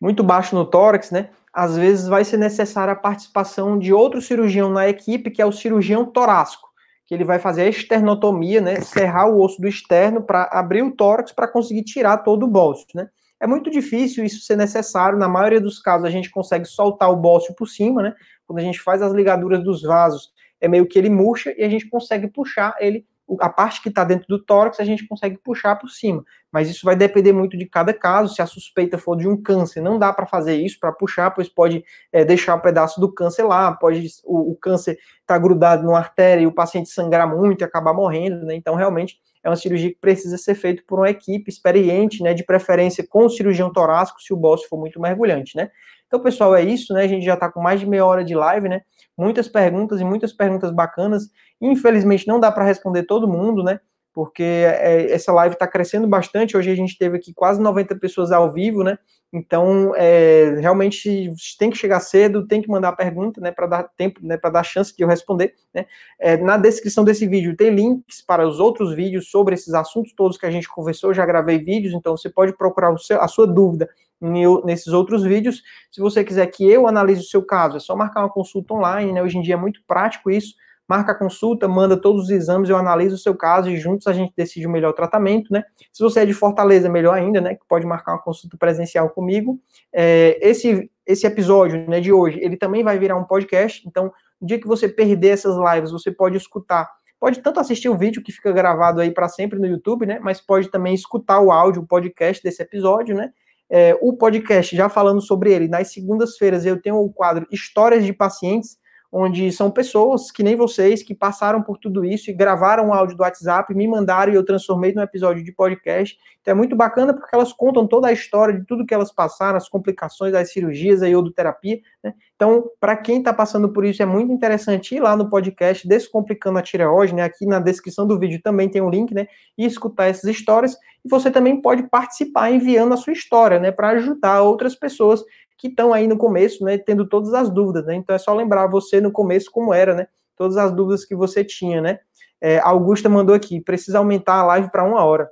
Muito 0.00 0.22
baixo 0.22 0.54
no 0.54 0.64
tórax, 0.64 1.10
né? 1.10 1.30
Às 1.52 1.76
vezes 1.76 2.06
vai 2.06 2.24
ser 2.24 2.36
necessária 2.36 2.92
a 2.92 2.96
participação 2.96 3.78
de 3.78 3.92
outro 3.92 4.20
cirurgião 4.20 4.70
na 4.70 4.88
equipe, 4.88 5.30
que 5.30 5.40
é 5.40 5.46
o 5.46 5.52
cirurgião 5.52 6.04
torácico 6.04 6.66
que 7.06 7.14
ele 7.14 7.24
vai 7.24 7.38
fazer 7.38 7.62
a 7.62 7.68
esternotomia, 7.68 8.60
né, 8.60 8.80
serrar 8.80 9.30
o 9.30 9.40
osso 9.40 9.60
do 9.60 9.68
externo 9.68 10.20
para 10.20 10.50
abrir 10.52 10.82
o 10.82 10.90
tórax 10.90 11.30
para 11.30 11.46
conseguir 11.46 11.84
tirar 11.84 12.18
todo 12.18 12.42
o 12.44 12.48
bócio, 12.48 12.86
né? 12.94 13.08
É 13.38 13.46
muito 13.46 13.70
difícil 13.70 14.24
isso 14.24 14.40
ser 14.40 14.56
necessário, 14.56 15.18
na 15.18 15.28
maioria 15.28 15.60
dos 15.60 15.78
casos 15.78 16.06
a 16.06 16.10
gente 16.10 16.30
consegue 16.30 16.64
soltar 16.64 17.10
o 17.10 17.16
bócio 17.16 17.54
por 17.54 17.68
cima, 17.68 18.02
né? 18.02 18.14
Quando 18.46 18.58
a 18.58 18.62
gente 18.62 18.80
faz 18.80 19.02
as 19.02 19.12
ligaduras 19.12 19.62
dos 19.62 19.82
vasos, 19.82 20.32
é 20.60 20.66
meio 20.66 20.86
que 20.86 20.98
ele 20.98 21.10
murcha 21.10 21.54
e 21.56 21.62
a 21.62 21.68
gente 21.68 21.88
consegue 21.88 22.28
puxar 22.28 22.74
ele 22.80 23.06
a 23.40 23.48
parte 23.48 23.82
que 23.82 23.88
está 23.88 24.04
dentro 24.04 24.26
do 24.28 24.42
tórax 24.42 24.78
a 24.78 24.84
gente 24.84 25.06
consegue 25.06 25.36
puxar 25.38 25.76
por 25.76 25.88
cima, 25.88 26.24
mas 26.52 26.70
isso 26.70 26.84
vai 26.84 26.94
depender 26.94 27.32
muito 27.32 27.56
de 27.56 27.66
cada 27.66 27.92
caso. 27.92 28.34
Se 28.34 28.40
a 28.40 28.46
suspeita 28.46 28.96
for 28.96 29.16
de 29.16 29.28
um 29.28 29.40
câncer, 29.40 29.80
não 29.80 29.98
dá 29.98 30.12
para 30.12 30.26
fazer 30.26 30.56
isso 30.56 30.78
para 30.78 30.92
puxar, 30.92 31.30
pois 31.32 31.48
pode 31.48 31.84
é, 32.12 32.24
deixar 32.24 32.54
o 32.54 32.58
um 32.58 32.60
pedaço 32.60 33.00
do 33.00 33.12
câncer 33.12 33.42
lá, 33.42 33.72
pode 33.72 34.06
o, 34.24 34.52
o 34.52 34.56
câncer 34.56 34.92
estar 34.92 35.34
tá 35.34 35.38
grudado 35.38 35.82
numa 35.82 35.98
artéria 35.98 36.42
e 36.42 36.46
o 36.46 36.52
paciente 36.52 36.88
sangrar 36.88 37.28
muito 37.28 37.62
e 37.62 37.64
acabar 37.64 37.92
morrendo, 37.92 38.44
né? 38.44 38.54
Então, 38.54 38.74
realmente 38.74 39.18
é 39.42 39.48
uma 39.48 39.56
cirurgia 39.56 39.90
que 39.90 39.98
precisa 40.00 40.38
ser 40.38 40.54
feita 40.54 40.82
por 40.86 40.98
uma 40.98 41.10
equipe 41.10 41.50
experiente, 41.50 42.22
né? 42.22 42.32
De 42.32 42.44
preferência 42.44 43.04
com 43.08 43.26
o 43.26 43.30
cirurgião 43.30 43.72
torácico, 43.72 44.20
se 44.20 44.32
o 44.32 44.36
bócio 44.36 44.68
for 44.68 44.78
muito 44.78 45.00
mergulhante, 45.00 45.56
né? 45.56 45.70
Então, 46.06 46.20
pessoal, 46.20 46.54
é 46.54 46.62
isso, 46.62 46.94
né? 46.94 47.02
A 47.02 47.08
gente 47.08 47.24
já 47.24 47.34
está 47.34 47.50
com 47.50 47.60
mais 47.60 47.80
de 47.80 47.86
meia 47.86 48.06
hora 48.06 48.24
de 48.24 48.34
live, 48.34 48.68
né? 48.68 48.82
Muitas 49.16 49.48
perguntas 49.48 50.00
e 50.00 50.04
muitas 50.04 50.32
perguntas 50.32 50.70
bacanas. 50.70 51.30
Infelizmente, 51.60 52.26
não 52.28 52.38
dá 52.38 52.52
para 52.52 52.64
responder 52.64 53.04
todo 53.04 53.28
mundo, 53.28 53.62
né? 53.62 53.80
Porque 54.12 54.42
é, 54.42 55.12
essa 55.12 55.32
live 55.32 55.54
está 55.54 55.66
crescendo 55.66 56.06
bastante. 56.06 56.56
Hoje 56.56 56.70
a 56.70 56.74
gente 56.74 56.98
teve 56.98 57.16
aqui 57.16 57.32
quase 57.34 57.60
90 57.60 57.96
pessoas 57.96 58.32
ao 58.32 58.52
vivo, 58.52 58.82
né? 58.82 58.98
Então, 59.32 59.92
é, 59.96 60.56
realmente 60.60 61.32
tem 61.58 61.68
que 61.68 61.76
chegar 61.76 62.00
cedo, 62.00 62.46
tem 62.46 62.62
que 62.62 62.68
mandar 62.68 62.90
a 62.90 62.96
pergunta, 62.96 63.40
né, 63.40 63.50
para 63.50 63.66
dar 63.66 63.82
tempo, 63.82 64.20
né, 64.24 64.36
para 64.36 64.50
dar 64.50 64.62
chance 64.62 64.96
de 64.96 65.02
eu 65.02 65.08
responder. 65.08 65.54
Né? 65.74 65.84
É, 66.18 66.36
na 66.36 66.56
descrição 66.56 67.04
desse 67.04 67.26
vídeo 67.26 67.56
tem 67.56 67.70
links 67.70 68.22
para 68.22 68.46
os 68.46 68.60
outros 68.60 68.94
vídeos 68.94 69.28
sobre 69.30 69.54
esses 69.54 69.74
assuntos 69.74 70.14
todos 70.14 70.38
que 70.38 70.46
a 70.46 70.50
gente 70.50 70.68
conversou. 70.68 71.12
Já 71.12 71.26
gravei 71.26 71.58
vídeos, 71.58 71.92
então 71.92 72.16
você 72.16 72.30
pode 72.30 72.56
procurar 72.56 72.96
seu, 72.98 73.20
a 73.20 73.28
sua 73.28 73.46
dúvida 73.46 73.88
nesses 74.20 74.88
outros 74.88 75.22
vídeos. 75.22 75.62
Se 75.90 76.00
você 76.00 76.24
quiser 76.24 76.46
que 76.46 76.68
eu 76.68 76.86
analise 76.86 77.20
o 77.20 77.24
seu 77.24 77.42
caso, 77.42 77.76
é 77.76 77.80
só 77.80 77.94
marcar 77.94 78.20
uma 78.20 78.30
consulta 78.30 78.74
online, 78.74 79.12
né? 79.12 79.22
Hoje 79.22 79.38
em 79.38 79.42
dia 79.42 79.54
é 79.54 79.58
muito 79.58 79.80
prático 79.86 80.30
isso. 80.30 80.54
Marca 80.88 81.12
a 81.12 81.14
consulta, 81.14 81.66
manda 81.66 81.96
todos 81.96 82.24
os 82.24 82.30
exames, 82.30 82.70
eu 82.70 82.76
analiso 82.76 83.16
o 83.16 83.18
seu 83.18 83.34
caso 83.34 83.68
e 83.68 83.76
juntos 83.76 84.06
a 84.06 84.12
gente 84.12 84.32
decide 84.36 84.68
o 84.68 84.70
melhor 84.70 84.92
tratamento, 84.92 85.52
né? 85.52 85.64
Se 85.92 86.00
você 86.02 86.20
é 86.20 86.26
de 86.26 86.32
Fortaleza, 86.32 86.88
melhor 86.88 87.14
ainda, 87.14 87.40
né? 87.40 87.56
Que 87.56 87.66
pode 87.68 87.84
marcar 87.84 88.12
uma 88.12 88.22
consulta 88.22 88.56
presencial 88.56 89.10
comigo. 89.10 89.60
É, 89.92 90.38
esse, 90.40 90.88
esse 91.04 91.26
episódio 91.26 91.88
né, 91.88 92.00
de 92.00 92.12
hoje, 92.12 92.38
ele 92.40 92.56
também 92.56 92.84
vai 92.84 92.98
virar 92.98 93.16
um 93.16 93.24
podcast, 93.24 93.86
então, 93.86 94.12
no 94.40 94.46
dia 94.46 94.60
que 94.60 94.66
você 94.66 94.88
perder 94.88 95.30
essas 95.30 95.56
lives, 95.56 95.90
você 95.90 96.12
pode 96.12 96.36
escutar 96.36 96.88
pode 97.18 97.40
tanto 97.40 97.58
assistir 97.58 97.88
o 97.88 97.96
vídeo 97.96 98.22
que 98.22 98.30
fica 98.30 98.52
gravado 98.52 99.00
aí 99.00 99.10
para 99.10 99.26
sempre 99.26 99.58
no 99.58 99.66
YouTube, 99.66 100.06
né? 100.06 100.18
Mas 100.20 100.40
pode 100.40 100.70
também 100.70 100.94
escutar 100.94 101.40
o 101.40 101.50
áudio, 101.50 101.82
o 101.82 101.86
podcast 101.86 102.42
desse 102.42 102.62
episódio, 102.62 103.16
né? 103.16 103.32
É, 103.70 103.96
o 104.00 104.12
podcast, 104.12 104.76
já 104.76 104.88
falando 104.88 105.20
sobre 105.20 105.52
ele, 105.52 105.68
nas 105.68 105.92
segundas-feiras 105.92 106.64
eu 106.64 106.80
tenho 106.80 106.96
o 106.96 107.12
quadro 107.12 107.46
Histórias 107.50 108.04
de 108.04 108.12
Pacientes, 108.12 108.78
onde 109.18 109.50
são 109.50 109.70
pessoas 109.70 110.30
que 110.30 110.42
nem 110.42 110.54
vocês, 110.54 111.02
que 111.02 111.14
passaram 111.14 111.62
por 111.62 111.78
tudo 111.78 112.04
isso 112.04 112.30
e 112.30 112.34
gravaram 112.34 112.88
um 112.88 112.92
áudio 112.92 113.16
do 113.16 113.22
WhatsApp, 113.22 113.74
me 113.74 113.88
mandaram 113.88 114.30
e 114.30 114.36
eu 114.36 114.44
transformei 114.44 114.92
num 114.92 115.00
episódio 115.00 115.42
de 115.42 115.52
podcast. 115.52 116.18
Então 116.42 116.52
é 116.52 116.54
muito 116.54 116.76
bacana 116.76 117.14
porque 117.14 117.34
elas 117.34 117.50
contam 117.50 117.86
toda 117.86 118.08
a 118.08 118.12
história 118.12 118.54
de 118.54 118.66
tudo 118.66 118.84
que 118.84 118.92
elas 118.92 119.10
passaram, 119.10 119.56
as 119.56 119.70
complicações 119.70 120.32
das 120.32 120.52
cirurgias, 120.52 121.02
a 121.02 121.08
iodoterapia. 121.08 121.80
Né? 122.04 122.12
Então, 122.34 122.70
para 122.78 122.94
quem 122.94 123.18
está 123.18 123.32
passando 123.32 123.70
por 123.70 123.86
isso, 123.86 124.02
é 124.02 124.06
muito 124.06 124.30
interessante 124.30 124.94
ir 124.94 125.00
lá 125.00 125.16
no 125.16 125.30
podcast 125.30 125.88
Descomplicando 125.88 126.58
a 126.58 126.62
Tireoide, 126.62 127.14
né? 127.14 127.22
Aqui 127.22 127.46
na 127.46 127.58
descrição 127.58 128.06
do 128.06 128.18
vídeo 128.18 128.38
também 128.42 128.68
tem 128.68 128.82
um 128.82 128.90
link, 128.90 129.14
né? 129.14 129.26
E 129.56 129.64
escutar 129.64 130.06
essas 130.06 130.24
histórias. 130.24 130.76
E 131.02 131.08
você 131.08 131.30
também 131.30 131.60
pode 131.62 131.84
participar 131.84 132.50
enviando 132.50 132.92
a 132.92 132.98
sua 132.98 133.14
história, 133.14 133.58
né? 133.58 133.72
Para 133.72 133.88
ajudar 133.90 134.42
outras 134.42 134.74
pessoas 134.74 135.24
que 135.56 135.68
estão 135.68 135.92
aí 135.92 136.06
no 136.06 136.16
começo, 136.16 136.64
né, 136.64 136.78
tendo 136.78 137.06
todas 137.08 137.32
as 137.32 137.48
dúvidas, 137.48 137.86
né? 137.86 137.94
Então 137.94 138.14
é 138.14 138.18
só 138.18 138.34
lembrar 138.34 138.66
você 138.66 139.00
no 139.00 139.10
começo 139.10 139.50
como 139.50 139.72
era, 139.72 139.94
né? 139.94 140.06
Todas 140.36 140.56
as 140.56 140.72
dúvidas 140.72 141.04
que 141.04 141.14
você 141.14 141.44
tinha, 141.44 141.80
né? 141.80 141.98
É, 142.40 142.58
Augusta 142.58 143.08
mandou 143.08 143.34
aqui, 143.34 143.60
precisa 143.60 143.98
aumentar 143.98 144.34
a 144.34 144.44
live 144.44 144.70
para 144.70 144.84
uma 144.84 145.02
hora. 145.04 145.30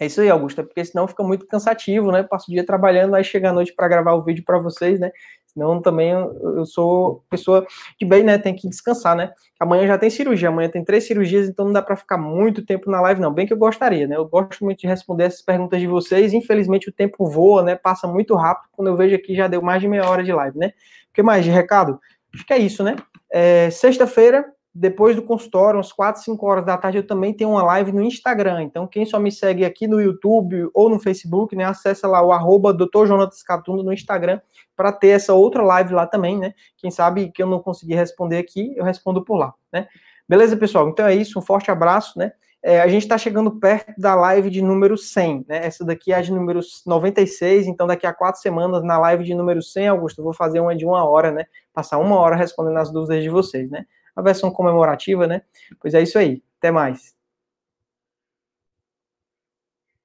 É 0.00 0.06
isso 0.06 0.20
aí, 0.20 0.28
Augusta, 0.28 0.62
porque 0.62 0.84
senão 0.84 1.06
fica 1.06 1.22
muito 1.22 1.46
cansativo, 1.46 2.10
né? 2.10 2.22
Passo 2.22 2.50
o 2.50 2.54
dia 2.54 2.64
trabalhando, 2.64 3.14
aí 3.14 3.22
chega 3.22 3.50
a 3.50 3.52
noite 3.52 3.72
para 3.74 3.88
gravar 3.88 4.14
o 4.14 4.22
vídeo 4.22 4.44
para 4.44 4.58
vocês, 4.58 4.98
né? 4.98 5.12
Senão 5.54 5.80
também 5.80 6.10
eu 6.10 6.66
sou 6.66 7.24
pessoa 7.30 7.64
de 7.98 8.04
bem, 8.04 8.24
né? 8.24 8.36
Tem 8.36 8.54
que 8.54 8.68
descansar, 8.68 9.14
né? 9.14 9.32
Amanhã 9.58 9.86
já 9.86 9.96
tem 9.96 10.10
cirurgia, 10.10 10.48
amanhã 10.48 10.68
tem 10.68 10.84
três 10.84 11.06
cirurgias, 11.06 11.48
então 11.48 11.64
não 11.64 11.72
dá 11.72 11.80
para 11.80 11.94
ficar 11.94 12.18
muito 12.18 12.66
tempo 12.66 12.90
na 12.90 13.00
live, 13.00 13.20
não. 13.20 13.32
Bem 13.32 13.46
que 13.46 13.52
eu 13.52 13.56
gostaria, 13.56 14.08
né? 14.08 14.16
Eu 14.16 14.26
gosto 14.26 14.64
muito 14.64 14.80
de 14.80 14.88
responder 14.88 15.24
essas 15.24 15.42
perguntas 15.42 15.80
de 15.80 15.86
vocês. 15.86 16.34
Infelizmente 16.34 16.88
o 16.88 16.92
tempo 16.92 17.24
voa, 17.26 17.62
né? 17.62 17.76
Passa 17.76 18.08
muito 18.08 18.34
rápido. 18.34 18.68
Quando 18.72 18.88
eu 18.88 18.96
vejo 18.96 19.14
aqui 19.14 19.36
já 19.36 19.46
deu 19.46 19.62
mais 19.62 19.80
de 19.80 19.86
meia 19.86 20.10
hora 20.10 20.24
de 20.24 20.32
live, 20.32 20.58
né? 20.58 20.72
O 21.10 21.14
que 21.14 21.22
mais 21.22 21.44
de 21.44 21.50
recado? 21.50 22.00
Acho 22.34 22.44
que 22.44 22.52
é 22.52 22.58
isso, 22.58 22.82
né? 22.82 22.96
É, 23.30 23.70
Sexta-feira 23.70 24.44
depois 24.74 25.14
do 25.14 25.22
consultório, 25.22 25.78
às 25.78 25.92
4, 25.92 26.20
5 26.22 26.44
horas 26.44 26.66
da 26.66 26.76
tarde, 26.76 26.98
eu 26.98 27.06
também 27.06 27.32
tenho 27.32 27.50
uma 27.50 27.62
live 27.62 27.92
no 27.92 28.02
Instagram. 28.02 28.64
Então, 28.64 28.88
quem 28.88 29.06
só 29.06 29.20
me 29.20 29.30
segue 29.30 29.64
aqui 29.64 29.86
no 29.86 30.00
YouTube 30.00 30.68
ou 30.74 30.90
no 30.90 30.98
Facebook, 30.98 31.54
né, 31.54 31.64
acessa 31.64 32.08
lá 32.08 32.20
o 32.20 32.32
arroba 32.32 32.74
Dr. 32.74 33.06
Jonatas 33.06 33.44
no 33.68 33.92
Instagram 33.92 34.40
para 34.74 34.90
ter 34.90 35.08
essa 35.08 35.32
outra 35.32 35.62
live 35.62 35.94
lá 35.94 36.06
também, 36.06 36.36
né? 36.36 36.54
Quem 36.76 36.90
sabe 36.90 37.30
que 37.30 37.40
eu 37.40 37.46
não 37.46 37.60
consegui 37.60 37.94
responder 37.94 38.38
aqui, 38.38 38.74
eu 38.76 38.84
respondo 38.84 39.24
por 39.24 39.36
lá, 39.36 39.54
né? 39.72 39.86
Beleza, 40.28 40.56
pessoal? 40.56 40.88
Então 40.88 41.06
é 41.06 41.14
isso, 41.14 41.38
um 41.38 41.42
forte 41.42 41.70
abraço, 41.70 42.18
né? 42.18 42.32
É, 42.60 42.80
a 42.80 42.88
gente 42.88 43.02
está 43.02 43.18
chegando 43.18 43.52
perto 43.60 43.92
da 44.00 44.14
live 44.14 44.48
de 44.50 44.62
número 44.62 44.96
100, 44.96 45.44
né? 45.46 45.66
Essa 45.66 45.84
daqui 45.84 46.12
é 46.12 46.16
a 46.16 46.22
de 46.22 46.32
número 46.32 46.60
96, 46.84 47.66
então 47.66 47.86
daqui 47.86 48.06
a 48.06 48.12
quatro 48.12 48.40
semanas, 48.40 48.82
na 48.82 48.98
live 48.98 49.22
de 49.22 49.34
número 49.34 49.62
100, 49.62 49.88
Augusto, 49.88 50.18
eu 50.20 50.24
vou 50.24 50.32
fazer 50.32 50.60
uma 50.60 50.74
de 50.74 50.84
uma 50.84 51.04
hora, 51.04 51.30
né? 51.30 51.44
Passar 51.72 51.98
uma 51.98 52.18
hora 52.18 52.34
respondendo 52.34 52.78
as 52.78 52.90
dúvidas 52.90 53.22
de 53.22 53.28
vocês, 53.28 53.70
né? 53.70 53.84
A 54.16 54.22
versão 54.22 54.50
comemorativa, 54.50 55.26
né? 55.26 55.42
Pois 55.80 55.94
é 55.94 56.02
isso 56.02 56.18
aí. 56.18 56.42
Até 56.58 56.70
mais. 56.70 57.14